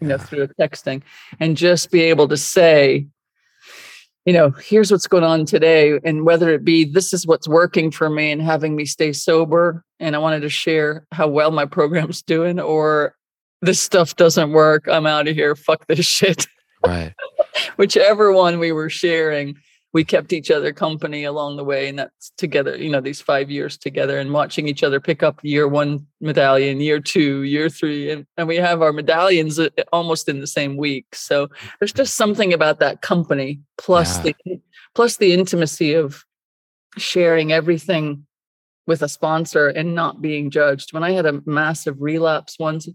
you 0.00 0.08
know, 0.08 0.18
through 0.18 0.46
texting 0.60 1.02
and 1.40 1.56
just 1.56 1.90
be 1.90 2.02
able 2.02 2.28
to 2.28 2.36
say, 2.36 3.06
you 4.26 4.32
know, 4.32 4.50
here's 4.50 4.90
what's 4.90 5.06
going 5.06 5.24
on 5.24 5.46
today. 5.46 5.98
And 6.04 6.24
whether 6.24 6.50
it 6.50 6.64
be 6.64 6.84
this 6.84 7.12
is 7.12 7.26
what's 7.26 7.48
working 7.48 7.90
for 7.90 8.10
me 8.10 8.30
and 8.30 8.42
having 8.42 8.76
me 8.76 8.84
stay 8.84 9.12
sober, 9.12 9.84
and 9.98 10.14
I 10.14 10.18
wanted 10.18 10.40
to 10.40 10.48
share 10.48 11.06
how 11.12 11.28
well 11.28 11.50
my 11.50 11.66
program's 11.66 12.22
doing, 12.34 12.60
or 12.60 13.14
this 13.62 13.80
stuff 13.80 14.16
doesn't 14.16 14.52
work. 14.52 14.86
I'm 14.88 15.06
out 15.06 15.28
of 15.28 15.34
here. 15.34 15.54
Fuck 15.56 15.86
this 15.86 16.04
shit. 16.06 16.46
Right. 16.84 17.14
Whichever 17.76 18.32
one 18.32 18.58
we 18.58 18.72
were 18.72 18.90
sharing, 18.90 19.56
we 19.92 20.04
kept 20.04 20.32
each 20.32 20.50
other 20.50 20.72
company 20.72 21.24
along 21.24 21.56
the 21.56 21.64
way 21.64 21.88
and 21.88 21.98
that's 21.98 22.30
together 22.36 22.76
you 22.76 22.90
know 22.90 23.00
these 23.00 23.20
five 23.20 23.50
years 23.50 23.76
together 23.76 24.18
and 24.18 24.32
watching 24.32 24.68
each 24.68 24.82
other 24.82 25.00
pick 25.00 25.22
up 25.22 25.40
year 25.42 25.66
one 25.66 26.06
medallion 26.20 26.80
year 26.80 27.00
two 27.00 27.42
year 27.42 27.68
three 27.68 28.10
and, 28.10 28.26
and 28.36 28.46
we 28.46 28.56
have 28.56 28.82
our 28.82 28.92
medallions 28.92 29.58
uh, 29.58 29.68
almost 29.92 30.28
in 30.28 30.40
the 30.40 30.46
same 30.46 30.76
week. 30.76 31.06
So 31.14 31.48
there's 31.78 31.92
just 31.92 32.16
something 32.16 32.52
about 32.52 32.80
that 32.80 33.02
company 33.02 33.60
plus 33.78 34.16
yeah. 34.18 34.32
the 34.46 34.60
plus 34.94 35.16
the 35.16 35.32
intimacy 35.32 35.94
of 35.94 36.24
sharing 36.96 37.52
everything 37.52 38.26
with 38.86 39.02
a 39.02 39.08
sponsor 39.08 39.68
and 39.68 39.94
not 39.94 40.20
being 40.20 40.50
judged. 40.50 40.92
When 40.92 41.04
i 41.04 41.12
had 41.12 41.26
a 41.26 41.42
massive 41.46 41.96
relapse 42.00 42.58
once 42.58 42.88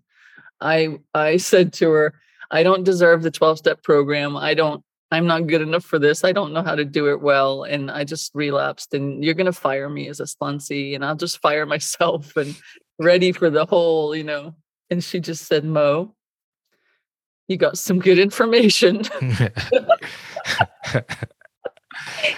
i 0.61 0.97
i 1.13 1.35
said 1.35 1.73
to 1.73 1.91
her 1.91 2.13
i 2.49 2.63
don't 2.63 2.85
deserve 2.85 3.23
the 3.23 3.31
12 3.31 3.57
step 3.57 3.83
program. 3.83 4.37
I 4.37 4.53
don't 4.53 4.83
I'm 5.15 5.27
not 5.27 5.47
good 5.47 5.61
enough 5.61 5.85
for 5.85 5.97
this. 5.97 6.25
I 6.25 6.33
don't 6.33 6.51
know 6.51 6.61
how 6.61 6.75
to 6.75 6.83
do 6.83 7.09
it 7.09 7.21
well. 7.21 7.63
And 7.63 7.89
I 7.89 8.03
just 8.03 8.31
relapsed. 8.35 8.93
And 8.93 9.23
you're 9.23 9.33
going 9.33 9.45
to 9.45 9.53
fire 9.53 9.89
me 9.89 10.09
as 10.09 10.19
a 10.19 10.23
sponsee, 10.23 10.93
and 10.93 11.05
I'll 11.05 11.15
just 11.15 11.39
fire 11.39 11.65
myself 11.75 12.35
and 12.35 12.53
ready 12.99 13.31
for 13.31 13.49
the 13.49 13.65
whole, 13.65 14.13
you 14.15 14.25
know. 14.25 14.55
And 14.89 15.03
she 15.03 15.21
just 15.21 15.45
said, 15.45 15.63
Mo, 15.63 16.13
you 17.47 17.55
got 17.57 17.77
some 17.77 17.99
good 17.99 18.19
information. 18.19 19.03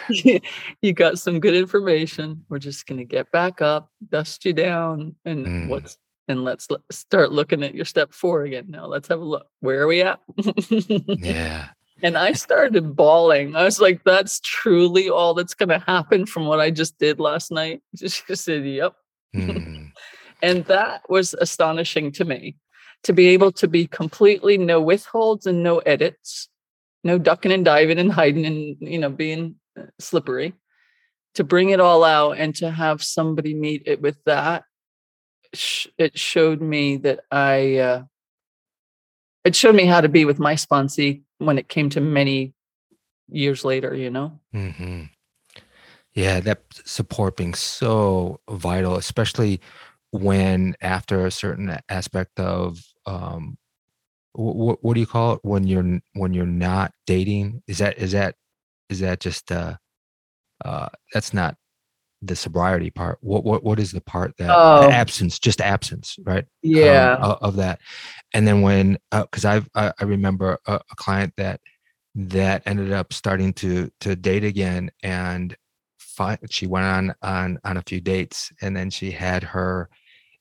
you 0.81 0.93
got 0.93 1.17
some 1.17 1.39
good 1.39 1.55
information. 1.55 2.45
We're 2.47 2.59
just 2.59 2.85
going 2.85 2.99
to 2.99 3.05
get 3.05 3.31
back 3.31 3.61
up, 3.61 3.89
dust 4.07 4.45
you 4.45 4.53
down, 4.53 5.15
and 5.25 5.45
mm. 5.45 5.67
what's 5.67 5.97
and 6.29 6.43
let's 6.43 6.67
start 6.91 7.31
looking 7.31 7.63
at 7.63 7.73
your 7.73 7.85
step 7.85 8.13
four 8.13 8.43
again. 8.43 8.65
Now 8.67 8.85
let's 8.85 9.07
have 9.07 9.21
a 9.21 9.25
look. 9.25 9.47
Where 9.61 9.81
are 9.81 9.87
we 9.87 10.01
at? 10.01 10.19
yeah. 10.69 11.69
And 12.03 12.17
I 12.17 12.33
started 12.33 12.95
bawling. 12.95 13.55
I 13.55 13.63
was 13.63 13.79
like, 13.79 14.03
that's 14.03 14.39
truly 14.41 15.09
all 15.09 15.33
that's 15.33 15.55
going 15.55 15.69
to 15.69 15.79
happen 15.79 16.25
from 16.25 16.45
what 16.45 16.59
I 16.59 16.69
just 16.69 16.97
did 16.99 17.19
last 17.19 17.51
night. 17.51 17.81
She 17.97 18.35
said, 18.35 18.65
yep. 18.65 18.93
Mm. 19.35 19.91
and 20.41 20.65
that 20.65 21.09
was 21.09 21.33
astonishing 21.33 22.11
to 22.13 22.25
me 22.25 22.57
to 23.03 23.13
be 23.13 23.27
able 23.27 23.51
to 23.53 23.67
be 23.67 23.87
completely 23.87 24.57
no 24.57 24.81
withholds 24.81 25.47
and 25.47 25.63
no 25.63 25.79
edits, 25.79 26.49
no 27.03 27.17
ducking 27.17 27.51
and 27.51 27.65
diving 27.65 27.97
and 27.97 28.11
hiding 28.11 28.45
and, 28.45 28.77
you 28.79 28.99
know, 28.99 29.09
being 29.09 29.55
uh, 29.79 29.83
slippery, 29.99 30.53
to 31.35 31.43
bring 31.43 31.69
it 31.69 31.79
all 31.79 32.03
out 32.03 32.37
and 32.37 32.55
to 32.55 32.69
have 32.69 33.03
somebody 33.03 33.53
meet 33.53 33.83
it 33.85 34.01
with 34.01 34.17
that. 34.25 34.63
It 35.97 36.17
showed 36.17 36.61
me 36.61 36.97
that 36.97 37.21
I, 37.31 37.77
uh, 37.77 38.03
it 39.43 39.55
showed 39.55 39.75
me 39.75 39.85
how 39.85 40.01
to 40.01 40.09
be 40.09 40.25
with 40.25 40.39
my 40.39 40.55
sponsee 40.55 41.21
when 41.39 41.57
it 41.57 41.69
came 41.69 41.89
to 41.91 42.01
many 42.01 42.53
years 43.29 43.63
later, 43.65 43.93
you 43.93 44.09
know? 44.09 44.39
Mm-hmm. 44.53 45.03
Yeah, 46.13 46.39
that 46.39 46.63
support 46.83 47.37
being 47.37 47.53
so 47.53 48.39
vital, 48.49 48.95
especially 48.95 49.61
when 50.11 50.75
after 50.81 51.25
a 51.25 51.31
certain 51.31 51.77
aspect 51.89 52.39
of 52.39 52.79
um 53.05 53.57
what, 54.33 54.83
what 54.83 54.93
do 54.93 54.99
you 54.99 55.07
call 55.07 55.33
it 55.33 55.39
when 55.43 55.65
you're 55.65 55.99
when 56.13 56.33
you're 56.33 56.45
not 56.45 56.91
dating 57.05 57.61
is 57.67 57.79
that 57.79 57.97
is 57.97 58.13
that 58.13 58.35
is 58.89 58.99
that 58.99 59.19
just 59.19 59.51
uh 59.51 59.75
uh 60.63 60.87
that's 61.13 61.33
not 61.33 61.55
the 62.21 62.35
sobriety 62.35 62.89
part 62.89 63.17
what 63.21 63.43
what 63.43 63.63
what 63.63 63.79
is 63.79 63.91
the 63.91 64.01
part 64.01 64.35
that 64.37 64.49
Oh, 64.49 64.89
absence 64.89 65.37
just 65.39 65.61
absence 65.61 66.17
right 66.25 66.43
um, 66.43 66.49
yeah. 66.63 67.15
of, 67.17 67.37
of 67.41 67.55
that 67.57 67.79
and 68.33 68.47
then 68.47 68.61
when 68.61 68.97
because 69.11 69.45
i've 69.45 69.69
I, 69.75 69.93
I 69.99 70.03
remember 70.03 70.57
a, 70.65 70.75
a 70.75 70.95
client 70.95 71.33
that 71.37 71.61
that 72.15 72.63
ended 72.65 72.91
up 72.91 73.13
starting 73.13 73.53
to 73.53 73.91
to 74.01 74.15
date 74.15 74.43
again 74.43 74.89
and 75.03 75.55
fi- 75.99 76.39
she 76.49 76.65
went 76.65 76.85
on 76.85 77.13
on 77.21 77.59
on 77.63 77.77
a 77.77 77.83
few 77.83 78.01
dates 78.01 78.51
and 78.61 78.75
then 78.75 78.89
she 78.89 79.11
had 79.11 79.43
her 79.43 79.87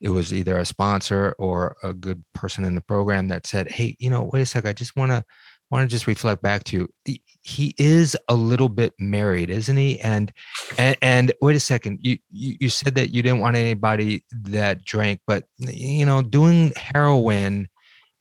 it 0.01 0.09
was 0.09 0.33
either 0.33 0.57
a 0.59 0.65
sponsor 0.65 1.35
or 1.39 1.77
a 1.83 1.93
good 1.93 2.23
person 2.35 2.65
in 2.65 2.75
the 2.75 2.81
program 2.81 3.29
that 3.29 3.47
said 3.47 3.71
hey 3.71 3.95
you 3.99 4.09
know 4.09 4.31
wait 4.33 4.41
a 4.43 4.47
sec 4.47 4.65
i 4.65 4.73
just 4.73 4.97
want 4.97 5.11
to 5.13 5.23
want 5.71 5.89
to 5.89 5.95
just 5.95 6.07
reflect 6.07 6.43
back 6.43 6.65
to 6.65 6.77
you. 6.77 7.19
He, 7.43 7.75
is 7.79 8.17
a 8.29 8.35
little 8.35 8.69
bit 8.69 8.93
married 8.99 9.51
isn't 9.51 9.77
he? 9.77 10.01
And 10.01 10.33
and, 10.79 10.97
and 11.01 11.33
wait 11.41 11.55
a 11.55 11.61
second 11.61 12.01
you, 12.03 12.19
you 12.33 12.57
you 12.59 12.69
said 12.69 12.97
that 12.97 13.11
you 13.11 13.23
didn't 13.23 13.39
want 13.39 13.57
anybody 13.57 14.25
that 14.33 14.85
drank 14.85 15.21
but 15.29 15.45
you 15.59 16.05
know 16.05 16.23
doing 16.23 16.73
heroin 16.77 17.69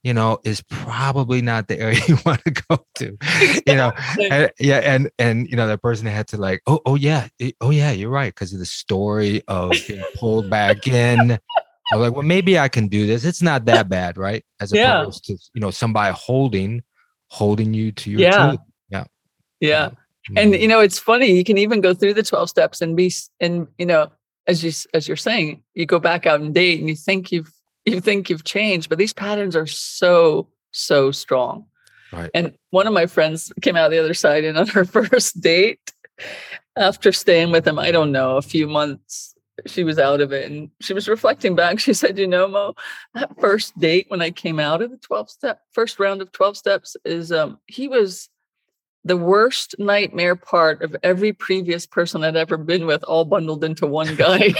you 0.04 0.14
know 0.14 0.38
is 0.43 0.62
probably 0.70 1.41
not 1.41 1.68
the 1.68 1.80
area 1.86 2.00
you 2.08 2.18
want 2.24 2.43
to 2.46 2.52
go 2.52 2.86
to 2.98 3.18
you 3.66 3.76
know? 3.76 3.91
And, 4.30 4.52
yeah 4.60 4.78
and 4.78 5.10
and 5.18 5.50
you 5.50 5.56
know 5.56 5.68
that 5.68 5.82
person 5.82 6.06
had 6.06 6.28
to 6.28 6.38
like 6.38 6.62
oh 6.68 6.82
oh 6.86 6.93
yeah 6.93 7.28
oh 7.62 7.72
yeah 7.72 7.89
you're 7.91 8.12
right 8.12 8.32
because 8.32 8.54
of 8.54 8.60
the 8.60 8.66
story 8.68 9.41
of 9.48 9.72
being 9.88 10.04
pulled 10.20 10.52
back 10.52 10.88
in. 10.88 11.32
I 11.32 11.96
was 11.98 12.10
like 12.10 12.14
well 12.14 12.22
maybe 12.24 12.60
i 12.60 12.68
can 12.68 12.88
do 12.88 13.08
this. 13.08 13.26
It's 13.26 13.41
not 13.41 13.66
that 13.66 13.89
bad 13.89 14.20
right? 14.20 14.46
As 14.60 14.72
Yeah. 14.72 15.02
opposed 15.02 15.26
to 15.26 15.38
you 15.56 15.62
know 15.62 15.72
somebody 15.72 16.14
holding 16.16 16.84
holding 17.28 17.74
you 17.74 17.92
to 17.92 18.10
your 18.12 18.22
Yeah. 18.22 18.48
truth 18.52 18.60
Yeah. 19.62 19.90
And 20.36 20.54
Mhm. 20.54 20.60
you 20.62 20.68
know, 20.68 20.80
it's 20.80 21.00
funny. 21.00 21.32
You 21.32 21.44
can 21.44 21.58
even 21.58 21.82
go 21.82 21.94
through 21.94 22.16
the 22.16 22.24
twelve 22.24 22.50
steps 22.50 22.82
and 22.82 22.96
be, 22.96 23.12
and 23.40 23.68
you 23.78 23.86
know, 23.86 24.12
as 24.48 24.64
you 24.64 24.72
as 24.94 25.08
you're 25.08 25.18
saying, 25.18 25.64
you 25.76 25.86
go 25.86 26.00
back 26.00 26.26
out 26.26 26.42
and 26.42 26.54
date, 26.54 26.80
and 26.80 26.90
you 26.90 26.96
think 26.96 27.32
you've 27.32 27.52
you 27.86 28.02
think 28.02 28.30
you've 28.30 28.44
changed, 28.44 28.90
but 28.90 28.98
these 28.98 29.14
patterns 29.14 29.56
are 29.56 29.68
so 29.68 30.50
so 30.72 31.12
strong. 31.12 31.66
Right. 32.12 32.30
And 32.34 32.54
one 32.72 32.86
of 32.88 32.94
my 32.94 33.06
friends 33.06 33.52
came 33.62 33.76
out 33.76 33.92
the 33.92 34.00
other 34.00 34.14
side, 34.16 34.44
and 34.44 34.58
on 34.58 34.68
her 34.68 34.84
first 34.98 35.40
date, 35.42 35.80
after 36.76 37.12
staying 37.12 37.52
with 37.52 37.66
him, 37.68 37.78
I 37.80 37.92
don't 37.92 38.12
know, 38.12 38.38
a 38.38 38.42
few 38.42 38.68
months, 38.68 39.35
she 39.66 39.84
was 39.84 39.97
out 39.99 40.22
of 40.22 40.34
it, 40.34 40.49
and 40.51 40.70
she 40.82 40.93
was 40.93 41.08
reflecting 41.08 41.56
back. 41.56 41.80
She 41.86 41.93
said, 41.93 42.18
"You 42.18 42.28
know, 42.28 42.47
Mo, 42.47 42.76
that 43.14 43.39
first 43.39 43.78
date 43.80 44.06
when 44.10 44.22
I 44.22 44.32
came 44.32 44.60
out 44.60 44.82
of 44.82 44.91
the 44.91 44.97
twelve 44.97 45.30
step 45.30 45.62
first 45.72 45.99
round 45.99 46.22
of 46.22 46.32
twelve 46.32 46.58
steps 46.58 46.95
is 47.06 47.32
um 47.32 47.60
he 47.68 47.88
was." 47.88 48.30
the 49.08 49.16
worst 49.16 49.76
nightmare 49.78 50.36
part 50.36 50.82
of 50.82 50.95
every 51.03 51.32
previous 51.32 51.86
person 51.86 52.24
I'd 52.24 52.36
ever 52.36 52.58
been 52.58 52.88
with, 52.88 53.03
all 53.03 53.24
bundled 53.24 53.64
into 53.64 53.86
one 53.86 54.16
guy. 54.16 54.51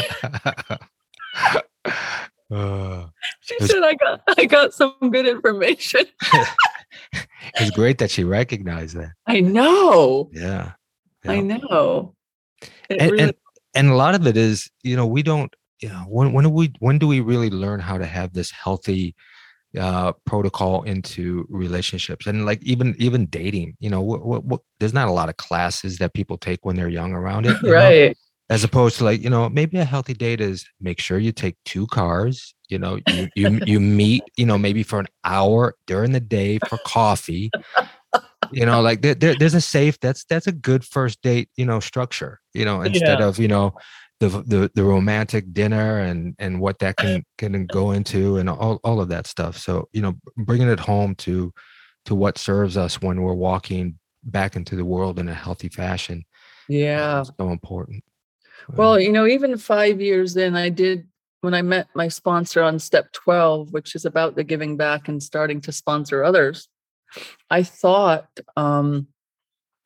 Uh, 2.52 3.08
she 3.42 3.58
said, 3.60 3.82
"I 3.84 3.96
got, 3.96 4.22
I 4.38 4.46
got 4.46 4.72
some 4.72 4.94
good 5.10 5.26
information." 5.26 6.06
it's 7.56 7.72
great 7.72 7.98
that 7.98 8.12
she 8.12 8.24
recognized 8.24 8.96
that 8.96 9.14
I 9.26 9.42
know, 9.42 10.30
yeah 10.32 10.74
I 11.26 11.40
know. 11.40 12.14
It 12.90 13.02
and, 13.02 13.12
really- 13.12 13.24
and 13.24 13.34
and 13.76 13.90
a 13.90 13.96
lot 13.96 14.16
of 14.16 14.26
it 14.26 14.38
is 14.38 14.70
you 14.84 14.96
know 14.96 15.06
we 15.06 15.22
don't 15.22 15.54
you 15.82 15.90
know 15.90 16.06
when 16.08 16.34
when 16.34 16.46
do 16.46 16.50
we 16.50 16.74
when 16.80 16.98
do 16.98 17.08
we 17.08 17.20
really 17.20 17.50
learn 17.50 17.80
how 17.80 17.98
to 17.98 18.06
have 18.06 18.34
this 18.34 18.50
healthy 18.52 19.14
uh 19.80 20.14
protocol 20.26 20.84
into 20.84 21.46
relationships 21.50 22.26
and 22.26 22.46
like 22.46 22.64
even 22.64 22.96
even 22.98 23.26
dating 23.26 23.76
you 23.80 23.90
know 23.90 24.02
what, 24.02 24.26
what, 24.26 24.44
what 24.46 24.62
there's 24.80 24.94
not 24.94 25.10
a 25.10 25.12
lot 25.12 25.28
of 25.28 25.36
classes 25.38 25.98
that 25.98 26.14
people 26.14 26.38
take 26.38 26.64
when 26.64 26.76
they're 26.76 26.88
young 26.88 27.12
around 27.14 27.46
it 27.46 27.58
you 27.64 27.70
know? 27.70 27.76
right? 27.76 28.18
as 28.50 28.64
opposed 28.64 28.98
to 28.98 29.04
like 29.04 29.22
you 29.22 29.30
know 29.30 29.50
maybe 29.50 29.78
a 29.78 29.86
healthy 29.86 30.14
date 30.14 30.40
is 30.40 30.66
make 30.80 31.00
sure 31.00 31.18
you 31.18 31.32
take 31.32 31.58
two 31.66 31.86
cars 31.88 32.54
you 32.70 32.80
know 32.80 33.00
you 33.08 33.28
you, 33.36 33.60
you 33.66 33.80
meet 33.80 34.24
you 34.38 34.46
know 34.46 34.58
maybe 34.58 34.84
for 34.84 35.00
an 35.00 35.08
hour 35.24 35.76
during 35.88 36.12
the 36.12 36.20
day 36.20 36.58
for 36.70 36.78
coffee 36.86 37.52
you 38.52 38.66
know 38.66 38.82
like 38.82 39.02
there, 39.02 39.16
there, 39.16 39.36
there's 39.36 39.54
a 39.54 39.62
safe 39.62 40.00
that's 40.00 40.26
that's 40.26 40.48
a 40.48 40.52
good 40.52 40.84
first 40.84 41.22
date 41.22 41.50
you 41.56 41.66
know 41.66 41.80
structure 41.80 42.40
you 42.54 42.66
know 42.66 42.82
instead 42.82 43.20
Yeah. 43.20 43.28
of 43.28 43.40
you 43.40 43.48
know 43.48 43.74
the, 44.20 44.30
the 44.30 44.72
the 44.76 44.84
romantic 44.84 45.54
dinner 45.54 46.00
and 46.00 46.36
and 46.40 46.60
what 46.60 46.80
that 46.80 46.96
can 46.98 47.24
can 47.38 47.68
go 47.68 47.92
into 47.92 48.38
and 48.38 48.50
all, 48.50 48.80
all 48.84 49.02
of 49.02 49.10
that 49.10 49.28
stuff 49.28 49.58
so 49.58 49.88
you 49.94 50.02
know 50.02 50.14
bringing 50.38 50.70
it 50.70 50.80
home 50.80 51.16
to 51.16 51.54
to 52.06 52.16
what 52.16 52.38
serves 52.38 52.78
us 52.78 53.02
when 53.02 53.22
we're 53.22 53.34
walking 53.34 53.98
back 54.24 54.56
into 54.56 54.76
the 54.76 54.86
world 54.86 55.20
in 55.20 55.28
a 55.28 55.34
healthy 55.34 55.70
fashion 55.70 56.24
Yeah. 56.68 57.24
so 57.24 57.50
important 57.50 58.04
Well, 58.76 59.00
you 59.00 59.12
know, 59.12 59.28
even 59.28 59.58
five 59.58 60.02
years 60.02 60.36
in, 60.38 60.56
I 60.56 60.70
did 60.70 61.08
when 61.42 61.54
I 61.54 61.62
met 61.62 61.88
my 61.94 62.08
sponsor 62.08 62.64
on 62.64 62.80
step 62.80 63.12
12, 63.12 63.72
which 63.72 63.94
is 63.96 64.06
about 64.06 64.36
the 64.36 64.44
giving 64.44 64.78
back 64.78 65.08
and 65.08 65.22
starting 65.22 65.62
to 65.62 65.72
sponsor 65.72 66.24
others. 66.24 66.68
I 67.50 67.64
thought 67.64 68.28
um, 68.56 69.08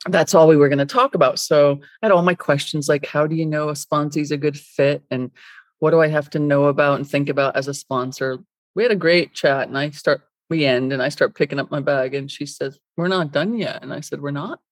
that's 0.08 0.34
all 0.34 0.48
we 0.48 0.58
were 0.58 0.70
going 0.70 0.80
to 0.80 0.86
talk 0.86 1.16
about. 1.16 1.40
So 1.40 1.80
I 2.02 2.06
had 2.06 2.12
all 2.12 2.22
my 2.22 2.36
questions 2.36 2.88
like, 2.88 3.06
how 3.06 3.28
do 3.28 3.36
you 3.36 3.46
know 3.46 3.70
a 3.70 3.74
sponsee 3.74 4.22
is 4.22 4.32
a 4.32 4.38
good 4.38 4.58
fit? 4.58 5.04
And 5.12 5.32
what 5.80 5.92
do 5.92 6.02
I 6.02 6.08
have 6.08 6.30
to 6.32 6.40
know 6.40 6.66
about 6.66 6.96
and 6.96 7.10
think 7.10 7.30
about 7.30 7.56
as 7.56 7.68
a 7.68 7.74
sponsor? 7.74 8.40
We 8.76 8.84
had 8.84 8.92
a 8.92 8.98
great 8.98 9.34
chat 9.34 9.68
and 9.68 9.78
I 9.78 9.90
start, 9.90 10.22
we 10.50 10.66
end 10.66 10.94
and 10.94 11.02
I 11.02 11.10
start 11.10 11.36
picking 11.36 11.60
up 11.60 11.72
my 11.72 11.80
bag 11.80 12.14
and 12.16 12.30
she 12.32 12.46
says, 12.46 12.80
We're 12.98 13.08
not 13.08 13.32
done 13.32 13.58
yet. 13.58 13.82
And 13.82 13.94
I 13.94 14.00
said, 14.00 14.22
We're 14.22 14.32
not. 14.32 14.60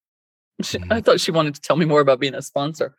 She, 0.64 0.80
I 0.90 1.02
thought 1.02 1.20
she 1.20 1.30
wanted 1.30 1.54
to 1.54 1.62
tell 1.62 1.76
me 1.76 1.86
more 1.86 2.02
about 2.02 2.20
being 2.20 2.34
a 2.34 2.42
sponsor. 2.42 2.96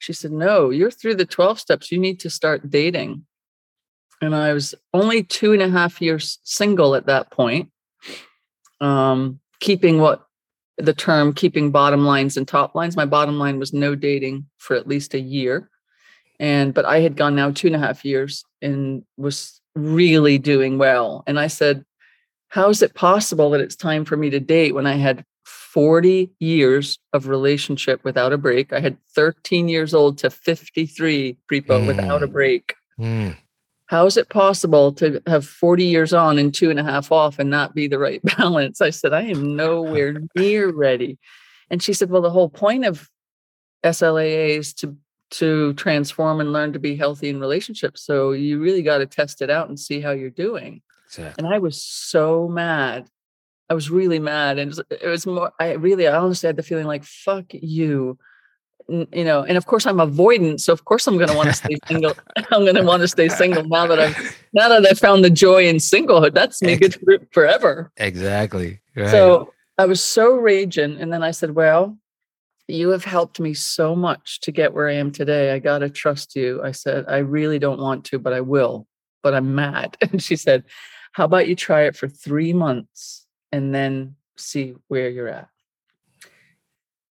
She 0.00 0.12
said, 0.12 0.32
No, 0.32 0.68
you're 0.68 0.90
through 0.90 1.14
the 1.14 1.24
12 1.24 1.58
steps. 1.58 1.90
You 1.90 1.98
need 1.98 2.20
to 2.20 2.30
start 2.30 2.68
dating. 2.68 3.24
And 4.20 4.34
I 4.34 4.52
was 4.52 4.74
only 4.92 5.22
two 5.22 5.52
and 5.52 5.62
a 5.62 5.70
half 5.70 6.02
years 6.02 6.40
single 6.44 6.94
at 6.94 7.06
that 7.06 7.30
point, 7.30 7.70
um, 8.80 9.40
keeping 9.60 9.98
what 9.98 10.26
the 10.78 10.94
term 10.94 11.32
keeping 11.34 11.70
bottom 11.70 12.04
lines 12.06 12.36
and 12.36 12.48
top 12.48 12.74
lines. 12.74 12.96
My 12.96 13.04
bottom 13.04 13.38
line 13.38 13.58
was 13.58 13.72
no 13.72 13.94
dating 13.94 14.46
for 14.58 14.74
at 14.76 14.88
least 14.88 15.14
a 15.14 15.20
year. 15.20 15.68
And 16.38 16.72
but 16.72 16.86
I 16.86 17.00
had 17.00 17.16
gone 17.16 17.36
now 17.36 17.50
two 17.50 17.66
and 17.66 17.76
a 17.76 17.78
half 17.78 18.04
years 18.04 18.44
and 18.62 19.02
was 19.18 19.60
really 19.74 20.38
doing 20.38 20.78
well. 20.78 21.22
And 21.26 21.38
I 21.38 21.48
said, 21.48 21.84
How 22.48 22.70
is 22.70 22.80
it 22.82 22.94
possible 22.94 23.50
that 23.50 23.60
it's 23.60 23.76
time 23.76 24.04
for 24.06 24.16
me 24.16 24.30
to 24.30 24.40
date 24.40 24.74
when 24.74 24.86
I 24.86 24.94
had 24.94 25.24
40 25.44 26.30
years 26.40 26.98
of 27.12 27.28
relationship 27.28 28.02
without 28.04 28.32
a 28.32 28.38
break? 28.38 28.72
I 28.72 28.80
had 28.80 28.96
13 29.14 29.68
years 29.68 29.92
old 29.92 30.16
to 30.18 30.30
53 30.30 31.36
Prepo 31.50 31.86
without 31.86 32.22
a 32.22 32.26
Mm. 32.28 32.32
break. 32.32 32.74
Mm. 32.98 33.36
How 33.90 34.06
is 34.06 34.16
it 34.16 34.28
possible 34.28 34.92
to 34.92 35.20
have 35.26 35.44
40 35.44 35.82
years 35.82 36.12
on 36.12 36.38
and 36.38 36.54
two 36.54 36.70
and 36.70 36.78
a 36.78 36.84
half 36.84 37.10
off 37.10 37.40
and 37.40 37.50
not 37.50 37.74
be 37.74 37.88
the 37.88 37.98
right 37.98 38.22
balance? 38.38 38.80
I 38.80 38.90
said, 38.90 39.12
I 39.12 39.22
am 39.22 39.56
nowhere 39.56 40.22
near 40.36 40.72
ready. 40.72 41.18
And 41.70 41.82
she 41.82 41.92
said, 41.92 42.08
Well, 42.08 42.22
the 42.22 42.30
whole 42.30 42.48
point 42.48 42.84
of 42.84 43.10
SLAA 43.84 44.58
is 44.58 44.72
to 44.74 44.96
to 45.30 45.72
transform 45.74 46.40
and 46.40 46.52
learn 46.52 46.72
to 46.72 46.78
be 46.78 46.94
healthy 46.94 47.30
in 47.30 47.40
relationships. 47.40 48.04
So 48.04 48.30
you 48.30 48.60
really 48.60 48.82
got 48.82 48.98
to 48.98 49.06
test 49.06 49.42
it 49.42 49.50
out 49.50 49.68
and 49.68 49.78
see 49.78 50.00
how 50.00 50.12
you're 50.12 50.30
doing. 50.30 50.82
Exactly. 51.06 51.44
And 51.44 51.52
I 51.52 51.58
was 51.58 51.82
so 51.82 52.46
mad. 52.46 53.08
I 53.68 53.74
was 53.74 53.90
really 53.90 54.20
mad. 54.20 54.58
And 54.58 54.70
it 54.70 54.76
was, 54.76 55.00
it 55.02 55.08
was 55.08 55.26
more, 55.26 55.52
I 55.58 55.72
really, 55.72 56.06
I 56.06 56.16
honestly 56.16 56.46
had 56.46 56.56
the 56.56 56.62
feeling 56.62 56.86
like, 56.86 57.04
fuck 57.04 57.46
you. 57.50 58.18
You 58.90 59.24
know, 59.24 59.42
and 59.42 59.56
of 59.56 59.66
course 59.66 59.86
I'm 59.86 59.98
avoidant. 59.98 60.60
So 60.60 60.72
of 60.72 60.84
course 60.84 61.06
I'm 61.06 61.16
going 61.16 61.28
to 61.28 61.36
want 61.36 61.48
to 61.48 61.54
stay 61.54 61.76
single. 61.86 62.14
I'm 62.50 62.62
going 62.62 62.74
to 62.74 62.82
want 62.82 63.02
to 63.02 63.08
stay 63.08 63.28
single 63.28 63.64
now 63.64 63.86
that 63.86 64.00
I've, 64.00 64.38
now 64.52 64.68
that 64.68 64.84
I 64.84 64.94
found 64.94 65.24
the 65.24 65.30
joy 65.30 65.68
in 65.68 65.76
singlehood. 65.76 66.34
That's 66.34 66.60
me 66.60 66.76
good 66.76 66.94
for, 66.94 67.18
forever. 67.30 67.92
Exactly. 67.98 68.80
Right. 68.96 69.10
So 69.10 69.52
I 69.78 69.86
was 69.86 70.02
so 70.02 70.34
raging. 70.34 71.00
And 71.00 71.12
then 71.12 71.22
I 71.22 71.30
said, 71.30 71.54
Well, 71.54 71.96
you 72.66 72.88
have 72.90 73.04
helped 73.04 73.38
me 73.38 73.54
so 73.54 73.94
much 73.94 74.40
to 74.40 74.52
get 74.52 74.74
where 74.74 74.88
I 74.88 74.94
am 74.94 75.12
today. 75.12 75.52
I 75.52 75.58
got 75.60 75.78
to 75.78 75.90
trust 75.90 76.34
you. 76.34 76.60
I 76.62 76.72
said, 76.72 77.04
I 77.08 77.18
really 77.18 77.58
don't 77.58 77.80
want 77.80 78.04
to, 78.06 78.18
but 78.18 78.32
I 78.32 78.40
will, 78.40 78.86
but 79.22 79.34
I'm 79.34 79.54
mad. 79.54 79.96
And 80.12 80.22
she 80.22 80.36
said, 80.36 80.64
How 81.12 81.26
about 81.26 81.48
you 81.48 81.54
try 81.54 81.82
it 81.82 81.96
for 81.96 82.08
three 82.08 82.52
months 82.52 83.26
and 83.52 83.74
then 83.74 84.16
see 84.36 84.74
where 84.88 85.08
you're 85.08 85.28
at? 85.28 85.48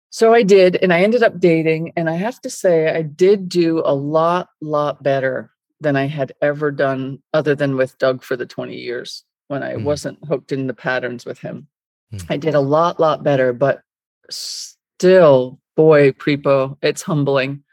So 0.10 0.34
I 0.34 0.44
did, 0.44 0.78
and 0.78 0.94
I 0.94 1.02
ended 1.02 1.22
up 1.24 1.40
dating. 1.40 1.94
And 1.98 2.10
I 2.10 2.16
have 2.16 2.40
to 2.42 2.50
say, 2.50 2.90
I 2.96 3.02
did 3.02 3.50
do 3.50 3.82
a 3.86 3.94
lot, 3.94 4.50
lot 4.62 5.04
better 5.04 5.52
than 5.82 5.96
I 5.96 6.08
had 6.08 6.34
ever 6.42 6.72
done, 6.72 7.22
other 7.34 7.54
than 7.56 7.76
with 7.76 7.98
Doug 7.98 8.24
for 8.24 8.36
the 8.36 8.46
20 8.46 8.76
years 8.76 9.24
when 9.48 9.64
I 9.64 9.74
Mhm. 9.76 9.84
wasn't 9.84 10.26
hooked 10.26 10.52
in 10.52 10.68
the 10.68 10.74
patterns 10.74 11.26
with 11.26 11.40
him. 11.40 11.68
Mm. 12.14 12.26
I 12.30 12.38
did 12.38 12.56
a 12.56 12.60
lot, 12.60 13.00
lot 13.00 13.24
better, 13.24 13.54
but 13.54 13.82
still, 14.30 15.60
boy, 15.76 16.12
Prepo, 16.14 16.78
it's 16.82 17.02
humbling. 17.04 17.64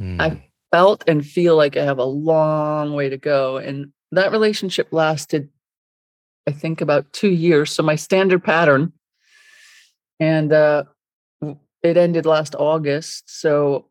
Mm. 0.00 0.20
I- 0.20 0.46
felt 0.72 1.02
and 1.08 1.26
feel 1.26 1.56
like 1.56 1.76
I 1.76 1.82
have 1.82 1.98
a 1.98 2.04
long 2.04 2.94
way 2.94 3.08
to 3.08 3.16
go. 3.18 3.56
And 3.56 3.92
that 4.12 4.30
relationship 4.30 4.92
lasted, 4.92 5.48
I 6.46 6.52
think, 6.52 6.80
about 6.80 7.12
two 7.12 7.30
years. 7.30 7.72
So 7.72 7.82
my 7.82 7.96
standard 7.96 8.44
pattern. 8.44 8.92
And 10.20 10.52
uh, 10.52 10.84
it 11.82 11.96
ended 11.96 12.26
last 12.26 12.54
August. 12.54 13.40
So 13.40 13.86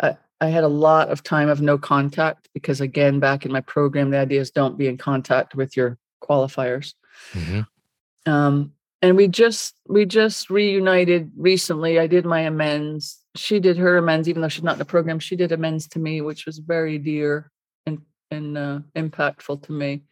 I, 0.00 0.16
I 0.40 0.48
had 0.48 0.64
a 0.64 0.68
lot 0.68 1.08
of 1.08 1.22
time 1.22 1.48
of 1.48 1.60
no 1.60 1.78
contact 1.78 2.48
because, 2.52 2.80
again, 2.80 3.20
back 3.20 3.46
in 3.46 3.52
my 3.52 3.60
program, 3.60 4.10
the 4.10 4.18
idea 4.18 4.40
is 4.40 4.50
don't 4.50 4.78
be 4.78 4.86
in 4.86 4.98
contact 4.98 5.54
with 5.54 5.76
your 5.76 5.98
qualifiers. 6.22 6.94
Mm-hmm. 7.32 8.30
Um, 8.30 8.72
and 9.02 9.16
we 9.16 9.28
just 9.28 9.78
we 9.88 10.04
just 10.04 10.50
reunited 10.50 11.30
recently. 11.36 11.98
I 11.98 12.06
did 12.06 12.24
my 12.24 12.40
amends. 12.40 13.18
She 13.34 13.60
did 13.60 13.76
her 13.76 13.98
amends, 13.98 14.28
even 14.28 14.42
though 14.42 14.48
she's 14.48 14.64
not 14.64 14.72
in 14.74 14.78
the 14.78 14.84
program. 14.84 15.18
She 15.18 15.36
did 15.36 15.52
amends 15.52 15.86
to 15.88 15.98
me, 15.98 16.20
which 16.22 16.46
was 16.46 16.58
very 16.58 16.98
dear 16.98 17.50
and 17.86 18.00
and 18.30 18.58
uh, 18.58 18.80
impactful 18.94 19.62
to 19.64 19.72
me. 19.72 20.02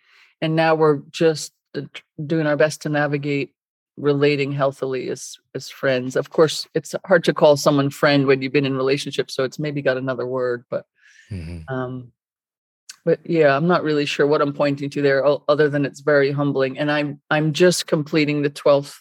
And 0.41 0.55
now 0.55 0.75
we're 0.75 1.01
just 1.11 1.53
uh, 1.75 1.83
doing 2.25 2.47
our 2.47 2.57
best 2.57 2.83
to 2.83 2.89
navigate 2.89 3.55
relating 3.97 4.53
healthily 4.53 5.09
as 5.11 5.37
as 5.55 5.69
friends. 5.69 6.17
Of 6.17 6.31
course, 6.31 6.67
it's 6.75 6.95
hard 7.07 7.25
to 7.25 7.35
call 7.35 7.57
someone 7.57 7.91
friend 7.91 8.27
when 8.27 8.43
you've 8.43 8.53
been 8.53 8.67
in 8.67 8.77
relationships, 8.77 9.35
so 9.35 9.45
it's 9.45 9.59
maybe 9.59 9.83
got 9.83 9.97
another 9.97 10.27
word, 10.27 10.65
but 10.71 10.87
mm-hmm. 11.31 11.73
um 11.73 12.13
but 13.05 13.21
yeah, 13.25 13.55
I'm 13.55 13.69
not 13.69 13.85
really 13.85 14.07
sure 14.07 14.27
what 14.27 14.41
I'm 14.41 14.55
pointing 14.55 14.89
to 14.91 15.03
there 15.03 15.25
other 15.49 15.69
than 15.69 15.85
it's 15.85 16.01
very 16.01 16.33
humbling 16.33 16.79
and 16.79 16.91
I'm 16.91 17.21
I'm 17.31 17.53
just 17.53 17.87
completing 17.87 18.43
the 18.43 18.51
12th 18.51 18.97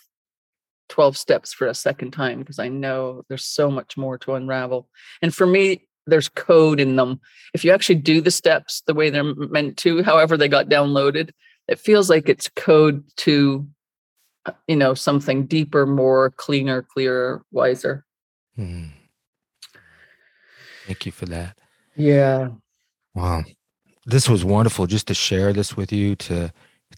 12 0.89 1.17
steps 1.17 1.53
for 1.53 1.67
a 1.67 1.73
second 1.73 2.11
time 2.11 2.39
because 2.39 2.59
I 2.59 2.67
know 2.67 3.23
there's 3.27 3.45
so 3.45 3.71
much 3.71 3.97
more 3.97 4.17
to 4.19 4.33
unravel. 4.33 4.87
And 5.21 5.33
for 5.33 5.47
me, 5.47 5.87
there's 6.05 6.29
code 6.29 6.79
in 6.79 6.97
them. 6.97 7.19
If 7.53 7.63
you 7.63 7.71
actually 7.71 7.95
do 7.95 8.21
the 8.21 8.29
steps 8.29 8.83
the 8.85 8.93
way 8.93 9.09
they're 9.09 9.23
meant 9.23 9.77
to, 9.77 10.03
however 10.03 10.37
they 10.37 10.47
got 10.47 10.67
downloaded, 10.67 11.31
it 11.67 11.79
feels 11.79 12.09
like 12.09 12.27
it's 12.27 12.49
code 12.49 13.03
to 13.17 13.67
you 14.67 14.75
know 14.75 14.93
something 14.93 15.45
deeper 15.45 15.85
more 15.85 16.31
cleaner 16.31 16.81
clearer 16.81 17.43
wiser. 17.51 18.05
Hmm 18.55 18.87
thank 20.85 21.05
you 21.05 21.11
for 21.11 21.25
that. 21.25 21.57
Yeah. 21.95 22.49
Wow. 23.15 23.43
This 24.05 24.27
was 24.27 24.43
wonderful 24.43 24.87
just 24.87 25.07
to 25.07 25.13
share 25.13 25.53
this 25.53 25.77
with 25.77 25.91
you 25.91 26.15
to 26.17 26.51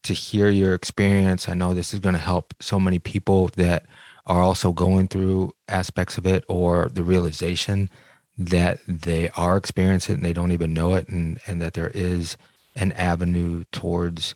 to 0.03 0.13
hear 0.13 0.49
your 0.49 0.73
experience. 0.73 1.47
I 1.47 1.53
know 1.53 1.73
this 1.73 1.93
is 1.93 1.99
going 1.99 2.15
to 2.15 2.21
help 2.21 2.53
so 2.59 2.79
many 2.79 2.99
people 2.99 3.49
that 3.55 3.85
are 4.25 4.41
also 4.41 4.73
going 4.73 5.07
through 5.07 5.53
aspects 5.69 6.17
of 6.17 6.25
it 6.25 6.43
or 6.49 6.89
the 6.91 7.03
realization 7.03 7.89
that 8.37 8.79
they 8.87 9.29
are 9.31 9.55
experiencing 9.55 10.13
it 10.13 10.17
and 10.17 10.25
they 10.25 10.33
don't 10.33 10.51
even 10.51 10.73
know 10.73 10.95
it 10.95 11.07
and 11.07 11.39
and 11.47 11.61
that 11.61 11.73
there 11.73 11.91
is 11.93 12.35
an 12.75 12.91
avenue 12.93 13.63
towards 13.71 14.35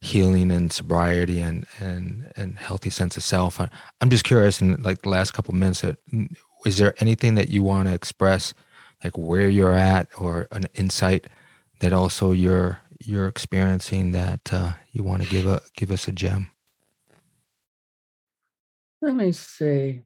healing 0.00 0.50
and 0.50 0.72
sobriety 0.72 1.40
and 1.40 1.66
and 1.80 2.32
and 2.36 2.58
healthy 2.58 2.90
sense 2.90 3.16
of 3.16 3.22
self. 3.22 3.60
I'm 4.00 4.10
just 4.10 4.24
curious 4.24 4.60
in 4.60 4.80
like 4.82 5.02
the 5.02 5.08
last 5.08 5.32
couple 5.32 5.54
minutes, 5.54 5.82
uh, 5.82 5.94
is 6.64 6.78
there 6.78 6.94
anything 6.98 7.34
that 7.34 7.48
you 7.48 7.62
want 7.62 7.88
to 7.88 7.94
express, 7.94 8.54
like 9.02 9.16
where 9.18 9.48
you're 9.48 9.74
at, 9.74 10.08
or 10.18 10.48
an 10.52 10.66
insight 10.74 11.26
that 11.80 11.92
also 11.92 12.32
you're 12.32 12.80
you're 13.00 13.28
experiencing 13.28 14.12
that 14.12 14.52
uh, 14.52 14.72
you 14.92 15.02
want 15.02 15.22
to 15.22 15.28
give 15.28 15.46
a 15.46 15.60
give 15.76 15.90
us 15.90 16.08
a 16.08 16.12
gem? 16.12 16.50
Let 19.00 19.14
me 19.14 19.32
see. 19.32 20.02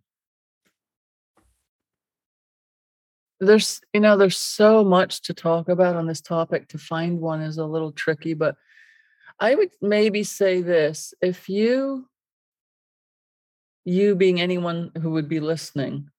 There's, 3.41 3.81
you 3.93 4.01
know, 4.01 4.17
there's 4.17 4.37
so 4.37 4.85
much 4.85 5.23
to 5.23 5.35
talk 5.35 5.69
about 5.69 5.97
on 5.97 6.07
this 6.07 6.21
topic. 6.21 6.69
To 6.69 6.79
find 6.79 7.21
one 7.21 7.41
is 7.41 7.59
a 7.59 7.65
little 7.65 7.91
tricky, 7.91 8.35
but 8.35 8.57
I 9.43 9.57
would 9.57 9.71
maybe 9.83 10.23
say 10.23 10.63
this 10.63 11.15
if 11.21 11.49
you, 11.49 12.09
you 13.85 14.15
being 14.15 14.41
anyone 14.41 14.93
who 15.03 15.11
would 15.11 15.29
be 15.29 15.41
listening, 15.41 16.11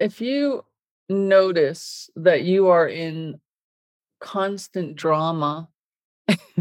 if 0.00 0.20
you 0.20 0.64
notice 1.08 2.10
that 2.16 2.42
you 2.42 2.66
are 2.66 2.88
in 2.88 3.40
constant 4.20 4.96
drama 4.96 5.68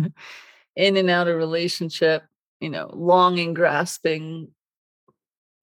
in 0.75 0.97
and 0.97 1.09
out 1.09 1.28
of 1.28 1.36
relationship, 1.36 2.25
you 2.59 2.69
know, 2.69 2.91
longing, 2.93 3.55
grasping, 3.55 4.49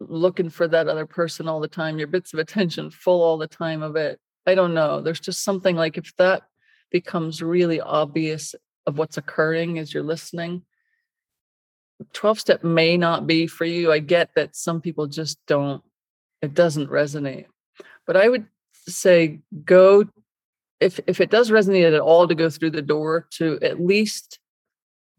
looking 0.00 0.50
for 0.50 0.66
that 0.66 0.88
other 0.88 1.06
person 1.06 1.46
all 1.46 1.60
the 1.60 1.68
time, 1.68 1.96
your 1.96 2.08
bits 2.08 2.32
of 2.32 2.40
attention 2.40 2.90
full 2.90 3.22
all 3.22 3.38
the 3.38 3.46
time 3.46 3.84
of 3.84 3.94
it. 3.94 4.18
I 4.48 4.56
don't 4.56 4.74
know. 4.74 5.00
There's 5.00 5.20
just 5.20 5.44
something 5.44 5.76
like 5.76 5.96
if 5.96 6.12
that 6.16 6.42
becomes 6.90 7.42
really 7.42 7.80
obvious 7.80 8.54
of 8.86 8.98
what's 8.98 9.16
occurring 9.16 9.78
as 9.78 9.92
you're 9.92 10.02
listening. 10.02 10.62
12 12.12 12.40
step 12.40 12.64
may 12.64 12.96
not 12.96 13.26
be 13.26 13.46
for 13.46 13.64
you. 13.64 13.92
I 13.92 13.98
get 13.98 14.30
that 14.36 14.56
some 14.56 14.80
people 14.80 15.06
just 15.06 15.38
don't 15.46 15.82
it 16.42 16.52
doesn't 16.52 16.90
resonate 16.90 17.46
but 18.06 18.16
i 18.16 18.28
would 18.28 18.46
say 18.86 19.40
go 19.64 20.04
if 20.80 21.00
if 21.06 21.20
it 21.20 21.30
does 21.30 21.50
resonate 21.50 21.94
at 21.94 22.00
all 22.00 22.28
to 22.28 22.34
go 22.34 22.50
through 22.50 22.70
the 22.70 22.82
door 22.82 23.26
to 23.30 23.58
at 23.62 23.80
least 23.80 24.38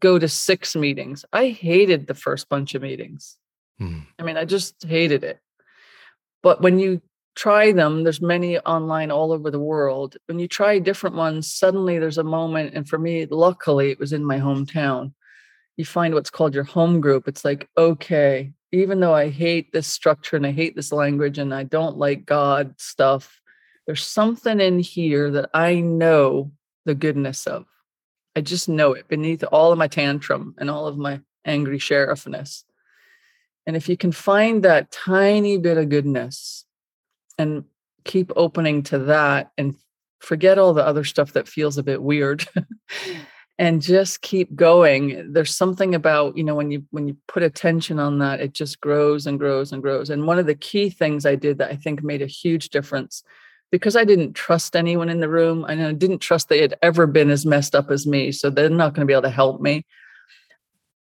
go 0.00 0.18
to 0.18 0.28
six 0.28 0.76
meetings. 0.76 1.24
I 1.32 1.48
hated 1.48 2.06
the 2.06 2.14
first 2.14 2.50
bunch 2.50 2.74
of 2.74 2.82
meetings. 2.82 3.36
Hmm. 3.78 4.00
i 4.18 4.22
mean 4.22 4.36
i 4.36 4.44
just 4.44 4.84
hated 4.84 5.24
it. 5.24 5.40
But 6.42 6.60
when 6.60 6.78
you 6.78 7.02
try 7.36 7.70
them 7.70 8.02
there's 8.02 8.20
many 8.20 8.58
online 8.58 9.10
all 9.10 9.32
over 9.32 9.50
the 9.50 9.60
world. 9.60 10.16
When 10.26 10.38
you 10.38 10.48
try 10.48 10.78
different 10.78 11.16
ones 11.16 11.52
suddenly 11.52 11.98
there's 11.98 12.18
a 12.18 12.24
moment 12.24 12.74
and 12.74 12.88
for 12.88 12.98
me 12.98 13.26
luckily 13.26 13.90
it 13.90 13.98
was 14.00 14.12
in 14.12 14.24
my 14.24 14.38
hometown. 14.38 15.12
You 15.76 15.84
find 15.84 16.14
what's 16.14 16.30
called 16.30 16.54
your 16.54 16.64
home 16.64 17.00
group. 17.00 17.28
It's 17.28 17.44
like 17.44 17.68
okay 17.76 18.52
even 18.72 18.98
though 18.98 19.14
i 19.14 19.30
hate 19.30 19.72
this 19.72 19.86
structure 19.86 20.36
and 20.36 20.44
i 20.44 20.50
hate 20.50 20.74
this 20.74 20.90
language 20.90 21.38
and 21.38 21.54
i 21.54 21.62
don't 21.62 21.96
like 21.96 22.26
god 22.26 22.74
stuff 22.78 23.40
there's 23.86 24.04
something 24.04 24.60
in 24.60 24.80
here 24.80 25.30
that 25.30 25.48
i 25.54 25.78
know 25.78 26.50
the 26.86 26.94
goodness 26.94 27.46
of. 27.46 27.66
I 28.34 28.40
just 28.40 28.68
know 28.68 28.92
it 28.92 29.08
beneath 29.08 29.44
all 29.52 29.72
of 29.72 29.78
my 29.78 29.88
tantrum 29.88 30.54
and 30.58 30.70
all 30.70 30.86
of 30.86 30.96
my 30.96 31.20
angry 31.44 31.78
sheriffness. 31.78 32.64
And 33.66 33.76
if 33.76 33.88
you 33.88 33.96
can 33.96 34.12
find 34.12 34.62
that 34.62 34.90
tiny 34.90 35.58
bit 35.58 35.76
of 35.76 35.88
goodness 35.88 36.64
and 37.38 37.64
keep 38.04 38.32
opening 38.36 38.82
to 38.84 38.98
that 38.98 39.50
and 39.58 39.74
forget 40.20 40.58
all 40.58 40.72
the 40.72 40.86
other 40.86 41.04
stuff 41.04 41.32
that 41.32 41.48
feels 41.48 41.76
a 41.76 41.82
bit 41.82 42.02
weird 42.02 42.46
and 43.58 43.80
just 43.80 44.22
keep 44.22 44.54
going. 44.54 45.32
There's 45.32 45.56
something 45.56 45.94
about 45.94 46.36
you 46.36 46.44
know 46.44 46.54
when 46.54 46.70
you 46.70 46.84
when 46.90 47.08
you 47.08 47.16
put 47.28 47.42
attention 47.42 47.98
on 47.98 48.18
that 48.18 48.40
it 48.40 48.52
just 48.52 48.80
grows 48.80 49.26
and 49.26 49.38
grows 49.38 49.72
and 49.72 49.82
grows. 49.82 50.10
And 50.10 50.26
one 50.26 50.38
of 50.38 50.46
the 50.46 50.54
key 50.54 50.90
things 50.90 51.26
i 51.26 51.34
did 51.34 51.58
that 51.58 51.70
i 51.70 51.76
think 51.76 52.02
made 52.02 52.22
a 52.22 52.26
huge 52.26 52.68
difference 52.70 53.22
because 53.70 53.96
i 53.96 54.04
didn't 54.04 54.34
trust 54.34 54.76
anyone 54.76 55.08
in 55.08 55.20
the 55.20 55.28
room 55.28 55.64
and 55.64 55.82
i 55.82 55.92
didn't 55.92 56.18
trust 56.18 56.48
they 56.48 56.60
had 56.60 56.76
ever 56.82 57.06
been 57.06 57.30
as 57.30 57.46
messed 57.46 57.74
up 57.74 57.90
as 57.90 58.06
me 58.06 58.32
so 58.32 58.50
they're 58.50 58.68
not 58.68 58.94
going 58.94 59.06
to 59.06 59.10
be 59.10 59.12
able 59.12 59.22
to 59.22 59.30
help 59.30 59.60
me. 59.60 59.84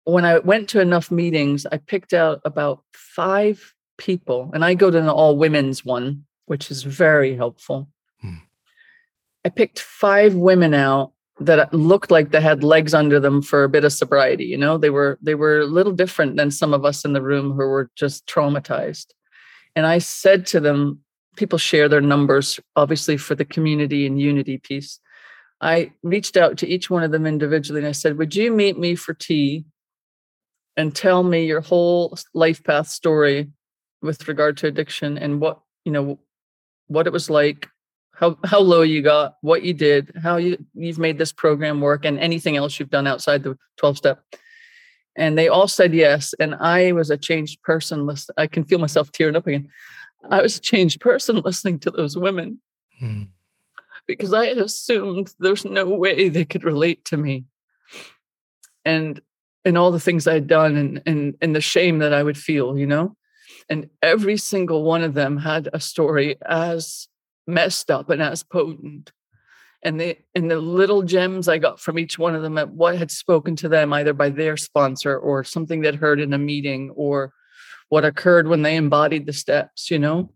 When 0.05 0.25
i 0.25 0.39
went 0.39 0.69
to 0.71 0.81
enough 0.81 1.11
meetings 1.11 1.67
i 1.71 1.79
picked 1.79 2.13
out 2.13 2.41
about 2.45 2.83
five 2.93 3.74
people, 3.97 4.51
and 4.55 4.65
I 4.65 4.75
go 4.75 4.91
to 4.91 4.99
an 4.99 5.09
all 5.09 5.37
women's 5.37 5.85
one, 5.85 6.25
which 6.47 6.71
is 6.71 6.83
very 6.83 7.37
helpful. 7.37 7.89
Hmm. 8.21 8.37
I 9.45 9.49
picked 9.49 9.79
five 9.79 10.35
women 10.35 10.75
out 10.75 11.13
that 11.41 11.75
looked 11.75 12.11
like 12.11 12.31
they 12.31 12.41
had 12.41 12.63
legs 12.63 12.95
under 12.95 13.19
them 13.19 13.43
for 13.43 13.65
a 13.65 13.69
bit 13.69 13.85
of 13.85 13.93
sobriety. 13.93 14.45
You 14.45 14.57
know, 14.57 14.79
they 14.79 14.91
were 14.91 15.19
they 15.21 15.35
were 15.35 15.61
a 15.61 15.67
little 15.67 15.93
different 15.93 16.37
than 16.37 16.51
some 16.51 16.73
of 16.73 16.85
us 16.85 17.05
in 17.05 17.13
the 17.13 17.23
room 17.23 17.53
who 17.53 17.67
were 17.67 17.91
just 17.97 18.27
traumatized. 18.27 19.07
And 19.77 19.87
I 19.87 19.99
said 19.99 20.47
to 20.47 20.61
them, 20.61 21.01
people 21.37 21.59
share 21.59 21.89
their 21.89 22.01
numbers, 22.01 22.61
obviously 22.77 23.17
for 23.17 23.35
the 23.35 23.45
community 23.45 24.07
and 24.07 24.21
unity 24.21 24.59
piece. 24.59 25.01
I 25.61 25.93
reached 26.03 26.37
out 26.37 26.59
to 26.59 26.69
each 26.69 26.91
one 26.91 27.03
of 27.03 27.11
them 27.11 27.27
individually 27.27 27.81
and 27.81 27.89
I 27.89 27.93
said, 27.93 28.19
Would 28.19 28.35
you 28.35 28.53
meet 28.53 28.79
me 28.79 28.95
for 28.95 29.15
tea 29.15 29.65
and 30.77 30.95
tell 30.95 31.23
me 31.23 31.47
your 31.47 31.61
whole 31.61 32.17
life 32.33 32.63
path 32.63 32.89
story 32.89 33.51
with 34.05 34.29
regard 34.29 34.57
to 34.59 34.67
addiction 34.67 35.19
and 35.19 35.41
what 35.41 35.61
you 35.85 35.91
know 35.91 36.19
what 36.87 37.07
it 37.07 37.13
was 37.13 37.31
like 37.31 37.69
how 38.13 38.39
how 38.45 38.61
low 38.61 38.83
you 38.83 39.03
got 39.03 39.37
what 39.41 39.63
you 39.63 39.73
did 39.73 40.13
how 40.23 40.37
you 40.37 40.57
you've 40.75 40.99
made 40.99 41.19
this 41.19 41.33
program 41.33 41.81
work 41.81 42.05
and 42.05 42.19
anything 42.19 42.57
else 42.57 42.79
you've 42.79 42.91
done 42.91 43.07
outside 43.07 43.43
the 43.43 43.59
12 43.79 43.97
step. 43.97 44.23
And 45.17 45.39
they 45.39 45.49
all 45.49 45.69
said 45.69 45.95
yes 45.95 46.35
and 46.39 46.55
i 46.57 46.93
was 46.93 47.11
a 47.11 47.17
changed 47.17 47.63
person 47.63 48.09
i 48.37 48.47
can 48.47 48.65
feel 48.65 48.79
myself 48.79 49.11
tearing 49.11 49.37
up 49.37 49.47
again. 49.47 49.69
I 50.31 50.43
was 50.43 50.57
a 50.57 50.61
changed 50.61 51.01
person 51.01 51.41
listening 51.45 51.79
to 51.81 51.91
those 51.91 52.17
women 52.17 52.61
hmm. 52.99 53.25
because 54.07 54.35
i 54.35 54.47
had 54.47 54.59
assumed 54.59 55.33
there's 55.39 55.65
no 55.65 55.87
way 55.87 56.29
they 56.29 56.45
could 56.45 56.65
relate 56.65 57.05
to 57.07 57.17
me. 57.17 57.47
And 58.85 59.21
and 59.65 59.79
all 59.79 59.91
the 59.91 60.01
things 60.01 60.29
i'd 60.29 60.47
done 60.47 60.77
and 60.77 61.03
and 61.07 61.35
and 61.41 61.57
the 61.57 61.61
shame 61.61 61.99
that 62.01 62.13
i 62.13 62.23
would 62.23 62.37
feel 62.37 62.77
you 62.77 62.87
know 62.87 63.17
And 63.69 63.89
every 64.03 64.37
single 64.37 64.83
one 64.83 65.03
of 65.03 65.15
them 65.15 65.39
had 65.39 65.69
a 65.73 65.81
story 65.81 66.37
as 66.47 67.09
messed 67.47 67.91
up 67.91 68.11
and 68.11 68.23
as 68.23 68.43
potent. 68.43 69.13
And 69.83 70.01
the 70.01 70.17
and 70.35 70.51
the 70.51 70.59
little 70.61 71.03
gems 71.03 71.47
I 71.47 71.59
got 71.59 71.79
from 71.79 71.99
each 71.99 72.19
one 72.19 72.35
of 72.35 72.43
them 72.43 72.57
at 72.57 72.71
what 72.71 72.97
had 72.97 73.11
spoken 73.11 73.55
to 73.57 73.69
them 73.69 73.93
either 73.93 74.15
by 74.15 74.31
their 74.31 74.57
sponsor 74.57 75.17
or 75.17 75.45
something 75.45 75.83
that 75.83 75.97
heard 75.97 76.21
in 76.21 76.33
a 76.33 76.39
meeting 76.39 76.91
or 76.97 77.33
what 77.91 78.05
occurred 78.05 78.49
when 78.49 78.63
they 78.63 78.77
embodied 78.77 79.27
the 79.27 79.33
steps, 79.33 79.91
you 79.91 79.99
know? 79.99 80.33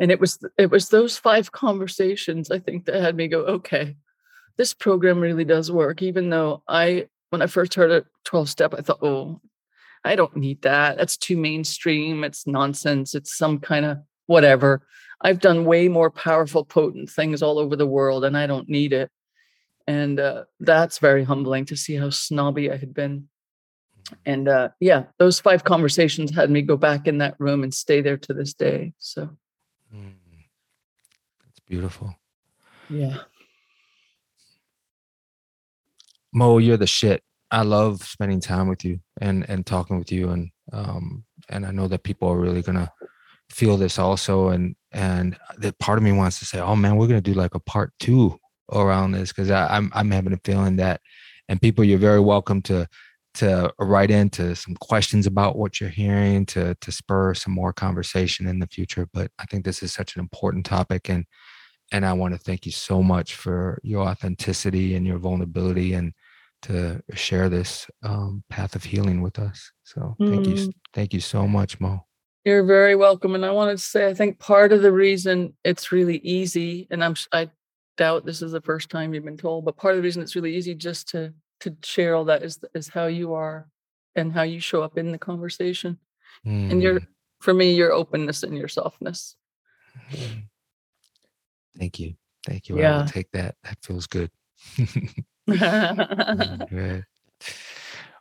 And 0.00 0.10
it 0.10 0.18
was 0.18 0.38
it 0.58 0.70
was 0.70 0.88
those 0.88 1.18
five 1.18 1.52
conversations 1.52 2.50
I 2.50 2.58
think 2.58 2.86
that 2.86 3.02
had 3.02 3.16
me 3.16 3.28
go, 3.28 3.40
okay, 3.40 3.96
this 4.56 4.72
program 4.72 5.20
really 5.20 5.44
does 5.44 5.70
work. 5.70 6.00
Even 6.02 6.30
though 6.30 6.62
I 6.66 7.08
when 7.30 7.42
I 7.42 7.46
first 7.46 7.74
heard 7.74 7.90
a 7.90 8.04
12 8.24 8.48
step, 8.48 8.74
I 8.74 8.80
thought, 8.80 9.02
oh, 9.02 9.40
I 10.06 10.16
don't 10.16 10.36
need 10.36 10.62
that. 10.62 10.96
That's 10.96 11.16
too 11.16 11.36
mainstream. 11.36 12.24
It's 12.24 12.46
nonsense. 12.46 13.14
It's 13.14 13.36
some 13.36 13.58
kind 13.58 13.84
of 13.84 13.98
whatever. 14.26 14.86
I've 15.20 15.40
done 15.40 15.64
way 15.64 15.88
more 15.88 16.10
powerful, 16.10 16.64
potent 16.64 17.10
things 17.10 17.42
all 17.42 17.58
over 17.58 17.76
the 17.76 17.86
world, 17.86 18.24
and 18.24 18.36
I 18.36 18.46
don't 18.46 18.68
need 18.68 18.92
it. 18.92 19.10
And 19.86 20.18
uh, 20.20 20.44
that's 20.60 20.98
very 20.98 21.24
humbling 21.24 21.64
to 21.66 21.76
see 21.76 21.96
how 21.96 22.10
snobby 22.10 22.70
I 22.70 22.76
had 22.76 22.92
been. 22.92 23.28
And 24.24 24.48
uh, 24.48 24.68
yeah, 24.80 25.04
those 25.18 25.40
five 25.40 25.64
conversations 25.64 26.34
had 26.34 26.50
me 26.50 26.62
go 26.62 26.76
back 26.76 27.08
in 27.08 27.18
that 27.18 27.34
room 27.38 27.64
and 27.64 27.74
stay 27.74 28.00
there 28.00 28.16
to 28.18 28.34
this 28.34 28.54
day. 28.54 28.92
So 28.98 29.30
Mm. 29.94 30.14
That's 31.44 31.60
beautiful. 31.66 32.16
yeah. 32.90 33.18
Mo, 36.32 36.58
you're 36.58 36.76
the 36.76 36.86
shit. 36.86 37.22
I 37.50 37.62
love 37.62 38.02
spending 38.02 38.40
time 38.40 38.68
with 38.68 38.84
you 38.84 39.00
and 39.20 39.48
and 39.48 39.64
talking 39.64 39.98
with 39.98 40.10
you 40.10 40.30
and 40.30 40.50
um 40.72 41.24
and 41.48 41.64
I 41.64 41.70
know 41.70 41.88
that 41.88 42.02
people 42.02 42.28
are 42.28 42.38
really 42.38 42.62
gonna 42.62 42.90
feel 43.50 43.76
this 43.76 43.98
also 43.98 44.48
and 44.48 44.74
and 44.92 45.36
that 45.58 45.78
part 45.78 45.98
of 45.98 46.04
me 46.04 46.12
wants 46.12 46.38
to 46.40 46.44
say, 46.44 46.58
oh 46.58 46.76
man, 46.76 46.96
we're 46.96 47.06
gonna 47.06 47.20
do 47.20 47.34
like 47.34 47.54
a 47.54 47.60
part 47.60 47.92
two 48.00 48.38
around 48.72 49.12
this 49.12 49.32
because 49.32 49.50
I'm 49.50 49.90
I'm 49.94 50.10
having 50.10 50.32
a 50.32 50.40
feeling 50.44 50.76
that 50.76 51.00
and 51.48 51.60
people 51.60 51.84
you're 51.84 51.98
very 51.98 52.20
welcome 52.20 52.62
to 52.62 52.88
to 53.34 53.70
write 53.78 54.10
into 54.10 54.56
some 54.56 54.74
questions 54.76 55.26
about 55.26 55.56
what 55.56 55.80
you're 55.80 55.90
hearing 55.90 56.46
to 56.46 56.74
to 56.80 56.90
spur 56.90 57.34
some 57.34 57.52
more 57.52 57.72
conversation 57.72 58.46
in 58.46 58.58
the 58.58 58.66
future. 58.66 59.08
But 59.12 59.30
I 59.38 59.44
think 59.44 59.64
this 59.64 59.82
is 59.82 59.92
such 59.92 60.16
an 60.16 60.20
important 60.20 60.66
topic 60.66 61.08
and 61.08 61.24
and 61.92 62.04
I 62.04 62.12
want 62.14 62.34
to 62.34 62.40
thank 62.40 62.66
you 62.66 62.72
so 62.72 63.02
much 63.02 63.36
for 63.36 63.78
your 63.84 64.08
authenticity 64.08 64.96
and 64.96 65.06
your 65.06 65.18
vulnerability 65.18 65.92
and 65.92 66.12
to 66.66 67.02
share 67.14 67.48
this 67.48 67.86
um, 68.02 68.42
path 68.48 68.74
of 68.76 68.84
healing 68.84 69.22
with 69.22 69.38
us. 69.38 69.70
So 69.84 70.16
thank 70.20 70.46
you, 70.46 70.54
Mm. 70.54 70.72
thank 70.92 71.12
you 71.14 71.20
so 71.20 71.46
much, 71.46 71.80
Mo. 71.80 72.04
You're 72.44 72.64
very 72.64 72.94
welcome. 72.94 73.34
And 73.34 73.44
I 73.44 73.50
wanted 73.50 73.78
to 73.78 73.82
say, 73.82 74.08
I 74.08 74.14
think 74.14 74.38
part 74.38 74.72
of 74.72 74.82
the 74.82 74.92
reason 74.92 75.56
it's 75.64 75.90
really 75.92 76.18
easy, 76.18 76.86
and 76.90 77.02
I'm 77.02 77.14
I 77.32 77.50
doubt 77.96 78.24
this 78.26 78.42
is 78.42 78.52
the 78.52 78.60
first 78.60 78.90
time 78.90 79.14
you've 79.14 79.24
been 79.24 79.36
told, 79.36 79.64
but 79.64 79.76
part 79.76 79.94
of 79.94 79.98
the 79.98 80.02
reason 80.04 80.22
it's 80.22 80.36
really 80.36 80.54
easy 80.54 80.74
just 80.74 81.08
to 81.10 81.32
to 81.60 81.74
share 81.82 82.14
all 82.14 82.24
that 82.26 82.42
is 82.42 82.58
is 82.74 82.88
how 82.88 83.06
you 83.06 83.34
are 83.34 83.68
and 84.14 84.32
how 84.32 84.42
you 84.42 84.60
show 84.60 84.82
up 84.82 84.96
in 84.98 85.10
the 85.12 85.18
conversation. 85.18 85.98
And 86.44 86.80
your 86.82 87.00
Mm, 87.00 87.06
for 87.40 87.52
me, 87.54 87.74
your 87.74 87.92
openness 87.92 88.42
and 88.44 88.56
your 88.56 88.68
softness. 88.68 89.36
mm. 90.12 90.42
Thank 91.78 91.98
you, 91.98 92.14
thank 92.46 92.68
you. 92.68 92.76
I 92.76 92.78
will 92.78 92.82
Yeah. 92.82 93.04
take 93.06 93.30
that. 93.32 93.56
That 93.64 93.78
feels 93.82 94.06
good. 94.06 94.30
all 95.48 95.54
Mm, 95.56 96.68
Good. 96.68 97.04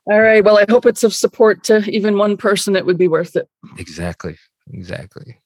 right. 0.08 0.44
Well, 0.44 0.58
I 0.58 0.66
hope 0.70 0.86
it's 0.86 1.04
of 1.04 1.14
support 1.14 1.64
to 1.66 1.80
even 1.90 2.18
one 2.18 2.38
person. 2.38 2.76
It 2.76 2.86
would 2.86 2.98
be 2.98 3.08
worth 3.08 3.36
it. 3.36 3.50
Exactly, 3.78 4.38
exactly. 4.72 5.40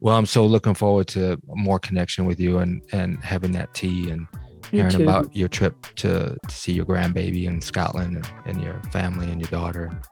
Well, 0.00 0.16
I'm 0.16 0.26
so 0.26 0.44
looking 0.44 0.74
forward 0.74 1.06
to 1.08 1.38
more 1.46 1.78
connection 1.78 2.24
with 2.24 2.40
you 2.40 2.58
and 2.58 2.82
and 2.92 3.22
having 3.22 3.52
that 3.52 3.72
tea 3.74 4.10
and 4.10 4.26
hearing 4.72 5.00
about 5.00 5.34
your 5.36 5.48
trip 5.48 5.74
to, 5.96 6.36
to 6.48 6.54
see 6.54 6.72
your 6.72 6.84
grandbaby 6.84 7.44
in 7.44 7.60
Scotland 7.60 8.16
and, 8.16 8.28
and 8.46 8.60
your 8.60 8.82
family 8.90 9.30
and 9.30 9.40
your 9.40 9.50
daughter. 9.50 10.02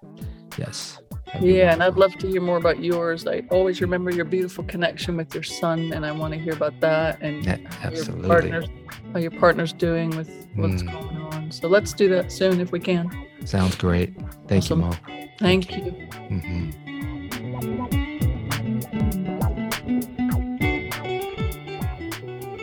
Yes. 0.57 1.01
Yeah, 1.41 1.72
and 1.72 1.83
I'd 1.83 1.97
love 1.97 2.16
to 2.18 2.28
hear 2.28 2.41
more 2.41 2.57
about 2.59 2.83
yours. 2.85 3.26
I 3.26 3.43
always 3.51 3.80
remember 3.80 4.11
your 4.11 4.24
beautiful 4.24 4.64
connection 4.64 5.16
with 5.16 5.33
your 5.35 5.43
son, 5.43 5.93
and 5.93 6.05
I 6.05 6.12
want 6.12 6.35
to 6.35 6.39
hear 6.41 6.53
about 6.53 6.78
that 6.80 7.18
and 7.22 7.45
Yeah, 7.45 7.57
how 7.68 7.89
your 7.91 7.99
absolutely. 7.99 8.28
partner's 8.28 8.66
how 9.12 9.18
your 9.18 9.30
partner's 9.30 9.72
doing 9.72 10.11
with 10.16 10.28
what's 10.55 10.83
Mm. 10.83 10.93
going 10.93 11.16
on. 11.35 11.51
So 11.51 11.68
let's 11.68 11.93
do 11.93 12.09
that 12.11 12.30
soon 12.33 12.61
if 12.61 12.70
we 12.72 12.80
can. 12.80 13.11
Sounds 13.45 13.74
great. 13.76 14.14
Thank 14.49 14.64
Awesome. 14.64 14.80
you, 14.80 14.87
Mo. 14.87 14.97
Thank 15.39 15.76
you. 15.76 15.91
hmm 16.28 16.70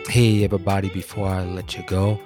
Hey, 0.08 0.42
everybody, 0.44 0.88
before 0.88 1.28
I 1.28 1.44
let 1.44 1.76
you 1.76 1.84
go, 1.86 2.18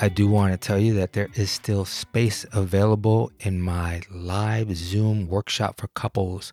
I 0.00 0.08
do 0.08 0.28
want 0.28 0.52
to 0.52 0.56
tell 0.56 0.78
you 0.78 0.94
that 0.94 1.12
there 1.12 1.28
is 1.34 1.50
still 1.50 1.84
space 1.84 2.46
available 2.52 3.32
in 3.40 3.60
my 3.60 4.02
live 4.08 4.76
Zoom 4.76 5.26
workshop 5.26 5.80
for 5.80 5.88
couples 5.88 6.52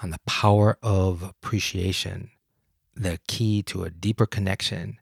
on 0.00 0.10
the 0.10 0.20
power 0.26 0.78
of 0.80 1.24
appreciation, 1.24 2.30
the 2.94 3.18
key 3.26 3.64
to 3.64 3.82
a 3.82 3.90
deeper 3.90 4.26
connection. 4.26 5.00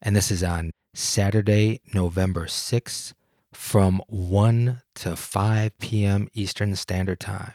And 0.00 0.16
this 0.16 0.30
is 0.30 0.42
on 0.42 0.70
Saturday, 0.94 1.82
November 1.92 2.46
6th 2.46 3.12
from 3.52 4.00
1 4.06 4.80
to 4.94 5.14
5 5.14 5.78
p.m. 5.78 6.28
Eastern 6.32 6.74
Standard 6.76 7.20
Time. 7.20 7.52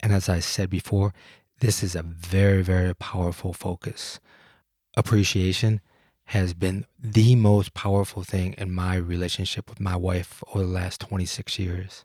And 0.00 0.12
as 0.12 0.28
I 0.28 0.40
said 0.40 0.68
before, 0.68 1.14
this 1.60 1.84
is 1.84 1.94
a 1.94 2.02
very, 2.02 2.62
very 2.62 2.96
powerful 2.96 3.52
focus. 3.52 4.18
Appreciation 4.96 5.80
has 6.30 6.54
been 6.54 6.86
the 6.96 7.34
most 7.34 7.74
powerful 7.74 8.22
thing 8.22 8.54
in 8.56 8.72
my 8.72 8.94
relationship 8.94 9.68
with 9.68 9.80
my 9.80 9.96
wife 9.96 10.44
over 10.54 10.64
the 10.64 10.70
last 10.70 11.00
26 11.00 11.58
years. 11.58 12.04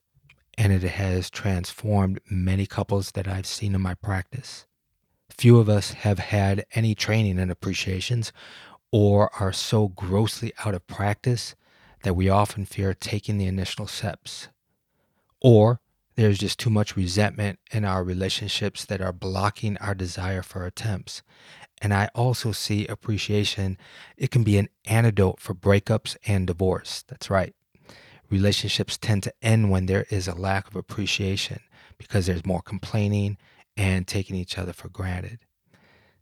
And 0.57 0.73
it 0.73 0.81
has 0.81 1.29
transformed 1.29 2.19
many 2.27 2.65
couples 2.65 3.11
that 3.11 3.27
I've 3.27 3.45
seen 3.45 3.75
in 3.75 3.81
my 3.81 3.93
practice. 3.93 4.65
Few 5.29 5.59
of 5.59 5.69
us 5.69 5.91
have 5.91 6.17
had 6.17 6.65
any 6.73 6.95
training 6.95 7.37
in 7.37 7.51
appreciations 7.51 8.33
or 8.91 9.29
are 9.39 9.53
so 9.53 9.89
grossly 9.89 10.53
out 10.65 10.73
of 10.73 10.87
practice 10.87 11.53
that 12.01 12.15
we 12.15 12.27
often 12.27 12.65
fear 12.65 12.95
taking 12.95 13.37
the 13.37 13.45
initial 13.45 13.85
steps. 13.85 14.47
Or 15.39 15.79
there's 16.15 16.39
just 16.39 16.57
too 16.57 16.71
much 16.71 16.95
resentment 16.95 17.59
in 17.71 17.85
our 17.85 18.03
relationships 18.03 18.85
that 18.85 19.01
are 19.01 19.13
blocking 19.13 19.77
our 19.77 19.93
desire 19.93 20.41
for 20.41 20.65
attempts. 20.65 21.21
And 21.81 21.93
I 21.93 22.09
also 22.15 22.51
see 22.51 22.87
appreciation, 22.87 23.77
it 24.17 24.31
can 24.31 24.43
be 24.43 24.57
an 24.57 24.69
antidote 24.85 25.39
for 25.39 25.53
breakups 25.53 26.15
and 26.25 26.47
divorce. 26.47 27.03
That's 27.07 27.29
right. 27.29 27.53
Relationships 28.29 28.97
tend 28.97 29.23
to 29.23 29.33
end 29.41 29.69
when 29.69 29.85
there 29.85 30.05
is 30.09 30.27
a 30.27 30.35
lack 30.35 30.67
of 30.67 30.75
appreciation 30.75 31.59
because 31.97 32.25
there's 32.25 32.45
more 32.45 32.61
complaining 32.61 33.37
and 33.77 34.07
taking 34.07 34.35
each 34.35 34.57
other 34.57 34.73
for 34.73 34.89
granted. 34.89 35.39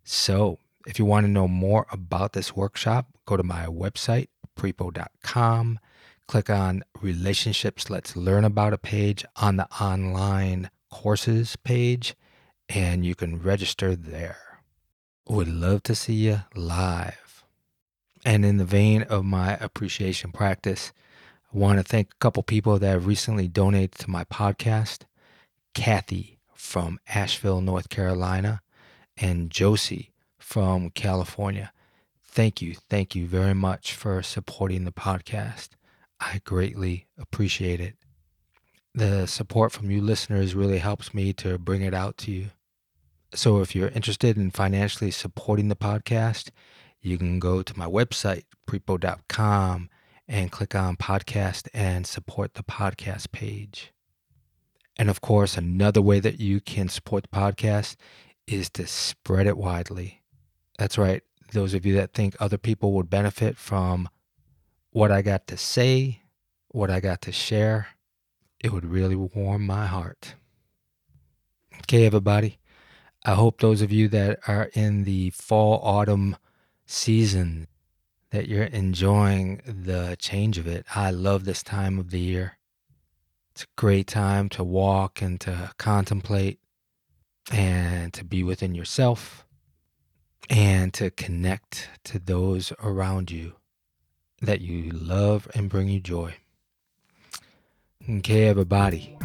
So, 0.04 0.60
if 0.86 1.00
you 1.00 1.06
want 1.06 1.26
to 1.26 1.32
know 1.32 1.48
more 1.48 1.86
about 1.92 2.34
this 2.34 2.56
workshop, 2.56 3.08
go 3.26 3.38
to 3.38 3.44
my 3.44 3.68
website, 3.68 4.28
prepo.com, 4.58 5.80
click 6.28 6.50
on 6.50 6.84
Relationships 7.02 7.90
Let's 7.90 8.16
Learn 8.16 8.44
About 8.44 8.74
a 8.74 8.78
page 8.78 9.24
on 9.38 9.56
the 9.56 9.68
online 9.82 10.70
courses 10.92 11.56
page, 11.56 12.16
and 12.68 13.06
you 13.06 13.16
can 13.16 13.42
register 13.42 13.96
there. 13.96 14.53
Would 15.30 15.48
love 15.48 15.84
to 15.84 15.96
see 15.96 16.16
you 16.16 16.42
live. 16.54 17.44
And 18.26 18.44
in 18.44 18.58
the 18.58 18.66
vein 18.66 19.04
of 19.04 19.24
my 19.24 19.54
appreciation 19.56 20.32
practice, 20.32 20.92
I 21.54 21.58
want 21.58 21.80
to 21.80 21.84
thank 21.84 22.12
a 22.12 22.18
couple 22.20 22.44
people 22.44 22.78
that 22.78 22.90
have 22.90 23.08
recently 23.08 23.48
donated 23.48 23.94
to 24.00 24.10
my 24.10 24.26
podcast 24.26 25.04
Kathy 25.74 26.40
from 26.54 27.00
Asheville, 27.08 27.62
North 27.62 27.90
Carolina, 27.90 28.62
and 29.16 29.50
Josie 29.50 30.12
from 30.38 30.90
California. 30.90 31.72
Thank 32.22 32.62
you. 32.62 32.76
Thank 32.90 33.16
you 33.16 33.26
very 33.26 33.54
much 33.54 33.94
for 33.94 34.22
supporting 34.24 34.84
the 34.84 34.92
podcast. 34.92 35.70
I 36.20 36.42
greatly 36.44 37.08
appreciate 37.18 37.80
it. 37.80 37.96
The 38.94 39.26
support 39.26 39.72
from 39.72 39.90
you 39.90 40.02
listeners 40.02 40.54
really 40.54 40.80
helps 40.80 41.14
me 41.14 41.32
to 41.34 41.58
bring 41.58 41.82
it 41.82 41.94
out 41.94 42.18
to 42.20 42.32
you. 42.32 42.50
So 43.36 43.62
if 43.62 43.76
you're 43.76 43.90
interested 43.90 44.38
in 44.38 44.52
financially 44.52 45.10
supporting 45.10 45.68
the 45.68 45.76
podcast, 45.76 46.52
you 47.02 47.18
can 47.18 47.40
go 47.40 47.64
to 47.64 47.78
my 47.78 47.88
website, 47.88 48.44
prepo.com, 48.68 49.90
and 50.28 50.52
click 50.52 50.76
on 50.76 50.96
podcast 50.96 51.68
and 51.74 52.06
support 52.06 52.54
the 52.54 52.64
podcast 52.64 53.32
page. 53.32 53.92
And 54.98 55.10
of 55.10 55.22
course, 55.22 55.58
another 55.58 56.02
way 56.02 56.20
that 56.20 56.40
you 56.40 56.62
can 56.62 56.88
support 56.88 57.24
the 57.24 57.36
podcast 57.36 57.96
is 58.46 58.70
to 58.72 58.86
spread 58.86 59.48
it 59.48 59.58
widely. 59.58 60.22
That's 60.78 60.98
right. 60.98 61.24
Those 61.52 61.74
of 61.74 61.86
you 61.86 61.96
that 61.96 62.14
think 62.14 62.36
other 62.40 62.58
people 62.58 62.94
would 62.94 63.10
benefit 63.10 63.58
from 63.58 64.10
what 64.92 65.12
I 65.12 65.22
got 65.24 65.48
to 65.48 65.58
say, 65.58 66.22
what 66.70 66.92
I 66.92 67.00
got 67.00 67.22
to 67.24 67.32
share, 67.32 67.88
it 68.64 68.72
would 68.72 68.86
really 68.86 69.16
warm 69.16 69.66
my 69.66 69.88
heart. 69.88 70.36
Okay, 71.80 72.06
everybody. 72.06 72.60
I 73.26 73.36
hope 73.36 73.62
those 73.62 73.82
of 73.82 73.92
you 73.92 74.10
that 74.10 74.40
are 74.48 74.70
in 74.74 75.06
the 75.06 75.30
fall 75.30 75.80
autumn 75.82 76.36
season 76.86 77.68
that 78.32 78.50
you're 78.50 78.64
enjoying 78.64 79.62
the 79.66 80.18
change 80.20 80.58
of 80.58 80.68
it. 80.68 80.86
I 80.94 81.12
love 81.12 81.46
this 81.46 81.64
time 81.64 82.00
of 82.00 82.10
the 82.10 82.20
year. 82.20 82.58
It's 83.52 83.64
a 83.64 83.68
great 83.78 84.08
time 84.08 84.50
to 84.50 84.64
walk 84.64 85.22
and 85.22 85.40
to 85.42 85.72
contemplate 85.78 86.60
and 87.52 88.12
to 88.14 88.26
be 88.26 88.44
within 88.44 88.76
yourself 88.76 89.46
and 90.50 90.94
to 90.96 91.10
connect 91.12 91.90
to 92.06 92.20
those 92.20 92.74
around 92.82 93.32
you 93.32 93.54
that 94.42 94.60
you 94.60 94.92
love 94.92 95.48
and 95.54 95.70
bring 95.70 95.88
you 95.88 96.00
joy. 96.00 96.36
Okay, 98.10 98.48
everybody. 98.48 99.18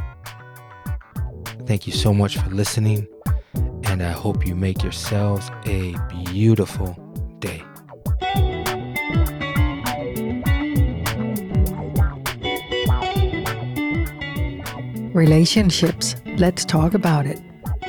Thank 1.66 1.86
you 1.86 1.92
so 1.92 2.14
much 2.14 2.38
for 2.38 2.48
listening, 2.50 3.08
and 3.54 4.02
I 4.02 4.10
hope 4.10 4.46
you 4.46 4.54
make 4.54 4.82
yourselves 4.82 5.50
a 5.66 5.94
beautiful 6.24 6.96
day. 7.38 7.62
Relationships, 15.14 16.14
Let's 16.36 16.64
Talk 16.64 16.94
About 16.94 17.26
It, 17.26 17.40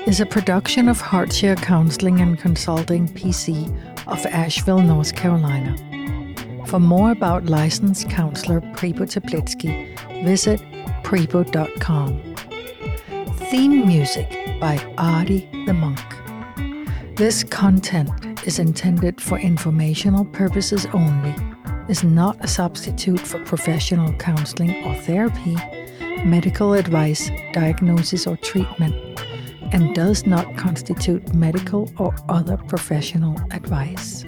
is 0.07 0.20
a 0.20 0.26
production 0.26 0.89
of 0.89 0.99
Heartshare 0.99 1.62
Counseling 1.62 2.22
and 2.22 2.39
Consulting 2.39 3.07
PC 3.07 3.68
of 4.07 4.26
Asheville, 4.26 4.82
North 4.82 5.16
Carolina. 5.16 5.76
For 6.66 6.80
more 6.80 7.12
about 7.12 7.45
licensed 7.45 8.10
counselor 8.10 8.62
Prebo 8.62 9.05
Teplitsky, 9.05 10.24
visit 10.24 10.60
prebo.com. 11.03 12.36
Theme 13.49 13.88
music 13.88 14.39
by 14.60 14.78
Artie 14.97 15.49
the 15.66 15.74
Monk. 15.74 15.99
This 17.16 17.43
content 17.43 18.10
is 18.45 18.60
intended 18.60 19.22
for 19.22 19.39
informational 19.39 20.26
purposes 20.26 20.86
only, 20.93 21.34
is 21.88 22.03
not 22.03 22.38
a 22.43 22.47
substitute 22.47 23.20
for 23.20 23.43
professional 23.45 24.14
counseling 24.14 24.84
or 24.86 24.95
therapy, 24.95 25.55
medical 26.26 26.74
advice, 26.74 27.32
diagnosis, 27.53 28.28
or 28.28 28.38
treatment, 28.38 28.95
and 29.72 29.95
does 29.95 30.26
not 30.26 30.57
constitute 30.57 31.34
medical 31.34 31.89
or 31.97 32.14
other 32.28 32.57
professional 32.57 33.39
advice. 33.51 34.26